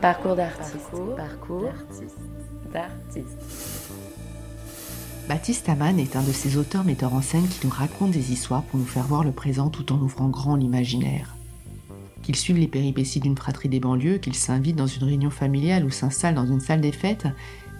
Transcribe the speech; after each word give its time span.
Parcours 0.00 0.36
d'artiste. 0.36 0.90
Parcours, 1.16 1.72
d'artiste. 2.72 3.38
Baptiste 5.28 5.68
Amann 5.68 5.98
est 5.98 6.16
un 6.16 6.22
de 6.22 6.32
ces 6.32 6.56
auteurs 6.56 6.84
metteurs 6.84 7.14
en 7.14 7.22
scène 7.22 7.48
qui 7.48 7.66
nous 7.66 7.72
racontent 7.72 8.10
des 8.10 8.32
histoires 8.32 8.62
pour 8.62 8.78
nous 8.78 8.86
faire 8.86 9.04
voir 9.04 9.24
le 9.24 9.32
présent 9.32 9.70
tout 9.70 9.92
en 9.92 9.96
ouvrant 9.96 10.28
grand 10.28 10.56
l'imaginaire. 10.56 11.34
Qu'il 12.22 12.36
suive 12.36 12.58
les 12.58 12.68
péripéties 12.68 13.20
d'une 13.20 13.36
fratrie 13.36 13.68
des 13.68 13.80
banlieues, 13.80 14.18
qu'il 14.18 14.34
s'invite 14.34 14.76
dans 14.76 14.86
une 14.86 15.04
réunion 15.04 15.30
familiale 15.30 15.84
ou 15.84 15.90
s'installe 15.90 16.34
dans 16.34 16.46
une 16.46 16.60
salle 16.60 16.80
des 16.80 16.92
fêtes, 16.92 17.26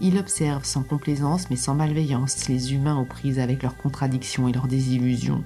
il 0.00 0.18
observe 0.18 0.64
sans 0.64 0.82
complaisance 0.82 1.50
mais 1.50 1.56
sans 1.56 1.74
malveillance 1.74 2.48
les 2.48 2.72
humains 2.74 2.98
aux 2.98 3.06
prises 3.06 3.38
avec 3.38 3.62
leurs 3.62 3.76
contradictions 3.76 4.48
et 4.48 4.52
leurs 4.52 4.68
désillusions. 4.68 5.44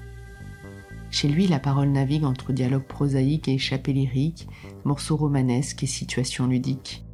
Chez 1.11 1.29
lui, 1.29 1.48
la 1.48 1.58
parole 1.58 1.88
navigue 1.88 2.24
entre 2.24 2.52
dialogue 2.52 2.84
prosaïque 2.84 3.48
et 3.48 3.54
échappée 3.54 3.93
lyrique, 3.93 4.48
morceaux 4.84 5.16
romanesques 5.16 5.82
et 5.82 5.89
situations 5.89 6.46
ludiques. 6.46 7.04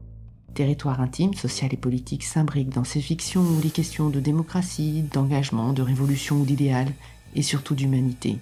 Territoire 0.54 1.00
intime, 1.00 1.34
social 1.34 1.72
et 1.72 1.78
politique 1.78 2.24
s'imbriquent 2.24 2.74
dans 2.74 2.84
ses 2.84 3.00
fictions 3.00 3.42
où 3.42 3.60
les 3.62 3.70
questions 3.70 4.08
de 4.10 4.20
démocratie, 4.20 5.02
d'engagement, 5.02 5.72
de 5.72 5.82
révolution 5.82 6.36
ou 6.36 6.44
d'idéal, 6.44 6.92
et 7.34 7.42
surtout 7.42 7.74
d'humanité. 7.74 8.38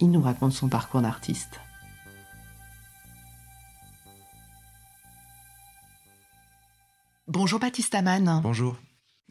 Il 0.00 0.10
nous 0.10 0.22
raconte 0.22 0.52
son 0.52 0.68
parcours 0.68 1.02
d'artiste. 1.02 1.60
Bonjour 7.28 7.60
Baptiste 7.60 7.94
Amann. 7.94 8.40
Bonjour. 8.42 8.76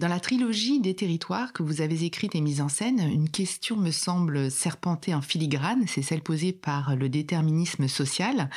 Dans 0.02 0.08
la 0.08 0.20
trilogie 0.20 0.80
des 0.80 0.96
territoires 0.96 1.54
que 1.54 1.62
vous 1.62 1.80
avez 1.80 2.05
écrite 2.05 2.34
et 2.34 2.41
mise 2.41 2.60
en 2.60 2.70
scène, 2.70 3.08
une 3.14 3.30
question 3.30 3.78
me 3.78 3.91
semble 3.91 4.50
serpenter 4.50 5.14
en 5.14 5.22
filigrane, 5.22 5.86
c'est 5.86 6.02
celle 6.02 6.24
posée 6.24 6.54
par 6.54 6.96
le 6.96 7.08
déterminisme 7.08 7.88
social. 7.88 8.50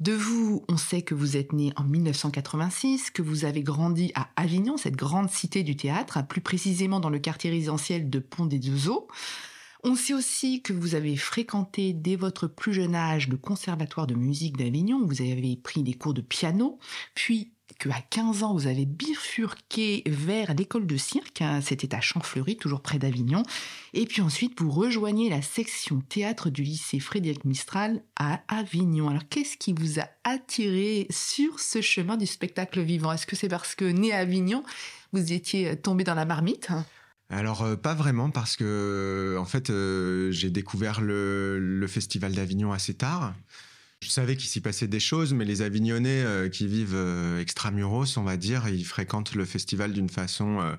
De 0.00 0.12
vous, 0.12 0.66
on 0.68 0.76
sait 0.76 1.00
que 1.00 1.14
vous 1.14 1.38
êtes 1.38 1.54
né 1.54 1.72
en 1.76 1.84
1986, 1.84 3.10
que 3.10 3.22
vous 3.22 3.46
avez 3.46 3.62
grandi 3.62 4.12
à 4.14 4.28
Avignon, 4.36 4.76
cette 4.76 4.96
grande 4.96 5.30
cité 5.30 5.62
du 5.62 5.76
théâtre, 5.76 6.26
plus 6.26 6.42
précisément 6.42 7.00
dans 7.00 7.08
le 7.08 7.20
quartier 7.20 7.48
résidentiel 7.48 8.10
de 8.10 8.18
Pont 8.18 8.44
des 8.44 8.58
Deux 8.58 8.90
Eaux. 8.90 9.08
On 9.84 9.96
sait 9.96 10.12
aussi 10.12 10.60
que 10.60 10.74
vous 10.74 10.94
avez 10.94 11.16
fréquenté 11.16 11.94
dès 11.94 12.16
votre 12.16 12.48
plus 12.48 12.74
jeune 12.74 12.94
âge 12.94 13.28
le 13.28 13.38
conservatoire 13.38 14.06
de 14.06 14.14
musique 14.14 14.58
d'Avignon, 14.58 15.06
vous 15.06 15.22
avez 15.22 15.56
pris 15.56 15.82
des 15.82 15.94
cours 15.94 16.12
de 16.12 16.20
piano, 16.20 16.78
puis 17.14 17.51
qu'à 17.82 18.00
15 18.10 18.44
ans, 18.44 18.54
vous 18.54 18.68
avez 18.68 18.86
bifurqué 18.86 20.04
vers 20.06 20.54
l'école 20.54 20.86
de 20.86 20.96
cirque, 20.96 21.42
hein, 21.42 21.60
c'était 21.60 21.94
à 21.96 22.00
Champfleury, 22.00 22.56
toujours 22.56 22.80
près 22.80 22.98
d'Avignon, 22.98 23.42
et 23.92 24.06
puis 24.06 24.22
ensuite 24.22 24.60
vous 24.60 24.70
rejoignez 24.70 25.28
la 25.28 25.42
section 25.42 26.00
théâtre 26.00 26.48
du 26.48 26.62
lycée 26.62 27.00
Frédéric 27.00 27.44
Mistral 27.44 28.02
à 28.16 28.40
Avignon. 28.46 29.08
Alors 29.08 29.28
qu'est-ce 29.28 29.56
qui 29.56 29.72
vous 29.72 29.98
a 29.98 30.04
attiré 30.22 31.08
sur 31.10 31.58
ce 31.58 31.80
chemin 31.80 32.16
du 32.16 32.26
spectacle 32.26 32.80
vivant? 32.80 33.12
Est-ce 33.12 33.26
que 33.26 33.34
c'est 33.34 33.48
parce 33.48 33.74
que 33.74 33.84
né 33.84 34.12
à 34.12 34.18
Avignon, 34.18 34.62
vous 35.12 35.32
étiez 35.32 35.76
tombé 35.76 36.04
dans 36.04 36.14
la 36.14 36.24
marmite? 36.24 36.68
Alors 37.30 37.62
euh, 37.62 37.76
pas 37.76 37.94
vraiment 37.94 38.30
parce 38.30 38.56
que 38.56 39.36
en 39.40 39.44
fait 39.44 39.70
euh, 39.70 40.30
j'ai 40.30 40.50
découvert 40.50 41.00
le, 41.00 41.58
le 41.58 41.86
festival 41.88 42.32
d'Avignon 42.32 42.72
assez 42.72 42.94
tard. 42.94 43.34
Je 44.02 44.08
savais 44.08 44.36
qu'il 44.36 44.48
s'y 44.48 44.60
passait 44.60 44.88
des 44.88 44.98
choses, 44.98 45.32
mais 45.32 45.44
les 45.44 45.62
Avignonnais 45.62 46.24
euh, 46.24 46.48
qui 46.48 46.66
vivent 46.66 46.96
euh, 46.96 47.40
extramuros, 47.40 48.18
on 48.18 48.24
va 48.24 48.36
dire, 48.36 48.66
ils 48.66 48.84
fréquentent 48.84 49.36
le 49.36 49.44
festival 49.44 49.92
d'une 49.92 50.08
façon. 50.08 50.60
Euh, 50.60 50.74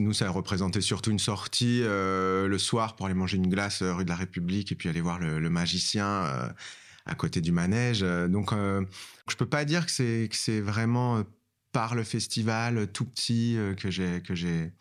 nous, 0.00 0.12
ça 0.12 0.28
représentait 0.28 0.80
surtout 0.80 1.12
une 1.12 1.20
sortie 1.20 1.80
le 1.82 2.56
soir 2.58 2.94
pour 2.94 3.06
aller 3.06 3.14
manger 3.14 3.38
une 3.38 3.48
glace 3.48 3.82
rue 3.82 4.04
de 4.04 4.10
la 4.10 4.16
République 4.16 4.70
et 4.70 4.74
puis 4.74 4.88
aller 4.88 5.00
voir 5.00 5.18
le, 5.18 5.48
magicien 5.48 6.52
à 7.06 7.14
côté 7.14 7.40
du 7.40 7.52
manège. 7.52 8.00
Donc, 8.00 8.50
je 8.52 9.36
peux 9.36 9.46
pas 9.46 9.64
dire 9.64 9.86
que 9.86 9.90
c'est 9.90 10.28
que 10.30 10.36
c'est 10.36 10.60
vraiment 10.60 11.24
par 11.72 11.94
le 11.94 12.04
festival 12.04 12.88
tout 12.92 13.06
petit 13.06 13.56
que 13.78 13.90
j'ai 13.90 14.20
que 14.20 14.34
j'ai 14.34 14.72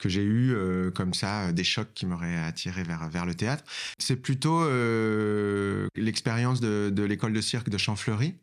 que 0.00 0.08
j'ai 0.08 0.22
eu 0.22 0.52
euh, 0.52 0.90
comme 0.90 1.14
ça 1.14 1.42
euh, 1.42 1.52
des 1.52 1.62
chocs 1.62 1.92
qui 1.94 2.06
m'auraient 2.06 2.38
attiré 2.38 2.82
vers 2.82 3.08
vers 3.08 3.26
le 3.26 3.34
théâtre. 3.34 3.62
C'est 3.98 4.16
plutôt 4.16 4.62
euh, 4.62 5.86
l'expérience 5.94 6.60
de, 6.60 7.02
l'école 7.04 7.32
de 7.32 7.40
cirque 7.40 7.68
de 7.68 7.78
Champfleury 7.78 8.34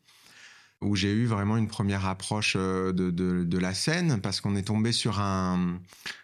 où 0.79 0.96
j'ai 0.96 1.12
eu 1.12 1.25
vraiment 1.25 1.57
une 1.57 1.67
première 1.67 2.06
approche 2.06 2.56
de, 2.56 2.91
de, 2.91 3.44
de 3.44 3.57
la 3.57 3.73
scène 3.73 4.22
parce 4.22 4.41
qu'on 4.41 4.56
est 4.56 4.67
tombé 4.67 4.91
sur 4.91 5.19
un, 5.19 5.79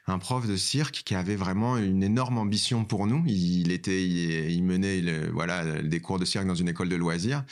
un 0.06 0.20
prof 0.20 0.46
de 0.46 0.56
cirque 0.56 1.02
qui 1.04 1.16
avait 1.16 1.36
vraiment 1.36 1.76
une 1.78 2.04
énorme 2.04 2.38
ambition 2.38 2.86
pour 2.86 3.08
nous. 3.08 3.24
Il, 3.26 3.72
était, 3.72 4.08
il, 4.08 4.64
menait 4.64 5.02
voilà 5.30 5.82
des 5.82 6.00
cours 6.02 6.20
de 6.20 6.26
cirque 6.26 6.46
dans 6.46 6.54
une 6.54 6.70
école 6.70 6.88
de 6.88 6.96
loisirs, 6.96 7.44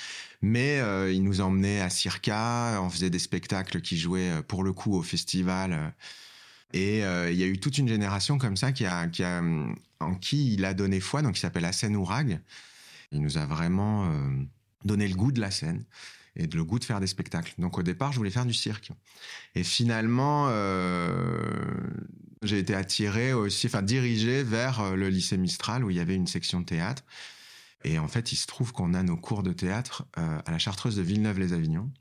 mais 0.43 0.79
il 1.11 1.23
nous 1.23 1.41
emmenait 1.41 1.81
à 1.81 1.89
Circa, 1.89 2.79
on 2.83 2.91
faisait 2.91 3.09
des 3.09 3.17
spectacles 3.17 3.81
qui 3.81 3.97
jouaient 3.97 4.43
pour 4.47 4.63
le 4.63 4.71
coup 4.71 4.93
au 4.93 5.01
festival 5.01 5.95
et 6.73 7.03
euh, 7.03 7.31
il 7.31 7.37
y 7.37 7.43
a 7.43 7.47
eu 7.47 7.59
toute 7.59 7.77
une 7.77 7.87
génération 7.87 8.37
comme 8.37 8.57
ça 8.57 8.71
qui 8.71 8.85
a, 8.85 9.07
qui 9.07 9.23
a, 9.23 9.41
en 9.99 10.15
qui 10.15 10.53
il 10.53 10.65
a 10.65 10.73
donné 10.73 10.99
foi, 10.99 11.21
donc 11.21 11.37
il 11.37 11.41
s'appelle 11.41 11.65
Hassan 11.65 11.95
Ourag. 11.95 12.39
Il 13.11 13.21
nous 13.21 13.37
a 13.37 13.45
vraiment 13.45 14.05
euh, 14.05 14.09
donné 14.85 15.07
le 15.07 15.15
goût 15.15 15.31
de 15.31 15.41
la 15.41 15.51
scène 15.51 15.83
et 16.35 16.47
le 16.47 16.63
goût 16.63 16.79
de 16.79 16.85
faire 16.85 16.99
des 16.99 17.07
spectacles. 17.07 17.53
Donc 17.57 17.77
au 17.77 17.83
départ, 17.83 18.11
je 18.11 18.17
voulais 18.17 18.31
faire 18.31 18.45
du 18.45 18.53
cirque. 18.53 18.91
Et 19.55 19.63
finalement, 19.63 20.47
euh, 20.49 21.51
j'ai 22.41 22.59
été 22.59 22.73
attiré 22.73 23.33
aussi, 23.33 23.67
enfin 23.67 23.81
dirigé 23.81 24.43
vers 24.43 24.79
euh, 24.79 24.95
le 24.95 25.09
lycée 25.09 25.37
Mistral 25.37 25.83
où 25.83 25.89
il 25.89 25.97
y 25.97 25.99
avait 25.99 26.15
une 26.15 26.27
section 26.27 26.61
de 26.61 26.65
théâtre. 26.65 27.03
Et 27.83 27.99
en 27.99 28.07
fait, 28.07 28.31
il 28.31 28.35
se 28.35 28.47
trouve 28.47 28.73
qu'on 28.73 28.93
a 28.93 29.03
nos 29.03 29.17
cours 29.17 29.43
de 29.43 29.53
théâtre 29.53 30.05
euh, 30.17 30.39
à 30.45 30.51
la 30.51 30.59
Chartreuse 30.59 30.95
de 30.95 31.01
Villeneuve-les-Avignon. 31.01 31.91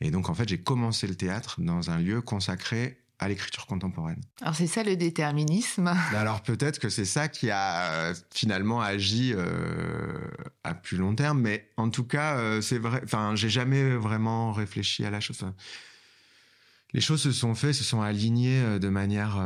Et 0.00 0.10
donc, 0.10 0.30
en 0.30 0.34
fait, 0.34 0.48
j'ai 0.48 0.58
commencé 0.58 1.06
le 1.06 1.14
théâtre 1.14 1.60
dans 1.60 1.90
un 1.90 1.98
lieu 1.98 2.22
consacré 2.22 2.98
à 3.20 3.28
l'écriture 3.28 3.66
contemporaine. 3.66 4.20
Alors 4.40 4.56
c'est 4.56 4.66
ça 4.66 4.82
le 4.82 4.96
déterminisme. 4.96 5.94
Alors 6.14 6.42
peut-être 6.42 6.78
que 6.78 6.88
c'est 6.88 7.04
ça 7.04 7.28
qui 7.28 7.50
a 7.50 7.92
euh, 7.92 8.14
finalement 8.32 8.80
agi 8.80 9.32
euh, 9.34 10.18
à 10.64 10.74
plus 10.74 10.96
long 10.96 11.14
terme, 11.14 11.40
mais 11.40 11.68
en 11.76 11.90
tout 11.90 12.04
cas 12.04 12.38
euh, 12.38 12.62
c'est 12.62 12.78
vrai. 12.78 13.02
Enfin, 13.04 13.36
j'ai 13.36 13.50
jamais 13.50 13.94
vraiment 13.94 14.52
réfléchi 14.52 15.04
à 15.04 15.10
la 15.10 15.20
chose. 15.20 15.44
les 16.94 17.02
choses 17.02 17.22
se 17.22 17.32
sont 17.32 17.54
faites, 17.54 17.74
se 17.74 17.84
sont 17.84 18.00
alignées 18.00 18.78
de 18.78 18.88
manière 18.88 19.38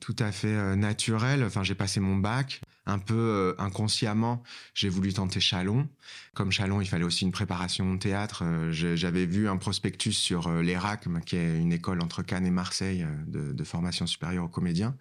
tout 0.00 0.16
à 0.18 0.32
fait 0.32 0.54
euh, 0.54 0.76
naturel. 0.76 1.44
Enfin, 1.44 1.62
j'ai 1.62 1.74
passé 1.74 2.00
mon 2.00 2.16
bac 2.16 2.60
un 2.86 2.98
peu 2.98 3.14
euh, 3.14 3.54
inconsciemment. 3.58 4.42
J'ai 4.74 4.88
voulu 4.88 5.12
tenter 5.12 5.40
Chalon. 5.40 5.88
Comme 6.34 6.52
Chalon, 6.52 6.80
il 6.80 6.88
fallait 6.88 7.04
aussi 7.04 7.24
une 7.24 7.32
préparation 7.32 7.92
au 7.92 7.96
théâtre. 7.96 8.42
Euh, 8.44 8.72
j'avais 8.72 9.26
vu 9.26 9.48
un 9.48 9.56
prospectus 9.56 10.12
sur 10.12 10.50
l'ERACM, 10.50 11.20
qui 11.20 11.36
est 11.36 11.58
une 11.58 11.72
école 11.72 12.00
entre 12.00 12.22
Cannes 12.22 12.46
et 12.46 12.50
Marseille 12.50 13.06
de, 13.26 13.64
formation 13.64 14.06
supérieure 14.06 14.44
aux 14.44 14.48
comédiens. 14.48 14.96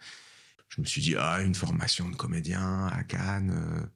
Je 0.70 0.82
me 0.82 0.86
suis 0.86 1.02
dit 1.02 1.16
ah 1.18 1.42
une 1.42 1.56
formation 1.56 2.10
de 2.10 2.16
comédien 2.16 2.88
à 2.88 3.04
Cannes. 3.04 3.90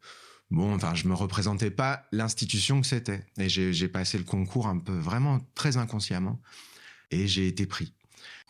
Bon, 0.52 0.74
enfin, 0.74 0.96
je 0.96 1.08
me 1.08 1.14
représentais 1.14 1.72
pas 1.72 2.06
l'institution 2.14 2.80
que 2.80 2.88
c'était. 2.88 3.26
Et 3.38 3.50
j'ai 3.50 3.88
passé 3.90 4.18
le 4.18 4.24
concours 4.24 4.68
un 4.68 4.78
peu 4.78 4.98
vraiment 4.98 5.40
très 5.56 5.76
inconsciemment. 5.76 6.40
Et 7.10 7.28
j'ai 7.28 7.48
été 7.48 7.66
pris 7.66 7.94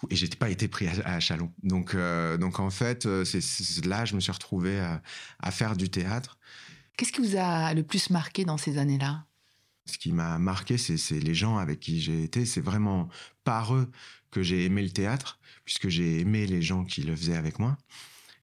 et 0.10 0.16
j'étais 0.16 0.38
pas 0.38 0.50
été 0.50 0.68
pris 0.68 0.88
à, 0.88 1.20
Chalon. 1.20 1.52
Donc, 1.64 1.96
euh, 1.96 2.38
donc 2.38 2.60
en 2.60 2.70
fait, 2.70 3.06
euh, 3.06 3.24
c'est 3.26 3.86
là 3.86 4.06
je 4.06 4.16
me 4.16 4.20
suis 4.20 4.32
retrouvé 4.32 4.80
à, 4.80 5.02
à 5.40 5.52
faire 5.52 5.76
du 5.76 5.90
théâtre. 5.90 6.38
Qu'est-ce 6.98 7.12
qui 7.12 7.22
vous 7.22 7.38
a 7.38 7.74
le 7.74 7.84
plus 7.84 8.10
marqué 8.10 8.46
dans 8.46 8.58
ces 8.58 8.78
années-là? 8.78 9.26
Ce 9.86 9.98
qui 9.98 10.12
m'a 10.12 10.38
marqué, 10.38 10.78
c'est 10.78 11.20
les 11.20 11.34
gens 11.34 11.58
avec 11.58 11.80
qui 11.80 12.00
j'ai 12.00 12.24
été. 12.24 12.46
C'est 12.46 12.62
vraiment 12.62 13.10
par 13.44 13.76
eux 13.76 13.90
que 14.30 14.44
j'ai 14.44 14.66
aimé 14.66 14.84
le 14.84 14.92
théâtre, 14.92 15.40
puisque 15.66 15.90
j'ai 15.90 16.20
aimé 16.20 16.46
les 16.46 16.62
gens 16.62 16.86
qui 16.86 17.02
le 17.02 17.16
faisaient 17.16 17.36
avec 17.36 17.60
moi. 17.60 17.78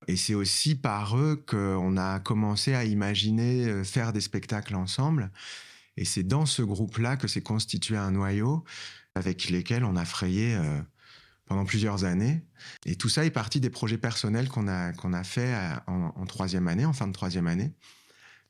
Et 0.09 0.17
c'est 0.17 0.35
aussi 0.35 0.75
par 0.75 1.17
eux 1.17 1.43
qu'on 1.47 1.97
a 1.97 2.21
commencé 2.21 2.75
à 2.75 2.85
imaginer 2.85 3.67
euh, 3.67 3.85
faire 3.85 4.13
des 4.13 4.21
spectacles 4.21 4.75
ensemble. 4.75 5.31
Et 5.97 6.05
c'est 6.05 6.23
dans 6.23 6.47
ce 6.47 6.63
groupe-là 6.63 7.17
que 7.17 7.29
s'est 7.29 7.43
constitué 7.43 7.97
un 7.97 8.13
noyau 8.13 8.65
avec 9.15 9.49
lesquels 9.49 9.85
on 9.85 9.97
a 9.97 10.05
frayé 10.05 10.57
pendant 11.49 11.65
plusieurs 11.65 12.05
années. 12.05 12.43
Et 12.85 12.95
tout 12.97 13.09
ça 13.09 13.25
est 13.25 13.31
parti 13.31 13.59
des 13.59 13.71
projets 13.71 13.99
personnels 13.99 14.49
qu'on 14.49 14.69
a, 14.69 14.93
qu'on 14.93 15.13
a 15.13 15.25
fait 15.25 15.55
en, 15.87 16.27
troisième 16.27 16.69
année, 16.69 16.85
en 16.85 16.93
fin 16.93 17.07
de 17.07 17.13
troisième 17.13 17.47
année. 17.47 17.73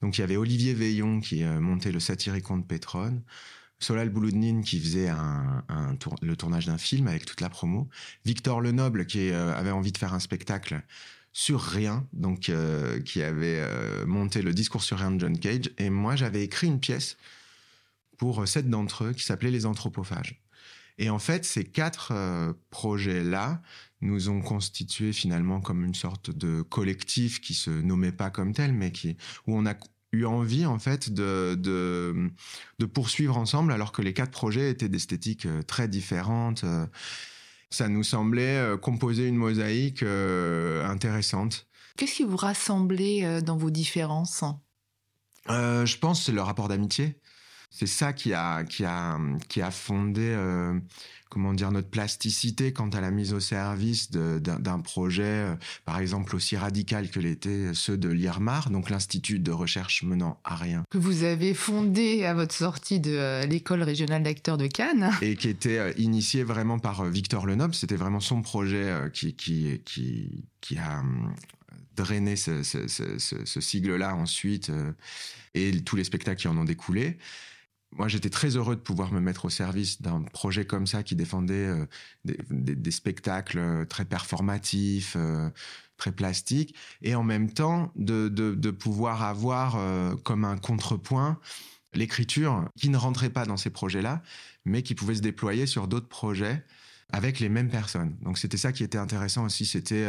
Donc 0.02 0.18
il 0.18 0.20
y 0.20 0.24
avait 0.24 0.36
Olivier 0.36 0.74
Veillon 0.74 1.20
qui 1.20 1.44
euh, 1.44 1.60
montait 1.60 1.92
le 1.92 2.00
Satyricon 2.00 2.58
de 2.58 2.64
Pétrone, 2.64 3.22
Solal 3.78 4.10
Bouloudnine 4.10 4.62
qui 4.62 4.80
faisait 4.80 5.10
le 6.22 6.36
tournage 6.36 6.66
d'un 6.66 6.78
film 6.78 7.06
avec 7.06 7.24
toute 7.24 7.40
la 7.40 7.48
promo, 7.48 7.88
Victor 8.24 8.60
Lenoble 8.60 9.06
qui 9.06 9.30
euh, 9.30 9.54
avait 9.54 9.70
envie 9.70 9.92
de 9.92 9.98
faire 9.98 10.14
un 10.14 10.20
spectacle 10.20 10.82
sur 11.32 11.60
rien, 11.60 12.04
donc 12.12 12.48
euh, 12.48 13.00
qui 13.00 13.22
avait 13.22 13.62
monté 14.06 14.42
le 14.42 14.52
discours 14.52 14.82
sur 14.82 14.98
rien 14.98 15.12
de 15.12 15.20
John 15.20 15.38
Cage, 15.38 15.70
et 15.78 15.90
moi 15.90 16.16
j'avais 16.16 16.42
écrit 16.42 16.66
une 16.66 16.80
pièce 16.80 17.16
pour 18.16 18.48
sept 18.48 18.68
d'entre 18.68 19.04
eux 19.04 19.12
qui 19.12 19.22
s'appelait 19.22 19.52
Les 19.52 19.64
Anthropophages. 19.64 20.40
Et 20.98 21.10
en 21.10 21.18
fait, 21.18 21.44
ces 21.44 21.64
quatre 21.64 22.10
euh, 22.12 22.52
projets-là 22.70 23.62
nous 24.00 24.28
ont 24.28 24.40
constitué 24.40 25.12
finalement 25.12 25.60
comme 25.60 25.84
une 25.84 25.94
sorte 25.94 26.30
de 26.30 26.62
collectif 26.62 27.40
qui 27.40 27.54
se 27.54 27.70
nommait 27.70 28.12
pas 28.12 28.30
comme 28.30 28.52
tel, 28.52 28.72
mais 28.72 28.92
qui 28.92 29.16
où 29.46 29.56
on 29.56 29.64
a 29.66 29.74
eu 30.12 30.24
envie 30.24 30.66
en 30.66 30.78
fait 30.78 31.10
de, 31.10 31.54
de, 31.54 32.30
de, 32.78 32.86
poursuivre 32.86 33.36
ensemble 33.36 33.72
alors 33.72 33.92
que 33.92 34.02
les 34.02 34.14
quatre 34.14 34.30
projets 34.30 34.70
étaient 34.70 34.88
d'esthétiques 34.88 35.46
euh, 35.46 35.62
très 35.62 35.86
différentes. 35.86 36.64
Euh. 36.64 36.86
Ça 37.70 37.88
nous 37.88 38.02
semblait 38.02 38.78
composer 38.80 39.28
une 39.28 39.36
mosaïque 39.36 40.02
intéressante. 40.02 41.66
Qu'est-ce 41.98 42.14
qui 42.14 42.24
vous 42.24 42.38
rassemblait 42.38 43.42
dans 43.42 43.58
vos 43.58 43.68
différences? 43.68 44.42
Je 45.46 45.98
pense 45.98 46.24
c'est 46.24 46.32
le 46.32 46.40
rapport 46.40 46.68
d'amitié. 46.68 47.20
C'est 47.70 47.86
ça 47.86 48.12
qui 48.12 48.32
a, 48.32 48.64
qui 48.64 48.84
a, 48.84 49.18
qui 49.48 49.62
a 49.62 49.70
fondé 49.70 50.34
comment 51.28 51.52
dire 51.52 51.70
notre 51.70 51.88
plasticité 51.88 52.72
quant 52.72 52.88
à 52.88 53.00
la 53.00 53.10
mise 53.10 53.32
au 53.32 53.40
service 53.40 54.10
d'un 54.10 54.80
projet, 54.80 55.22
euh, 55.22 55.54
par 55.84 55.98
exemple 55.98 56.34
aussi 56.36 56.56
radical 56.56 57.10
que 57.10 57.20
l'étaient 57.20 57.74
ceux 57.74 57.96
de 57.96 58.08
l'IRMAR, 58.08 58.70
donc 58.70 58.90
l'Institut 58.90 59.38
de 59.38 59.52
recherche 59.52 60.02
menant 60.02 60.40
à 60.44 60.56
rien. 60.56 60.84
Que 60.90 60.98
vous 60.98 61.24
avez 61.24 61.54
fondé 61.54 62.24
à 62.24 62.34
votre 62.34 62.54
sortie 62.54 63.00
de 63.00 63.12
euh, 63.12 63.46
l'école 63.46 63.82
régionale 63.82 64.22
d'acteurs 64.22 64.58
de 64.58 64.66
Cannes. 64.66 65.10
Et 65.22 65.36
qui 65.36 65.48
était 65.48 65.78
euh, 65.78 65.92
initié 65.96 66.44
vraiment 66.44 66.78
par 66.78 67.04
Victor 67.04 67.46
Lenoble. 67.46 67.74
C'était 67.74 67.96
vraiment 67.96 68.20
son 68.20 68.42
projet 68.42 68.92
qui, 69.12 69.34
qui, 69.34 69.80
qui, 69.84 70.44
qui 70.60 70.78
a 70.78 71.02
drainé 71.96 72.36
ce, 72.36 72.62
ce, 72.62 72.86
ce, 72.86 73.18
ce 73.18 73.60
sigle-là 73.60 74.14
ensuite 74.14 74.70
et 75.54 75.80
tous 75.82 75.96
les 75.96 76.04
spectacles 76.04 76.40
qui 76.40 76.48
en 76.48 76.56
ont 76.56 76.64
découlé 76.64 77.18
moi, 77.96 78.06
j'étais 78.06 78.30
très 78.30 78.56
heureux 78.56 78.76
de 78.76 78.80
pouvoir 78.80 79.12
me 79.12 79.20
mettre 79.20 79.46
au 79.46 79.50
service 79.50 80.02
d'un 80.02 80.22
projet 80.22 80.66
comme 80.66 80.86
ça 80.86 81.02
qui 81.02 81.16
défendait 81.16 81.54
euh, 81.66 81.86
des, 82.50 82.90
spectacles 82.90 83.58
euh, 83.58 83.84
très 83.86 84.04
performatifs, 84.04 85.14
euh, 85.16 85.48
très 85.96 86.12
plastiques, 86.12 86.76
et 87.02 87.14
en 87.14 87.24
même 87.24 87.50
temps 87.50 87.92
de, 87.96 88.28
de, 88.28 88.70
pouvoir 88.70 89.24
avoir 89.24 89.76
comme 90.22 90.44
un 90.44 90.56
contrepoint 90.56 91.40
l'écriture 91.92 92.68
qui 92.78 92.88
ne 92.88 92.96
rentrait 92.96 93.30
pas 93.30 93.46
dans 93.46 93.56
ces 93.56 93.70
projets-là, 93.70 94.22
mais 94.64 94.82
qui 94.82 94.94
pouvait 94.94 95.16
se 95.16 95.22
déployer 95.22 95.66
sur 95.66 95.88
d'autres 95.88 96.06
projets 96.06 96.64
avec 97.10 97.40
les 97.40 97.48
mêmes 97.48 97.68
personnes. 97.68 98.16
Donc 98.22 98.38
c'était 98.38 98.58
ça 98.58 98.70
qui 98.70 98.84
était 98.84 98.98
intéressant 98.98 99.44
aussi, 99.44 99.66
c'était 99.66 100.06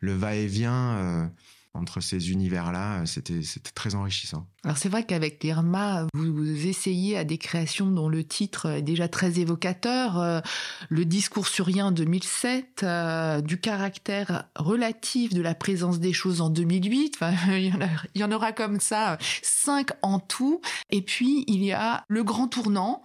le 0.00 0.12
va-et-vient 0.12 1.30
entre 1.74 2.00
ces 2.00 2.30
univers-là, 2.30 3.00
euh, 3.00 3.06
c'était 3.06 3.40
très 3.74 3.94
enrichissant. 3.94 4.46
Alors 4.64 4.76
c'est 4.76 4.88
vrai 4.88 5.04
qu'avec 5.04 5.42
l'IRMA, 5.42 6.06
vous, 6.14 6.66
essayez 6.66 7.16
à 7.16 7.24
des 7.24 7.38
créations 7.38 7.90
dont 7.90 8.08
le 8.08 8.22
titre 8.22 8.66
est 8.66 8.82
déjà 8.82 9.08
très 9.08 9.40
évocateur, 9.40 10.20
euh, 10.20 10.40
le 10.88 11.04
discours 11.04 11.48
sur 11.48 11.66
rien 11.66 11.86
en 11.86 11.90
2007, 11.90 12.82
euh, 12.82 13.40
du 13.40 13.58
caractère 13.58 14.44
relatif 14.54 15.32
de 15.32 15.42
la 15.42 15.54
présence 15.54 15.98
des 15.98 16.12
choses 16.12 16.40
en 16.40 16.50
2008, 16.50 17.16
enfin, 17.16 17.32
il, 17.56 17.74
y 18.14 18.24
en 18.24 18.32
aura 18.32 18.52
comme 18.52 18.78
ça 18.78 19.18
cinq 19.42 19.90
en 20.02 20.20
tout, 20.20 20.60
et 20.90 21.02
puis 21.02 21.44
il 21.48 21.64
y 21.64 21.72
a 21.72 22.04
le 22.08 22.22
grand 22.22 22.48
tournant, 22.48 23.02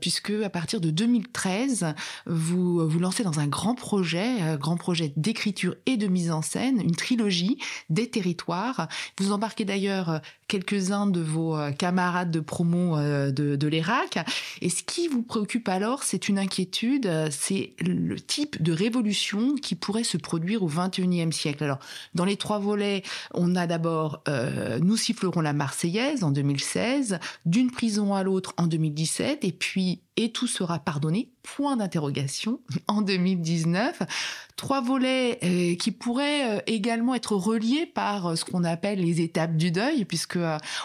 puisque 0.00 0.30
à 0.30 0.50
partir 0.50 0.80
de 0.80 0.90
2013, 0.90 1.94
vous 2.26 2.88
vous 2.88 2.98
lancez 2.98 3.22
dans 3.22 3.40
un 3.40 3.46
grand 3.46 3.74
projet, 3.74 4.40
un 4.40 4.56
grand 4.56 4.76
projet 4.76 5.12
d'écriture 5.16 5.76
et 5.86 5.96
de 5.96 6.08
mise 6.08 6.30
en 6.30 6.42
scène, 6.42 6.80
une 6.80 6.96
trilogie 6.96 7.58
des 7.90 8.08
territoires. 8.08 8.88
Vous 9.18 9.32
embarquez 9.32 9.64
d'ailleurs 9.64 10.10
euh, 10.10 10.18
quelques-uns 10.46 11.06
de 11.06 11.20
vos 11.20 11.56
euh, 11.56 11.70
camarades 11.72 12.30
de 12.30 12.40
promo 12.40 12.96
euh, 12.96 13.30
de, 13.30 13.56
de 13.56 13.68
l'ERAC. 13.68 14.18
Et 14.60 14.70
ce 14.70 14.82
qui 14.82 15.08
vous 15.08 15.22
préoccupe 15.22 15.68
alors, 15.68 16.02
c'est 16.02 16.28
une 16.28 16.38
inquiétude, 16.38 17.10
c'est 17.30 17.74
le 17.80 18.16
type 18.16 18.62
de 18.62 18.72
révolution 18.72 19.54
qui 19.56 19.74
pourrait 19.74 20.04
se 20.04 20.16
produire 20.16 20.62
au 20.62 20.68
XXIe 20.68 21.32
siècle. 21.32 21.64
Alors, 21.64 21.78
dans 22.14 22.24
les 22.24 22.36
trois 22.36 22.58
volets, 22.58 23.02
on 23.34 23.56
a 23.56 23.66
d'abord 23.66 24.22
Nous 24.80 24.96
sifflerons 24.96 25.40
la 25.40 25.52
Marseillaise 25.52 26.24
en 26.24 26.30
2016, 26.30 27.18
D'une 27.44 27.70
prison 27.70 28.14
à 28.14 28.22
l'autre 28.22 28.54
en 28.56 28.66
2017, 28.66 29.44
et 29.44 29.52
puis 29.52 30.00
Et 30.16 30.32
tout 30.32 30.46
sera 30.46 30.78
pardonné, 30.78 31.30
point 31.56 31.76
d'interrogation, 31.76 32.60
en 32.88 33.02
2019 33.02 34.02
trois 34.58 34.80
volets 34.82 35.38
euh, 35.42 35.76
qui 35.76 35.92
pourraient 35.92 36.58
euh, 36.58 36.60
également 36.66 37.14
être 37.14 37.34
reliés 37.34 37.86
par 37.86 38.26
euh, 38.26 38.36
ce 38.36 38.44
qu'on 38.44 38.64
appelle 38.64 39.00
les 39.00 39.22
étapes 39.22 39.56
du 39.56 39.70
deuil, 39.70 40.04
puisque 40.04 40.38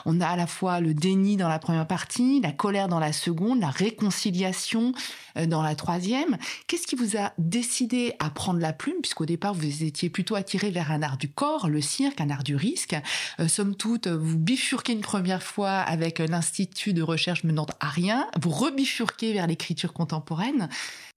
on 0.05 0.21
a 0.21 0.27
à 0.27 0.35
la 0.37 0.47
fois 0.47 0.79
le 0.79 0.93
déni 0.93 1.35
dans 1.35 1.49
la 1.49 1.59
première 1.59 1.87
partie, 1.87 2.39
la 2.39 2.51
colère 2.51 2.87
dans 2.87 2.99
la 2.99 3.11
seconde, 3.11 3.59
la 3.59 3.71
réconciliation 3.71 4.93
dans 5.47 5.63
la 5.63 5.73
troisième. 5.73 6.37
Qu'est-ce 6.67 6.85
qui 6.85 6.95
vous 6.95 7.17
a 7.17 7.33
décidé 7.39 8.13
à 8.19 8.29
prendre 8.29 8.59
la 8.59 8.71
plume, 8.71 8.97
puisqu'au 9.01 9.25
départ 9.25 9.55
vous 9.55 9.83
étiez 9.83 10.11
plutôt 10.11 10.35
attiré 10.35 10.69
vers 10.69 10.91
un 10.91 11.01
art 11.01 11.17
du 11.17 11.27
corps, 11.27 11.69
le 11.69 11.81
cirque, 11.81 12.21
un 12.21 12.29
art 12.29 12.43
du 12.43 12.55
risque. 12.55 12.95
somme 13.47 13.75
toute, 13.75 14.07
vous 14.07 14.37
bifurquez 14.37 14.93
une 14.93 15.01
première 15.01 15.41
fois 15.41 15.71
avec 15.71 16.19
l'Institut 16.19 16.93
de 16.93 17.01
recherche 17.01 17.43
menant 17.43 17.65
à 17.79 17.89
rien, 17.89 18.27
vous 18.39 18.51
rebifurquez 18.51 19.33
vers 19.33 19.47
l'écriture 19.47 19.91
contemporaine. 19.91 20.52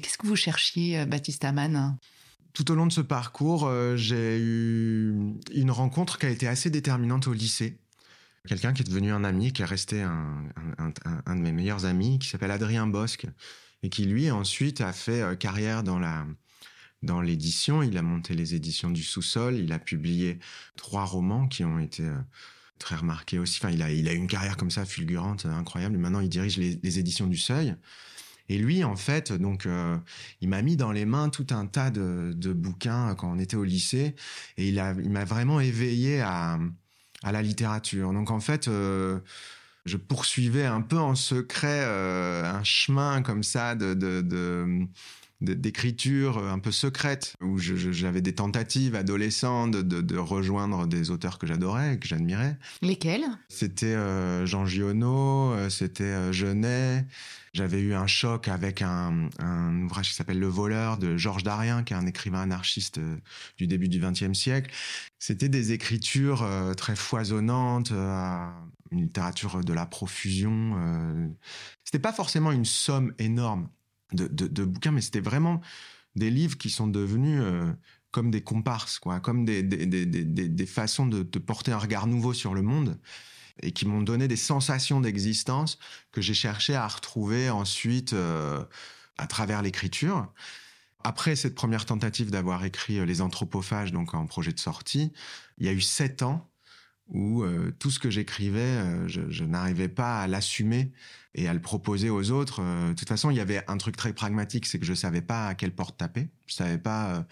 Qu'est-ce 0.02 0.18
que 0.18 0.26
vous 0.26 0.36
cherchiez, 0.36 1.04
Baptiste 1.06 1.44
Amann 1.44 1.96
tout 2.56 2.70
au 2.70 2.74
long 2.74 2.86
de 2.86 2.92
ce 2.92 3.02
parcours, 3.02 3.66
euh, 3.66 3.96
j'ai 3.96 4.38
eu 4.38 5.14
une 5.52 5.70
rencontre 5.70 6.18
qui 6.18 6.24
a 6.24 6.30
été 6.30 6.48
assez 6.48 6.70
déterminante 6.70 7.26
au 7.26 7.34
lycée. 7.34 7.76
Quelqu'un 8.48 8.72
qui 8.72 8.80
est 8.80 8.86
devenu 8.86 9.12
un 9.12 9.24
ami, 9.24 9.52
qui 9.52 9.60
est 9.60 9.66
resté 9.66 10.00
un, 10.00 10.48
de 11.26 11.40
mes 11.42 11.52
meilleurs 11.52 11.84
amis, 11.84 12.18
qui 12.18 12.30
s'appelle 12.30 12.50
Adrien 12.50 12.86
Bosque, 12.86 13.26
et 13.82 13.90
qui 13.90 14.06
lui 14.06 14.30
ensuite 14.30 14.80
a 14.80 14.94
fait 14.94 15.20
euh, 15.20 15.34
carrière 15.34 15.82
dans 15.82 15.98
la 15.98 16.26
dans 17.02 17.20
l'édition. 17.20 17.82
Il 17.82 17.98
a 17.98 18.02
monté 18.02 18.32
les 18.32 18.54
éditions 18.54 18.88
du 18.88 19.02
sous-sol. 19.02 19.56
Il 19.56 19.70
a 19.70 19.78
publié 19.78 20.38
trois 20.76 21.04
romans 21.04 21.48
qui 21.48 21.62
ont 21.62 21.78
été 21.78 22.04
euh, 22.04 22.16
très 22.78 22.96
remarqués 22.96 23.38
aussi. 23.38 23.58
Enfin, 23.62 23.70
il 23.70 23.82
a 23.82 23.92
il 23.92 24.08
a 24.08 24.14
une 24.14 24.28
carrière 24.28 24.56
comme 24.56 24.70
ça 24.70 24.86
fulgurante, 24.86 25.44
incroyable. 25.44 25.94
Et 25.94 25.98
maintenant, 25.98 26.20
il 26.20 26.30
dirige 26.30 26.56
les 26.56 26.98
éditions 26.98 27.26
du 27.26 27.36
Seuil. 27.36 27.76
Et 28.48 28.58
lui, 28.58 28.84
en 28.84 28.96
fait, 28.96 29.32
donc, 29.32 29.66
euh, 29.66 29.96
il 30.40 30.48
m'a 30.48 30.62
mis 30.62 30.76
dans 30.76 30.92
les 30.92 31.04
mains 31.04 31.28
tout 31.28 31.46
un 31.50 31.66
tas 31.66 31.90
de, 31.90 32.32
de, 32.34 32.52
bouquins 32.52 33.14
quand 33.16 33.30
on 33.32 33.38
était 33.38 33.56
au 33.56 33.64
lycée, 33.64 34.14
et 34.56 34.68
il 34.68 34.78
a, 34.78 34.92
il 34.92 35.10
m'a 35.10 35.24
vraiment 35.24 35.60
éveillé 35.60 36.20
à, 36.20 36.58
à 37.22 37.32
la 37.32 37.42
littérature. 37.42 38.12
Donc, 38.12 38.30
en 38.30 38.40
fait, 38.40 38.68
euh, 38.68 39.18
je 39.84 39.96
poursuivais 39.96 40.66
un 40.66 40.80
peu 40.80 40.98
en 40.98 41.14
secret 41.14 41.82
euh, 41.84 42.44
un 42.44 42.64
chemin 42.64 43.22
comme 43.22 43.42
ça 43.42 43.74
de, 43.74 43.94
de, 43.94 44.20
de 44.20 44.86
d'écriture 45.40 46.38
un 46.38 46.58
peu 46.58 46.72
secrète 46.72 47.34
où 47.42 47.58
j'avais 47.58 48.22
des 48.22 48.34
tentatives 48.34 48.94
adolescentes 48.94 49.72
de, 49.72 50.00
de, 50.00 50.16
rejoindre 50.16 50.86
des 50.86 51.10
auteurs 51.10 51.38
que 51.38 51.46
j'adorais 51.46 51.98
que 51.98 52.08
j'admirais. 52.08 52.56
Lesquels? 52.82 53.26
C'était 53.48 53.96
Jean 54.46 54.64
Giono, 54.64 55.54
c'était 55.68 56.32
Genet, 56.32 57.04
j'avais 57.56 57.80
eu 57.80 57.94
un 57.94 58.06
choc 58.06 58.48
avec 58.48 58.82
un, 58.82 59.30
ouvrage 59.82 60.10
qui 60.10 60.14
s'appelle 60.14 60.38
Le 60.38 60.46
voleur 60.46 60.98
de 60.98 61.16
Georges 61.16 61.42
Darien, 61.42 61.84
qui 61.84 61.94
est 61.94 61.96
un 61.96 62.06
écrivain 62.06 62.42
anarchiste 62.42 62.98
euh, 62.98 63.16
du 63.56 63.66
début 63.66 63.88
du 63.88 63.98
XXe 63.98 64.38
siècle. 64.38 64.70
C'était 65.18 65.48
des 65.48 65.72
écritures 65.72 66.42
euh, 66.42 66.74
très 66.74 66.94
foisonnantes, 66.94 67.92
euh, 67.92 68.46
une 68.90 69.00
littérature 69.00 69.64
de 69.64 69.72
la 69.72 69.86
profusion. 69.86 71.34
C'était 71.82 71.98
pas 71.98 72.12
forcément 72.12 72.52
une 72.52 72.66
somme 72.66 73.14
énorme 73.18 73.70
de, 74.12 74.64
bouquins, 74.64 74.92
mais 74.92 75.00
c'était 75.00 75.20
vraiment 75.20 75.60
des 76.14 76.30
livres 76.30 76.56
qui 76.56 76.70
sont 76.70 76.86
devenus 76.86 77.42
comme 78.10 78.30
des 78.30 78.42
comparses, 78.42 78.98
quoi, 78.98 79.20
comme 79.20 79.44
des, 79.44 79.62
des, 79.62 80.66
façons 80.66 81.06
de, 81.06 81.22
porter 81.38 81.72
un 81.72 81.78
regard 81.78 82.06
nouveau 82.06 82.32
sur 82.32 82.54
le 82.54 82.62
monde 82.62 82.98
et 83.62 83.72
qui 83.72 83.86
m'ont 83.86 84.02
donné 84.02 84.28
des 84.28 84.36
sensations 84.36 85.00
d'existence 85.00 85.78
que 86.12 86.20
j'ai 86.20 86.34
cherché 86.34 86.74
à 86.74 86.86
retrouver 86.86 87.50
ensuite 87.50 88.12
euh, 88.12 88.64
à 89.18 89.26
travers 89.26 89.62
l'écriture. 89.62 90.32
Après 91.04 91.36
cette 91.36 91.54
première 91.54 91.86
tentative 91.86 92.30
d'avoir 92.30 92.64
écrit 92.64 92.98
euh, 92.98 93.04
Les 93.04 93.20
Anthropophages, 93.20 93.92
donc 93.92 94.14
en 94.14 94.26
projet 94.26 94.52
de 94.52 94.58
sortie, 94.58 95.12
il 95.58 95.66
y 95.66 95.68
a 95.68 95.72
eu 95.72 95.80
sept 95.80 96.22
ans 96.22 96.50
où 97.08 97.42
euh, 97.42 97.70
tout 97.78 97.90
ce 97.90 97.98
que 97.98 98.10
j'écrivais, 98.10 99.08
je, 99.08 99.44
n'arrivais 99.44 99.88
pas 99.88 100.20
à 100.20 100.26
l'assumer 100.26 100.92
et 101.36 101.46
à 101.48 101.54
le 101.54 101.60
proposer 101.60 102.10
aux 102.10 102.32
autres. 102.32 102.62
de 102.62 102.94
toute 102.94 103.08
façon, 103.08 103.30
il 103.30 103.36
y 103.36 103.40
avait 103.40 103.62
un 103.68 103.76
truc 103.76 103.96
très 103.96 104.12
pragmatique, 104.12 104.66
c'est 104.66 104.78
que 104.78 104.86
je 104.86 104.94
savais 104.94 105.22
pas 105.22 105.48
à 105.48 105.54
quelle 105.54 105.74
porte 105.74 105.96
taper. 105.96 106.28
Je 106.46 106.54
savais 106.54 106.78
pas 106.78 107.24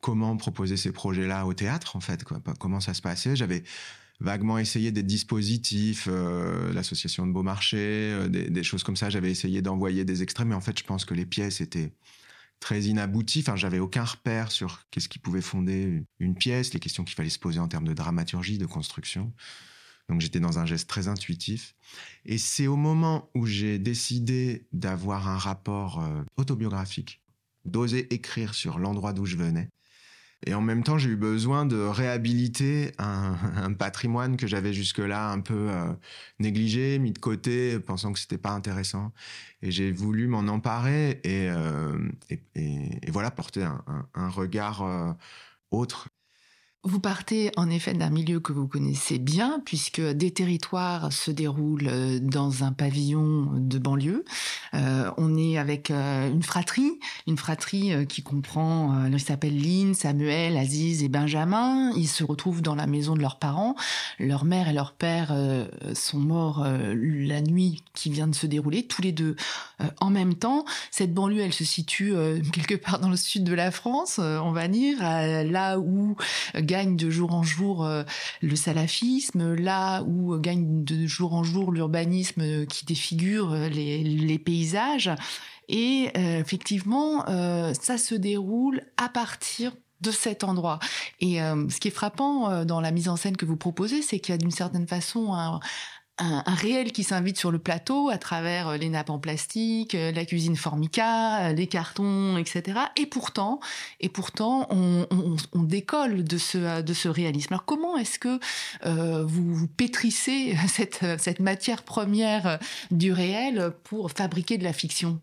comment 0.00 0.36
proposer 0.36 0.76
ces 0.76 0.92
projets-là 0.92 1.46
au 1.46 1.54
théâtre, 1.54 1.96
en 1.96 2.00
fait, 2.00 2.24
comment 2.58 2.80
ça 2.80 2.94
se 2.94 3.02
passait. 3.02 3.36
J'avais 3.36 3.62
vaguement 4.20 4.58
essayé 4.58 4.92
des 4.92 5.02
dispositifs, 5.02 6.08
euh, 6.10 6.72
l'association 6.72 7.26
de 7.26 7.32
Beaumarchais, 7.32 8.12
euh, 8.12 8.28
des, 8.28 8.48
des, 8.50 8.62
choses 8.62 8.82
comme 8.82 8.96
ça. 8.96 9.10
J'avais 9.10 9.30
essayé 9.30 9.62
d'envoyer 9.62 10.04
des 10.04 10.22
extraits, 10.22 10.46
mais 10.46 10.54
en 10.54 10.60
fait, 10.60 10.78
je 10.78 10.84
pense 10.84 11.04
que 11.04 11.14
les 11.14 11.26
pièces 11.26 11.60
étaient 11.60 11.92
très 12.60 12.82
inabouties. 12.82 13.40
Enfin, 13.40 13.56
j'avais 13.56 13.78
aucun 13.78 14.04
repère 14.04 14.50
sur 14.50 14.86
qu'est-ce 14.90 15.08
qui 15.08 15.18
pouvait 15.18 15.42
fonder 15.42 16.04
une 16.18 16.34
pièce, 16.34 16.72
les 16.72 16.80
questions 16.80 17.04
qu'il 17.04 17.14
fallait 17.14 17.28
se 17.28 17.38
poser 17.38 17.58
en 17.60 17.68
termes 17.68 17.86
de 17.86 17.94
dramaturgie, 17.94 18.58
de 18.58 18.66
construction. 18.66 19.32
Donc 20.08 20.20
j'étais 20.20 20.40
dans 20.40 20.58
un 20.58 20.66
geste 20.66 20.88
très 20.88 21.08
intuitif. 21.08 21.74
Et 22.24 22.38
c'est 22.38 22.66
au 22.66 22.76
moment 22.76 23.30
où 23.34 23.46
j'ai 23.46 23.78
décidé 23.78 24.66
d'avoir 24.72 25.28
un 25.28 25.38
rapport 25.38 26.00
euh, 26.00 26.22
autobiographique, 26.36 27.22
d'oser 27.64 28.12
écrire 28.14 28.54
sur 28.54 28.78
l'endroit 28.78 29.12
d'où 29.12 29.26
je 29.26 29.36
venais, 29.36 29.68
Et 30.46 30.54
en 30.54 30.60
même 30.60 30.84
temps, 30.84 30.98
j'ai 30.98 31.10
eu 31.10 31.16
besoin 31.16 31.66
de 31.66 31.76
réhabiliter 31.76 32.92
un, 32.98 33.72
patrimoine 33.78 34.36
que 34.36 34.46
j'avais 34.46 34.72
jusque-là 34.72 35.30
un 35.32 35.40
peu 35.40 35.70
euh, 35.70 35.92
négligé, 36.38 37.00
mis 37.00 37.12
de 37.12 37.18
côté, 37.18 37.80
pensant 37.80 38.12
que 38.12 38.20
c'était 38.20 38.38
pas 38.38 38.52
intéressant. 38.52 39.12
Et 39.62 39.72
j'ai 39.72 39.90
voulu 39.90 40.28
m'en 40.28 40.46
emparer 40.46 41.20
et, 41.24 41.48
euh, 41.50 41.98
voilà, 43.08 43.32
porter 43.32 43.64
un, 43.64 44.28
regard 44.28 45.16
autre 45.72 46.08
vous 46.86 47.00
partez 47.00 47.50
en 47.56 47.68
effet 47.68 47.94
d'un 47.94 48.10
milieu 48.10 48.38
que 48.38 48.52
vous 48.52 48.68
connaissez 48.68 49.18
bien, 49.18 49.60
puisque 49.64 50.00
des 50.00 50.30
territoires 50.30 51.12
se 51.12 51.32
déroulent 51.32 51.88
euh, 51.88 52.20
dans 52.20 52.62
un 52.62 52.72
pavillon 52.72 53.50
de 53.56 53.78
banlieue. 53.78 54.24
Euh, 54.74 55.10
on 55.16 55.36
est 55.36 55.58
avec 55.58 55.90
euh, 55.90 56.30
une 56.30 56.44
fratrie, 56.44 56.92
une 57.26 57.36
fratrie 57.36 58.06
qui 58.06 58.22
comprend, 58.22 59.06
il 59.06 59.20
s'appelle 59.20 59.60
Lynn, 59.60 59.94
Samuel, 59.94 60.56
Aziz 60.56 61.02
et 61.02 61.08
Benjamin. 61.08 61.90
Ils 61.96 62.08
se 62.08 62.22
retrouvent 62.22 62.62
dans 62.62 62.74
la 62.74 62.86
maison 62.86 63.14
de 63.14 63.20
leurs 63.20 63.38
parents. 63.38 63.74
Leur 64.20 64.44
mère 64.44 64.68
et 64.68 64.72
leur 64.72 64.92
père 64.92 65.34
sont 65.94 66.18
morts 66.18 66.64
la 66.64 67.40
nuit 67.40 67.82
qui 67.94 68.10
vient 68.10 68.28
de 68.28 68.34
se 68.34 68.46
dérouler, 68.46 68.86
tous 68.86 69.02
les 69.02 69.12
deux 69.12 69.36
en 70.00 70.10
même 70.10 70.34
temps. 70.34 70.64
Cette 70.90 71.14
banlieue, 71.14 71.42
elle 71.42 71.52
se 71.52 71.64
situe 71.64 72.14
quelque 72.52 72.74
part 72.74 73.00
dans 73.00 73.10
le 73.10 73.16
sud 73.16 73.44
de 73.44 73.54
la 73.54 73.70
France, 73.70 74.18
on 74.18 74.52
va 74.52 74.68
dire, 74.68 74.98
là 75.00 75.78
où 75.78 76.16
gagne 76.66 76.96
de 76.96 77.08
jour 77.08 77.32
en 77.32 77.42
jour 77.42 77.84
euh, 77.84 78.02
le 78.42 78.56
salafisme, 78.56 79.54
là 79.54 80.02
où 80.02 80.36
gagne 80.38 80.84
de 80.84 81.06
jour 81.06 81.32
en 81.32 81.42
jour 81.42 81.72
l'urbanisme 81.72 82.66
qui 82.66 82.84
défigure 82.84 83.52
euh, 83.52 83.68
les, 83.68 84.38
paysages. 84.38 85.10
Et 85.68 86.10
euh, 86.16 86.40
effectivement, 86.40 87.24
ça 87.72 87.98
se 87.98 88.14
déroule 88.14 88.82
à 88.96 89.08
partir 89.08 89.72
de 90.02 90.10
cet 90.10 90.44
endroit. 90.44 90.78
Et 91.20 91.38
ce 91.38 91.80
qui 91.80 91.88
est 91.88 91.90
frappant 91.90 92.64
dans 92.64 92.80
la 92.80 92.90
mise 92.90 93.08
en 93.08 93.16
scène 93.16 93.36
que 93.36 93.46
vous 93.46 93.56
proposez, 93.56 94.02
c'est 94.02 94.20
qu'il 94.20 94.32
y 94.32 94.34
a 94.34 94.38
d'une 94.38 94.50
certaine 94.50 94.86
façon 94.86 95.32
un, 95.32 95.58
un, 96.18 96.42
réel 96.46 96.92
qui 96.92 97.04
s'invite 97.04 97.38
sur 97.38 97.50
le 97.50 97.58
plateau 97.58 98.08
à 98.08 98.18
travers 98.18 98.68
euh, 98.68 98.76
les 98.76 98.88
nappes 98.88 99.10
en 99.10 99.18
plastique, 99.18 99.94
euh, 99.94 100.12
la 100.12 100.24
cuisine 100.24 100.56
formica, 100.56 101.48
euh, 101.48 101.52
les 101.52 101.66
cartons, 101.66 102.38
etc. 102.38 102.80
Et 102.96 103.06
pourtant, 103.06 103.60
et 104.00 104.08
pourtant, 104.08 104.66
on, 104.70 105.06
décolle 105.54 106.24
de 106.24 106.38
ce 106.38 106.80
de 106.80 106.94
ce 106.94 107.08
réalisme. 107.08 107.52
Alors 107.52 107.64
comment 107.64 107.96
est-ce 107.96 108.18
que 108.18 108.38
vous, 109.24 109.66
pétrissez 109.76 110.56
cette 110.68 111.04
cette 111.18 111.40
matière 111.40 111.82
première 111.82 112.58
du 112.90 113.12
réel 113.12 113.72
pour 113.84 114.10
fabriquer 114.12 114.58
de 114.58 114.64
la 114.64 114.72
fiction? 114.72 115.20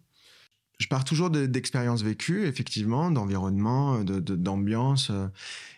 Je 0.79 0.87
pars 0.87 1.05
toujours 1.05 1.29
d'expériences 1.29 2.01
vécues, 2.01 2.45
effectivement, 2.45 3.09
d'environnement, 3.09 4.03
d'ambiance. 4.03 5.11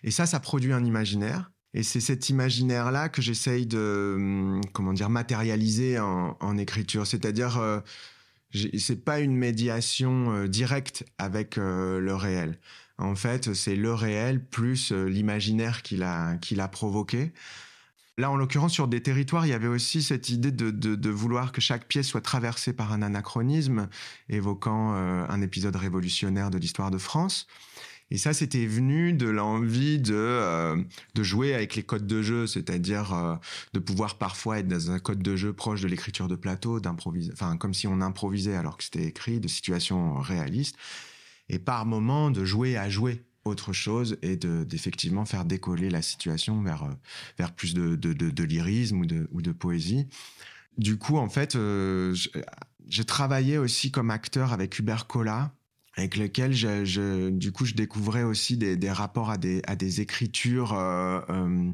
et 0.03 0.09
ça, 0.09 0.25
ça 0.25 0.39
produit 0.39 0.73
un 0.73 0.83
imaginaire. 0.83 1.51
Et 1.75 1.83
c'est 1.83 1.99
cet 1.99 2.29
imaginaire-là 2.29 3.09
que 3.09 3.21
j'essaye 3.21 3.65
de, 3.65 4.13
hum, 4.15 4.61
comment 4.71 4.93
dire, 4.93 5.09
matérialiser 5.09 5.99
en, 5.99 6.57
écriture. 6.57 7.05
C'est-à-dire, 7.05 7.57
euh, 7.57 7.81
c'est 8.77 9.03
pas 9.03 9.19
une 9.19 9.35
médiation 9.35 10.31
euh, 10.31 10.47
directe 10.47 11.03
avec 11.17 11.57
euh, 11.57 11.99
le 11.99 12.15
réel. 12.15 12.57
En 12.97 13.13
fait, 13.15 13.53
c'est 13.53 13.75
le 13.75 13.93
réel 13.93 14.41
plus 14.41 14.93
l'imaginaire 14.93 15.81
qu'il 15.81 16.03
a, 16.03 16.37
qu'il 16.37 16.61
a 16.61 16.69
provoqué. 16.69 17.33
Là, 18.17 18.31
en 18.31 18.37
l'occurrence, 18.37 18.71
sur 18.71 18.87
des 18.87 19.03
territoires, 19.03 19.45
il 19.45 19.49
y 19.49 19.53
avait 19.53 19.67
aussi 19.67 20.01
cette 20.01 20.29
idée 20.29 20.53
de, 20.53 21.09
vouloir 21.09 21.51
que 21.51 21.59
chaque 21.59 21.89
pièce 21.89 22.07
soit 22.07 22.21
traversée 22.21 22.71
par 22.71 22.93
un 22.93 23.01
anachronisme, 23.01 23.89
évoquant 24.29 24.93
un 24.93 25.41
épisode 25.41 25.75
révolutionnaire 25.75 26.49
de 26.51 26.57
l'histoire 26.57 26.89
de 26.89 26.97
France. 26.97 27.47
Et 28.15 28.17
ça, 28.17 28.31
c'était 28.31 28.65
venu 28.65 29.11
de 29.11 29.27
l'envie 29.27 29.99
de, 29.99 30.15
euh, 30.15 30.81
de 31.15 31.23
jouer 31.23 31.53
avec 31.53 31.75
les 31.75 31.83
codes 31.83 32.07
de 32.07 32.21
jeu, 32.21 32.47
c'est-à-dire 32.47 33.13
euh, 33.13 33.35
de 33.73 33.79
pouvoir 33.79 34.17
parfois 34.17 34.59
être 34.59 34.69
dans 34.69 34.89
un 34.89 34.99
code 34.99 35.21
de 35.21 35.35
jeu 35.35 35.51
proche 35.51 35.81
de 35.81 35.89
l'écriture 35.89 36.29
de 36.29 36.37
plateau, 36.37 36.79
d'improviser, 36.79 37.33
enfin 37.33 37.57
comme 37.57 37.73
si 37.73 37.87
on 37.87 37.99
improvisait 37.99 38.55
alors 38.55 38.77
que 38.77 38.85
c'était 38.85 39.03
écrit, 39.03 39.41
de 39.41 39.49
situations 39.49 40.21
réalistes, 40.21 40.77
et 41.49 41.59
par 41.59 41.85
moments 41.85 42.31
de 42.31 42.45
jouer 42.45 42.77
à 42.77 42.89
jouer 42.89 43.21
autre 43.43 43.73
chose 43.73 44.17
et 44.21 44.37
de 44.37 44.63
d'effectivement 44.63 45.25
faire 45.25 45.43
décoller 45.43 45.89
la 45.89 46.01
situation 46.01 46.61
vers 46.61 46.83
euh, 46.83 46.93
vers 47.37 47.53
plus 47.53 47.73
de, 47.73 47.97
de, 47.97 48.13
de, 48.13 48.29
de, 48.29 48.43
lyrisme 48.45 49.01
ou 49.01 49.05
de 49.05 49.27
ou 49.33 49.41
de 49.41 49.51
poésie. 49.51 50.07
Du 50.77 50.97
coup, 50.97 51.17
en 51.17 51.27
fait, 51.27 51.57
j'ai 52.87 53.03
travaillé 53.05 53.57
aussi 53.57 53.91
comme 53.91 54.09
acteur 54.09 54.53
avec 54.53 54.79
Hubert 54.79 55.05
Collat 55.05 55.51
avec 55.95 56.17
lequel 56.17 56.53
je, 56.53 56.85
je, 56.85 57.29
du 57.29 57.51
coup 57.51 57.65
je 57.65 57.73
découvrais 57.73 58.23
aussi 58.23 58.57
des, 58.57 58.75
des 58.77 58.91
rapports 58.91 59.29
à 59.29 59.37
des, 59.37 59.61
à 59.65 59.75
des 59.75 60.01
écritures 60.01 60.73
euh, 60.73 61.21
euh, 61.29 61.71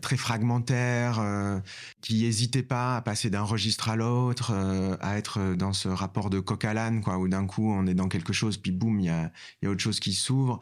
très 0.00 0.16
fragmentaires, 0.16 1.18
euh, 1.20 1.58
qui 2.02 2.22
n'hésitaient 2.22 2.62
pas 2.62 2.96
à 2.96 3.02
passer 3.02 3.30
d'un 3.30 3.42
registre 3.42 3.88
à 3.88 3.96
l'autre, 3.96 4.52
euh, 4.54 4.96
à 5.00 5.18
être 5.18 5.54
dans 5.54 5.72
ce 5.72 5.88
rapport 5.88 6.30
de 6.30 6.40
coq 6.40 6.64
à 6.64 6.74
l'âne, 6.74 7.00
quoi, 7.00 7.18
où 7.18 7.26
d'un 7.26 7.46
coup 7.46 7.72
on 7.72 7.86
est 7.86 7.94
dans 7.94 8.08
quelque 8.08 8.32
chose, 8.32 8.58
puis 8.58 8.70
boum, 8.70 9.00
il 9.00 9.06
y 9.06 9.08
a, 9.08 9.32
y 9.62 9.66
a 9.66 9.70
autre 9.70 9.82
chose 9.82 9.98
qui 9.98 10.12
s'ouvre. 10.12 10.60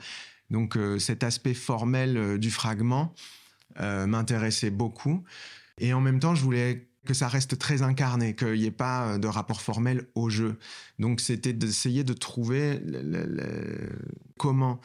Donc 0.50 0.76
euh, 0.76 0.98
cet 0.98 1.22
aspect 1.22 1.54
formel 1.54 2.38
du 2.38 2.50
fragment 2.50 3.14
m'intéressait 3.78 4.70
beaucoup. 4.70 5.22
Et 5.78 5.94
en 5.94 6.00
même 6.00 6.18
temps, 6.18 6.34
je 6.34 6.42
voulais 6.42 6.89
que 7.06 7.14
ça 7.14 7.28
reste 7.28 7.58
très 7.58 7.82
incarné, 7.82 8.34
qu'il 8.34 8.54
n'y 8.54 8.66
ait 8.66 8.70
pas 8.70 9.18
de 9.18 9.26
rapport 9.26 9.62
formel 9.62 10.06
au 10.14 10.28
jeu. 10.28 10.58
Donc 10.98 11.20
c'était 11.20 11.52
d'essayer 11.52 12.04
de 12.04 12.12
trouver 12.12 12.80
comment 14.38 14.80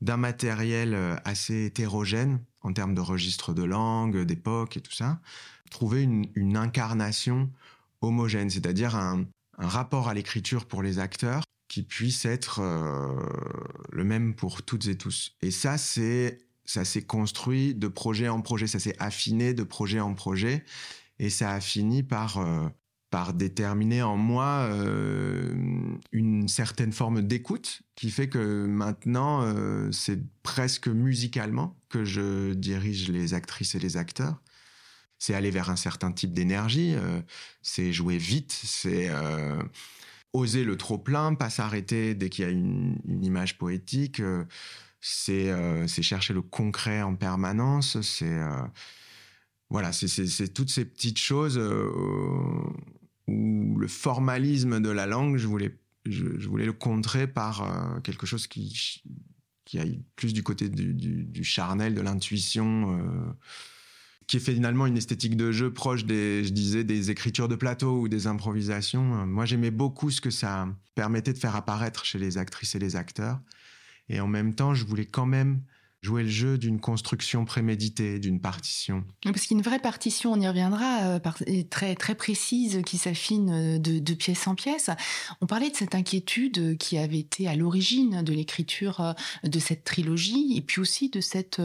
d'un 0.00 0.16
matériel 0.16 0.94
euh, 0.94 1.16
assez 1.24 1.66
hétérogène 1.66 2.40
en 2.62 2.72
termes 2.72 2.94
de 2.94 3.00
registre 3.00 3.52
de 3.52 3.64
langue, 3.64 4.20
d'époque 4.24 4.76
et 4.76 4.80
tout 4.80 4.92
ça, 4.92 5.20
trouver 5.70 6.02
une, 6.02 6.56
incarnation 6.56 7.50
homogène, 8.00 8.50
c'est-à-dire 8.50 8.96
un, 8.96 9.26
rapport 9.58 10.08
à 10.08 10.14
l'écriture 10.14 10.66
pour 10.66 10.82
les 10.82 11.00
acteurs 11.00 11.42
qui 11.66 11.82
puisse 11.82 12.24
être 12.24 12.60
euh, 12.60 13.12
le 13.90 14.04
même 14.04 14.34
pour 14.34 14.62
toutes 14.62 14.86
et 14.86 14.96
tous. 14.96 15.36
Et 15.42 15.50
ça, 15.50 15.78
c'est 15.78 16.38
ça 16.64 16.84
s'est 16.84 17.02
construit 17.02 17.74
de 17.74 17.88
projet 17.88 18.28
en 18.28 18.40
projet, 18.40 18.66
ça 18.66 18.78
s'est 18.78 18.94
affiné 18.98 19.54
de 19.54 19.62
projet 19.64 20.00
en 20.00 20.14
projet. 20.14 20.64
Et 21.18 21.30
ça 21.30 21.52
a 21.52 21.60
fini 21.60 22.02
par, 22.02 22.38
euh, 22.38 22.68
déterminer 23.34 24.02
en 24.02 24.16
moi 24.16 24.68
euh, 24.70 25.54
une 26.12 26.48
certaine 26.48 26.92
forme 26.92 27.22
d'écoute 27.22 27.82
qui 27.94 28.10
fait 28.10 28.28
que 28.28 28.66
maintenant, 28.66 29.42
euh, 29.42 29.90
c'est 29.92 30.20
presque 30.42 30.88
musicalement 30.88 31.76
que 31.88 32.04
je 32.04 32.52
dirige 32.52 33.08
les 33.08 33.34
actrices 33.34 33.74
et 33.74 33.78
les 33.78 33.96
acteurs. 33.96 34.40
C'est 35.18 35.34
aller 35.34 35.50
vers 35.50 35.70
un 35.70 35.76
certain 35.76 36.12
type 36.12 36.32
d'énergie, 36.32 36.94
c'est 37.60 37.92
jouer 37.92 38.18
vite, 38.18 38.52
c'est 38.52 39.10
oser 40.32 40.62
le 40.62 40.76
trop 40.76 40.96
plein, 40.96 41.34
pas 41.34 41.50
s'arrêter 41.50 42.14
dès 42.14 42.28
qu'il 42.28 42.44
y 42.44 42.46
a 42.46 42.52
une, 42.52 43.00
une 43.04 43.24
image 43.24 43.58
poétique, 43.58 44.22
c'est 45.00 46.02
chercher 46.02 46.34
le 46.34 46.42
concret 46.42 47.02
en 47.02 47.16
permanence, 47.16 48.00
c'est 48.00 48.38
voilà, 49.70 49.92
c'est 49.92 50.48
toutes 50.54 50.70
ces 50.70 50.84
petites 50.86 51.18
choses 51.18 51.58
euh, 51.58 51.90
où 53.26 53.76
le 53.78 53.86
formalisme 53.86 54.80
de 54.80 54.88
la 54.88 55.06
langue, 55.06 55.36
je 55.36 55.46
voulais, 55.46 55.78
je, 56.06 56.24
voulais 56.48 56.64
le 56.64 56.72
contrer 56.72 57.26
par 57.26 57.62
euh, 57.62 58.00
quelque 58.00 58.24
chose 58.24 58.46
qui, 58.46 59.02
qui 59.66 59.78
aille 59.78 60.00
plus 60.16 60.32
du 60.32 60.42
côté 60.42 60.70
du, 60.70 61.44
charnel, 61.44 61.94
de 61.94 62.00
l'intuition, 62.00 62.98
euh, 62.98 63.32
qui 64.26 64.38
est 64.38 64.40
finalement 64.40 64.86
une 64.86 64.96
esthétique 64.96 65.36
de 65.36 65.52
jeu 65.52 65.70
proche 65.70 66.06
des, 66.06 66.44
je 66.44 66.50
disais, 66.50 66.82
des 66.82 67.10
écritures 67.10 67.48
de 67.48 67.56
plateau 67.56 68.00
ou 68.00 68.08
des 68.08 68.26
improvisations. 68.26 69.26
Moi, 69.26 69.44
j'aimais 69.44 69.70
beaucoup 69.70 70.10
ce 70.10 70.22
que 70.22 70.30
ça 70.30 70.66
permettait 70.94 71.34
de 71.34 71.38
faire 71.38 71.56
apparaître 71.56 72.06
chez 72.06 72.18
les 72.18 72.38
actrices 72.38 72.74
et 72.74 72.78
les 72.78 72.96
acteurs. 72.96 73.38
Et 74.08 74.20
en 74.20 74.28
même 74.28 74.54
temps, 74.54 74.72
je 74.72 74.86
voulais 74.86 75.04
quand 75.04 75.26
même 75.26 75.60
jouer 76.02 76.22
le 76.22 76.28
jeu 76.28 76.58
d'une 76.58 76.80
construction 76.80 77.44
préméditée, 77.44 78.18
d'une 78.18 78.40
partition. 78.40 79.04
Parce 79.24 79.46
qu'une 79.46 79.62
vraie 79.62 79.80
partition, 79.80 80.32
on 80.32 80.40
y 80.40 80.46
reviendra, 80.46 81.18
euh, 81.18 81.62
très 81.68 81.94
très 81.96 82.14
précise, 82.14 82.82
qui 82.86 82.98
s'affine 82.98 83.76
euh, 83.76 83.78
de, 83.78 84.14
pièce 84.14 84.46
en 84.46 84.54
pièce. 84.54 84.90
On 85.40 85.46
parlait 85.46 85.70
de 85.70 85.76
cette 85.76 85.94
inquiétude 85.94 86.76
qui 86.78 86.98
avait 86.98 87.18
été 87.18 87.48
à 87.48 87.56
l'origine 87.56 88.22
de 88.22 88.32
l'écriture 88.32 89.00
euh, 89.00 89.12
de 89.44 89.58
cette 89.58 89.84
trilogie, 89.84 90.54
et 90.56 90.60
puis 90.60 90.80
aussi 90.80 91.10
de 91.10 91.20
cette 91.20 91.60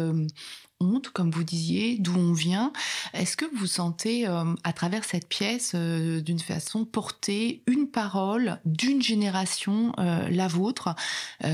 comme 1.13 1.31
vous 1.31 1.43
disiez, 1.43 1.97
d'où 1.99 2.15
on 2.15 2.33
vient. 2.33 2.71
Est-ce 3.13 3.37
que 3.37 3.45
vous 3.55 3.67
sentez, 3.67 4.27
euh, 4.27 4.53
à 4.63 4.73
travers 4.73 5.03
cette 5.03 5.27
pièce, 5.27 5.73
euh, 5.75 6.21
d'une 6.21 6.39
façon, 6.39 6.85
porter 6.85 7.61
une 7.67 7.87
parole 7.87 8.59
d'une 8.65 9.01
génération, 9.01 9.93
euh, 9.99 10.27
la 10.29 10.47
vôtre, 10.47 10.95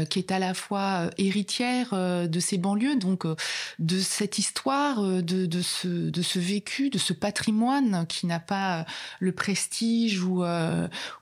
qui 0.10 0.20
est 0.20 0.32
à 0.32 0.40
la 0.40 0.54
fois 0.54 1.10
héritière 1.18 1.94
de 1.94 2.40
ces 2.40 2.58
banlieues, 2.58 2.96
donc 2.96 3.26
de 3.80 4.00
cette 4.00 4.38
histoire, 4.38 5.02
de, 5.02 5.22
de, 5.22 5.62
ce, 5.62 5.88
de 5.88 6.22
ce 6.22 6.40
vécu, 6.40 6.90
de 6.90 6.98
ce 6.98 7.14
patrimoine 7.14 8.06
qui 8.08 8.28
n'a 8.28 8.40
pas 8.40 8.86
le 9.20 9.32
prestige 9.32 10.22
ou, 10.22 10.44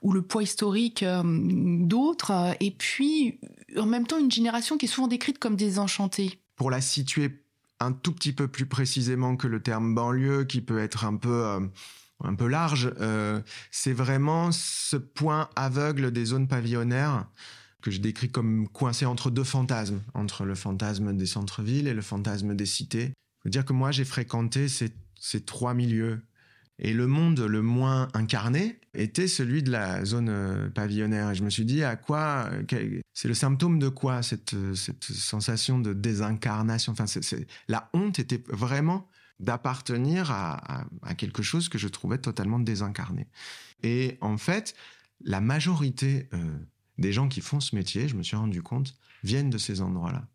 ou 0.02 0.12
le 0.12 0.22
poids 0.22 0.42
historique 0.42 1.04
d'autres, 1.04 2.56
et 2.60 2.70
puis 2.70 3.38
en 3.76 3.86
même 3.86 4.06
temps 4.06 4.18
une 4.18 4.30
génération 4.30 4.76
qui 4.76 4.86
est 4.86 4.88
souvent 4.88 5.08
décrite 5.08 5.38
comme 5.38 5.56
désenchantée? 5.56 6.38
Pour 6.56 6.70
la 6.70 6.80
situer 6.80 7.30
un 7.80 7.92
tout 7.92 8.12
petit 8.12 8.32
peu 8.32 8.48
plus 8.48 8.66
précisément 8.66 9.36
que 9.36 9.46
le 9.46 9.62
terme 9.62 9.94
banlieue, 9.94 10.44
qui 10.44 10.60
peut 10.60 10.78
être 10.78 11.04
un 11.04 11.16
peu 11.16 11.46
euh, 11.46 11.60
un 12.24 12.34
peu 12.34 12.48
large, 12.48 12.92
euh, 13.00 13.40
c'est 13.70 13.92
vraiment 13.92 14.50
ce 14.52 14.96
point 14.96 15.48
aveugle 15.56 16.10
des 16.10 16.24
zones 16.24 16.48
pavillonnaires 16.48 17.26
que 17.80 17.90
je 17.90 18.00
décris 18.00 18.30
comme 18.30 18.68
coincé 18.68 19.06
entre 19.06 19.30
deux 19.30 19.44
fantasmes, 19.44 20.00
entre 20.14 20.44
le 20.44 20.54
fantasme 20.54 21.16
des 21.16 21.26
centres-villes 21.26 21.86
et 21.86 21.94
le 21.94 22.02
fantasme 22.02 22.54
des 22.54 22.66
cités. 22.66 23.12
Je 23.38 23.44
veux 23.44 23.50
dire 23.50 23.64
que 23.64 23.72
moi, 23.72 23.92
j'ai 23.92 24.04
fréquenté 24.04 24.68
ces, 24.68 24.92
ces 25.18 25.44
trois 25.44 25.74
milieux. 25.74 26.20
Et 26.78 26.92
le 26.92 27.06
monde 27.06 27.40
le 27.40 27.60
moins 27.60 28.08
incarné 28.14 28.78
était 28.94 29.26
celui 29.26 29.62
de 29.62 29.70
la 29.70 30.04
zone 30.04 30.28
euh, 30.28 30.68
pavillonnaire. 30.68 31.30
Et 31.30 31.34
je 31.34 31.42
me 31.42 31.50
suis 31.50 31.64
dit, 31.64 31.82
à 31.82 31.96
quoi 31.96 32.50
C'est 33.14 33.28
le 33.28 33.34
symptôme 33.34 33.78
de 33.78 33.88
quoi 33.88 34.22
cette, 34.22 34.54
cette 34.74 35.04
sensation 35.04 35.78
de 35.78 35.92
désincarnation? 35.92 36.92
Enfin, 36.92 37.06
la 37.68 37.90
honte 37.92 38.18
était 38.18 38.42
vraiment 38.48 39.08
d'appartenir 39.40 40.30
à, 40.30 40.86
quelque 41.16 41.42
chose 41.42 41.68
que 41.68 41.78
je 41.78 41.88
trouvais 41.88 42.18
totalement 42.18 42.58
désincarné. 42.58 43.28
Et 43.82 44.18
en 44.20 44.36
fait, 44.36 44.74
la 45.24 45.40
majorité 45.40 46.28
euh, 46.32 46.58
des 46.98 47.12
gens 47.12 47.28
qui 47.28 47.40
font 47.40 47.60
ce 47.60 47.74
métier, 47.74 48.08
je 48.08 48.16
me 48.16 48.22
suis 48.22 48.36
rendu 48.36 48.62
compte, 48.62 48.94
viennent 49.22 49.50
de 49.50 49.58
ces 49.58 49.80
endroits-là. 49.80 50.26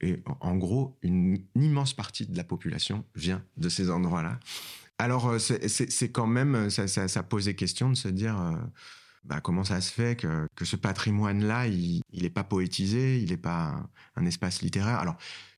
Et 0.00 0.22
en 0.40 0.56
gros, 0.56 0.98
une, 1.02 1.42
immense 1.54 1.94
partie 1.94 2.26
de 2.26 2.36
la 2.36 2.44
population 2.44 3.04
vient 3.14 3.42
de 3.56 3.68
ces 3.68 3.90
endroits-là. 3.90 4.38
Alors, 5.00 5.28
euh, 5.28 5.38
c'est 5.38 6.12
quand 6.12 6.26
même, 6.26 6.68
ça, 6.68 6.86
ça, 6.86 7.08
ça, 7.08 7.22
posait 7.22 7.54
question 7.54 7.88
de 7.88 7.94
se 7.94 8.08
dire, 8.08 8.38
euh, 8.38 8.54
bah, 9.24 9.40
comment 9.40 9.64
ça 9.64 9.80
se 9.80 9.90
fait 9.90 10.14
que, 10.14 10.46
que 10.54 10.66
ce 10.66 10.76
patrimoine-là, 10.76 11.68
il 11.68 12.02
n'est 12.12 12.28
pas 12.28 12.44
poétisé, 12.44 13.18
il 13.18 13.30
n'est 13.30 13.38
pas 13.38 13.82
un, 14.16 14.26
espace 14.26 14.60
littéraire. 14.60 14.98
Alors, 14.98 15.16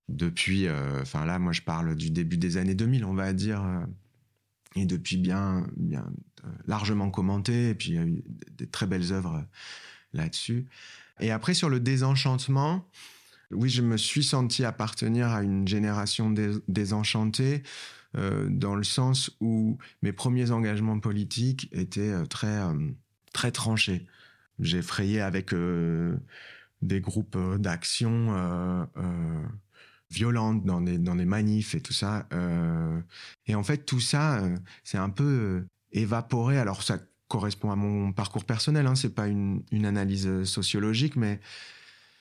depuis, 0.09 0.69
euh, 0.69 1.03
enfin 1.03 1.27
là, 1.27 1.41
moi, 1.41 1.51
je 1.53 1.63
parle 1.63 1.97
du 1.97 2.11
début 2.11 2.37
des 2.37 2.57
années 2.57 2.77
2000, 2.77 3.05
on 3.05 3.15
va 3.15 3.33
dire, 3.33 3.65
et 4.77 4.87
depuis 4.87 5.17
bien, 5.17 5.67
bien 5.77 6.07
largement 6.69 7.11
commenté, 7.11 7.71
et 7.71 7.75
puis 7.75 7.91
il 7.91 7.95
y 7.97 7.99
a 7.99 8.05
eu 8.05 8.23
des 8.53 8.69
très 8.69 8.87
belles 8.87 9.13
œuvres 9.13 9.45
là-dessus. 10.13 10.67
Et 11.19 11.33
après, 11.33 11.55
sur 11.55 11.69
le 11.69 11.81
désenchantement, 11.81 12.89
oui, 13.51 13.71
je 13.71 13.83
me 13.83 13.97
suis 13.97 14.23
senti 14.23 14.65
appartenir 14.65 15.31
à 15.31 15.43
une 15.43 15.67
génération 15.67 16.33
désenchantée 16.69 17.63
euh, 17.65 17.69
dans 18.15 18.75
le 18.75 18.85
sens 18.85 19.31
où 19.41 19.79
mes 20.03 20.13
premiers 20.13 20.51
engagements 20.51 20.99
politiques 20.99 21.69
étaient 21.73 22.13
euh, 22.13 22.27
très, 22.27 22.59
euh, 22.59 22.91
très 23.33 23.53
tranchés. 23.53 24.07
J'ai 24.59 24.83
frayé 24.83 25.21
avec 25.21 25.55
des 26.83 27.01
groupes 27.01 27.39
d'action 27.59 28.87
violentes 30.11 30.65
dans 30.65 30.83
des, 30.83 30.99
dans 30.99 31.17
des 31.17 31.25
manifs 31.25 31.75
et 31.75 31.81
tout 31.81 31.95
ça. 31.95 32.29
et 33.47 33.55
en 33.55 33.63
fait, 33.65 33.79
tout 33.79 33.99
ça, 33.99 34.43
c'est 34.85 34.99
un 34.99 35.09
peu 35.09 35.65
évaporé. 35.91 36.59
Alors, 36.59 36.83
ça 36.83 36.99
correspond 37.29 37.71
à 37.71 37.77
mon 37.77 38.13
parcours 38.13 38.45
personnel. 38.45 38.87
Hein. 38.87 38.95
C'est 38.95 39.15
pas 39.15 39.27
une, 39.27 39.65
analyse 39.73 40.45
sociologique, 40.45 41.17
mais 41.17 41.41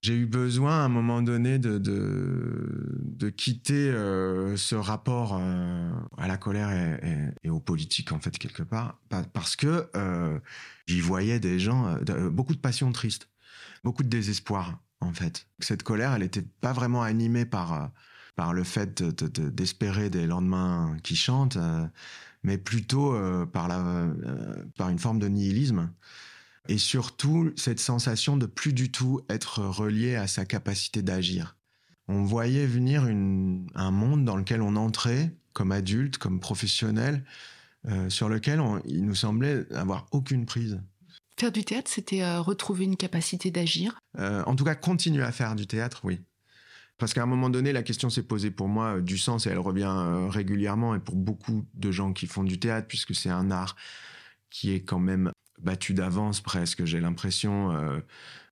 j'ai 0.02 0.16
eu 0.16 0.26
besoin 0.26 0.82
à 0.82 0.86
un 0.86 0.90
moment 0.90 1.22
donné 1.22 1.60
de, 1.60 1.78
de, 1.78 3.00
de 3.02 3.30
quitter 3.30 3.90
euh, 3.90 4.58
ce 4.58 4.76
rapport 4.76 5.38
euh, 5.40 5.92
à 6.18 6.28
la 6.28 6.38
colère 6.38 6.72
et, 6.72 7.08
et, 7.08 7.48
et, 7.48 7.50
aux 7.50 7.60
politiques, 7.60 8.12
en 8.12 8.20
fait, 8.20 8.38
quelque 8.38 8.64
part, 8.64 9.00
parce 9.34 9.56
que 9.56 9.90
euh, 9.96 10.40
j'y 10.88 11.02
voyais 11.02 11.40
des 11.40 11.60
gens, 11.60 11.96
euh, 12.10 12.30
beaucoup 12.30 12.56
de 12.56 12.60
passions 12.60 12.92
tristes, 12.92 13.30
beaucoup 13.84 14.04
de 14.04 14.10
désespoir, 14.10 14.80
en 15.02 15.14
fait. 15.14 15.48
Cette 15.60 15.84
colère, 15.84 16.14
elle 16.14 16.22
n'était 16.22 16.46
pas 16.62 16.74
vraiment 16.74 17.04
animée 17.04 17.46
par, 17.46 17.74
euh, 17.74 17.88
par 18.36 18.54
le 18.54 18.64
fait 18.64 19.04
d'espérer 19.04 20.10
de, 20.10 20.18
de, 20.18 20.22
des 20.22 20.28
lendemains 20.28 20.98
qui 21.04 21.16
chantent 21.16 21.58
mais 22.44 22.58
plutôt 22.58 23.14
euh, 23.14 23.46
par, 23.46 23.68
la, 23.68 23.80
euh, 23.80 24.66
par 24.78 24.90
une 24.90 25.00
forme 25.00 25.20
de 25.20 25.28
nihilisme. 25.28 25.92
Et 26.68 26.78
surtout, 26.78 27.52
cette 27.56 27.80
sensation 27.80 28.38
de 28.38 28.46
plus 28.46 28.74
du 28.74 28.92
tout 28.92 29.22
être 29.30 29.60
relié 29.60 30.16
à 30.16 30.28
sa 30.28 30.46
capacité 30.46 31.02
d'agir. 31.02 31.58
On 32.08 32.24
voyait 32.24 32.66
venir 32.66 33.08
une, 33.08 33.68
un 33.76 33.92
monde 33.92 34.26
dans 34.26 34.36
lequel 34.36 34.62
on 34.62 34.76
entrait 34.76 35.34
comme 35.54 35.72
adulte, 35.72 36.18
comme 36.18 36.40
professionnel, 36.40 37.26
euh, 37.88 38.10
sur 38.10 38.30
lequel 38.30 38.60
on, 38.60 38.82
il 38.86 39.06
nous 39.06 39.16
semblait 39.16 39.66
avoir 39.74 40.08
aucune 40.12 40.46
prise. 40.46 40.82
Faire 41.40 41.52
du 41.52 41.64
théâtre, 41.64 41.90
c'était 41.90 42.22
euh, 42.22 42.42
retrouver 42.42 42.86
une 42.86 42.98
capacité 42.98 43.50
d'agir? 43.50 43.98
Euh, 44.20 44.44
En 44.46 44.56
tout 44.56 44.64
cas, 44.64 44.76
continuer 44.76 45.24
à 45.24 45.32
faire 45.32 45.56
du 45.56 45.66
théâtre, 45.68 46.02
oui. 46.04 46.22
Parce 46.98 47.14
qu'à 47.14 47.24
un 47.24 47.28
moment 47.28 47.50
donné, 47.50 47.74
la 47.74 47.82
question 47.82 48.12
s'est 48.12 48.24
posée 48.24 48.52
pour 48.52 48.68
moi 48.68 49.02
du 49.02 49.18
sens 49.18 49.48
et 49.48 49.50
elle 49.50 49.58
revient 49.58 49.92
régulièrement 50.30 50.94
et 50.94 51.00
pour 51.00 51.16
beaucoup 51.16 51.66
de 51.74 51.92
gens 51.92 52.14
qui 52.14 52.28
font 52.28 52.44
du 52.44 52.60
théâtre, 52.60 52.88
puisque 52.88 53.16
c'est 53.16 53.30
un 53.30 53.50
art 53.50 53.76
qui 54.52 54.72
est 54.72 54.82
quand 54.82 55.00
même 55.00 55.32
battu 55.62 55.94
d'avance 55.94 56.42
presque, 56.42 56.86
j'ai 56.86 57.00
l'impression. 57.00 57.72
Euh, 57.72 58.00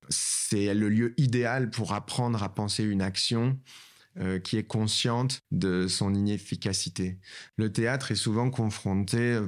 c'est 0.09 0.73
le 0.73 0.89
lieu 0.89 1.13
idéal 1.17 1.69
pour 1.69 1.93
apprendre 1.93 2.41
à 2.41 2.49
penser 2.49 2.83
une 2.83 3.01
action 3.01 3.59
euh, 4.17 4.39
qui 4.39 4.57
est 4.57 4.63
consciente 4.63 5.41
de 5.51 5.87
son 5.87 6.13
inefficacité. 6.13 7.19
Le 7.57 7.71
théâtre 7.71 8.11
est 8.11 8.15
souvent 8.15 8.49
confronté, 8.49 9.39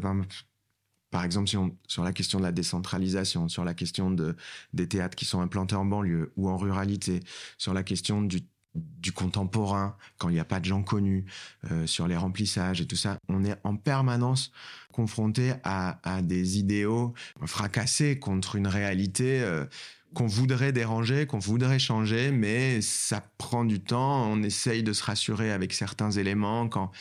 par 1.09 1.23
exemple, 1.23 1.49
sur 1.87 2.03
la 2.03 2.13
question 2.13 2.39
de 2.39 2.43
la 2.43 2.51
décentralisation, 2.51 3.49
sur 3.49 3.65
la 3.65 3.73
question 3.73 4.11
de, 4.11 4.35
des 4.73 4.87
théâtres 4.87 5.15
qui 5.15 5.25
sont 5.25 5.41
implantés 5.41 5.75
en 5.75 5.85
banlieue 5.85 6.31
ou 6.37 6.47
en 6.47 6.57
ruralité, 6.57 7.21
sur 7.57 7.73
la 7.73 7.83
question 7.83 8.21
du 8.21 8.41
du 8.75 9.11
contemporain, 9.11 9.97
quand 10.17 10.29
il 10.29 10.33
n'y 10.33 10.39
a 10.39 10.45
pas 10.45 10.59
de 10.59 10.65
gens 10.65 10.83
connus, 10.83 11.25
euh, 11.71 11.85
sur 11.85 12.07
les 12.07 12.15
remplissages 12.15 12.81
et 12.81 12.85
tout 12.85 12.95
ça, 12.95 13.17
on 13.27 13.43
est 13.43 13.55
en 13.63 13.75
permanence 13.75 14.51
confronté 14.91 15.53
à, 15.63 15.97
des 16.21 16.59
idéaux 16.59 17.13
fracassés 17.45 18.19
contre 18.19 18.55
une 18.55 18.67
réalité 18.67 19.41
euh, 19.41 19.65
qu'on 20.13 20.27
voudrait 20.27 20.73
déranger, 20.73 21.25
qu'on 21.25 21.39
voudrait 21.39 21.79
changer, 21.79 22.31
mais 22.31 22.81
ça 22.81 23.23
prend 23.37 23.63
du 23.63 23.81
temps. 23.81 24.25
On 24.29 24.43
essaye 24.43 24.83
de 24.83 24.93
se 24.93 25.03
rassurer 25.03 25.51
avec 25.51 25.73
certains 25.73 26.11
éléments 26.11 26.67
quand, 26.67 26.91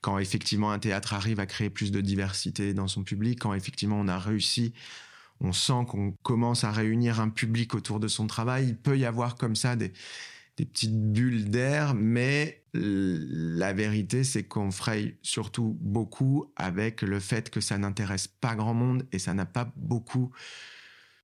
quand 0.00 0.18
effectivement 0.18 0.70
un 0.70 0.78
théâtre 0.78 1.14
arrive 1.14 1.40
à 1.40 1.46
créer 1.46 1.70
plus 1.70 1.90
de 1.90 2.00
diversité 2.00 2.74
dans 2.74 2.88
son 2.88 3.04
public, 3.04 3.40
quand 3.40 3.54
effectivement 3.54 3.98
on 3.98 4.08
a 4.08 4.18
réussi 4.18 4.72
on 5.40 5.52
sent 5.52 5.86
qu'on 5.86 6.12
commence 6.22 6.64
à 6.64 6.72
réunir 6.72 7.20
un 7.20 7.28
public 7.28 7.74
autour 7.74 8.00
de 8.00 8.08
son 8.08 8.26
travail. 8.26 8.66
Il 8.68 8.76
peut 8.76 8.98
y 8.98 9.04
avoir 9.04 9.36
comme 9.36 9.54
ça 9.54 9.76
des, 9.76 9.92
des 10.58 10.64
petites 10.64 11.12
bulles 11.12 11.50
d'air, 11.50 11.94
mais 11.94 12.64
la 12.74 13.72
vérité, 13.72 14.24
c'est 14.24 14.42
qu'on 14.42 14.72
fraye 14.72 15.16
surtout 15.22 15.78
beaucoup 15.80 16.52
avec 16.56 17.02
le 17.02 17.20
fait 17.20 17.48
que 17.48 17.60
ça 17.60 17.78
n'intéresse 17.78 18.26
pas 18.26 18.56
grand 18.56 18.74
monde 18.74 19.06
et 19.12 19.20
ça 19.20 19.34
n'a 19.34 19.46
pas 19.46 19.72
beaucoup, 19.76 20.32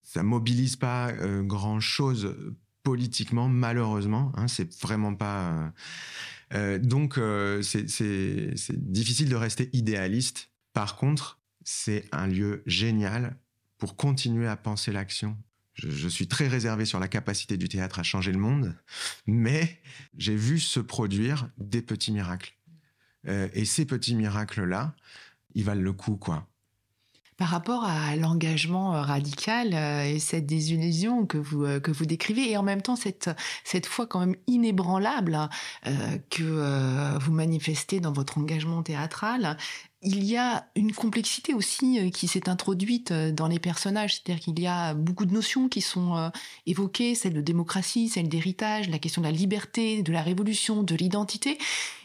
ça 0.02 0.22
mobilise 0.22 0.76
pas 0.76 1.10
euh, 1.10 1.42
grand 1.42 1.80
chose 1.80 2.36
politiquement, 2.84 3.48
malheureusement. 3.48 4.30
Hein, 4.36 4.46
c'est 4.46 4.72
vraiment 4.80 5.14
pas. 5.14 5.50
Euh, 5.50 5.70
euh 6.54 6.78
donc, 6.78 7.18
c'est 7.62 8.92
difficile 8.92 9.28
de 9.28 9.36
rester 9.36 9.68
idéaliste. 9.72 10.50
Par 10.72 10.96
contre, 10.96 11.40
c'est 11.64 12.04
un 12.12 12.28
lieu 12.28 12.62
génial 12.66 13.36
pour 13.78 13.96
continuer 13.96 14.46
à 14.46 14.56
penser 14.56 14.92
l'action 14.92 15.36
je, 15.74 16.08
suis 16.08 16.28
très 16.28 16.48
réservé 16.48 16.84
sur 16.84 17.00
la 17.00 17.08
capacité 17.08 17.56
du 17.56 17.68
théâtre 17.68 17.98
à 17.98 18.02
changer 18.02 18.32
le 18.32 18.38
monde, 18.38 18.76
mais 19.26 19.80
j'ai 20.16 20.36
vu 20.36 20.58
se 20.58 20.80
produire 20.80 21.48
des 21.58 21.82
petits 21.82 22.12
miracles. 22.12 22.54
Euh, 23.26 23.48
et 23.54 23.64
ces 23.64 23.84
petits 23.84 24.14
miracles-là, 24.14 24.94
ils 25.54 25.64
valent 25.64 25.82
le 25.82 25.92
coup, 25.92 26.16
quoi. 26.16 26.46
Par 27.36 27.48
rapport 27.48 27.84
à 27.84 28.14
l'engagement 28.14 28.94
euh, 28.94 29.02
radical 29.02 29.74
euh, 29.74 30.04
et 30.04 30.20
cette 30.20 30.46
désillusion 30.46 31.26
que 31.26 31.36
vous, 31.36 31.80
que 31.80 31.90
vous 31.90 32.06
décrivez, 32.06 32.52
et 32.52 32.56
en 32.56 32.62
même 32.62 32.80
temps 32.80 32.94
cette, 32.94 33.28
cette 33.64 33.86
foi 33.86 34.06
quand 34.06 34.20
même 34.20 34.36
inébranlable 34.46 35.48
euh, 35.86 36.18
que 36.30 37.18
vous 37.18 37.32
manifestez 37.32 37.98
dans 37.98 38.12
votre 38.12 38.38
engagement 38.38 38.82
théâtral, 38.84 39.56
il 40.04 40.24
y 40.24 40.36
a 40.36 40.66
une 40.76 40.92
complexité 40.92 41.54
aussi 41.54 41.98
euh, 41.98 42.10
qui 42.10 42.28
s'est 42.28 42.48
introduite 42.48 43.10
euh, 43.10 43.32
dans 43.32 43.48
les 43.48 43.58
personnages, 43.58 44.16
c'est-à-dire 44.16 44.42
qu'il 44.42 44.60
y 44.60 44.66
a 44.66 44.94
beaucoup 44.94 45.24
de 45.24 45.32
notions 45.32 45.68
qui 45.68 45.80
sont 45.80 46.16
euh, 46.16 46.28
évoquées, 46.66 47.14
celle 47.14 47.32
de 47.32 47.40
démocratie, 47.40 48.08
celle 48.08 48.28
d'héritage, 48.28 48.88
la 48.88 48.98
question 48.98 49.22
de 49.22 49.26
la 49.26 49.32
liberté, 49.32 50.02
de 50.02 50.12
la 50.12 50.22
révolution, 50.22 50.82
de 50.82 50.94
l'identité. 50.94 51.58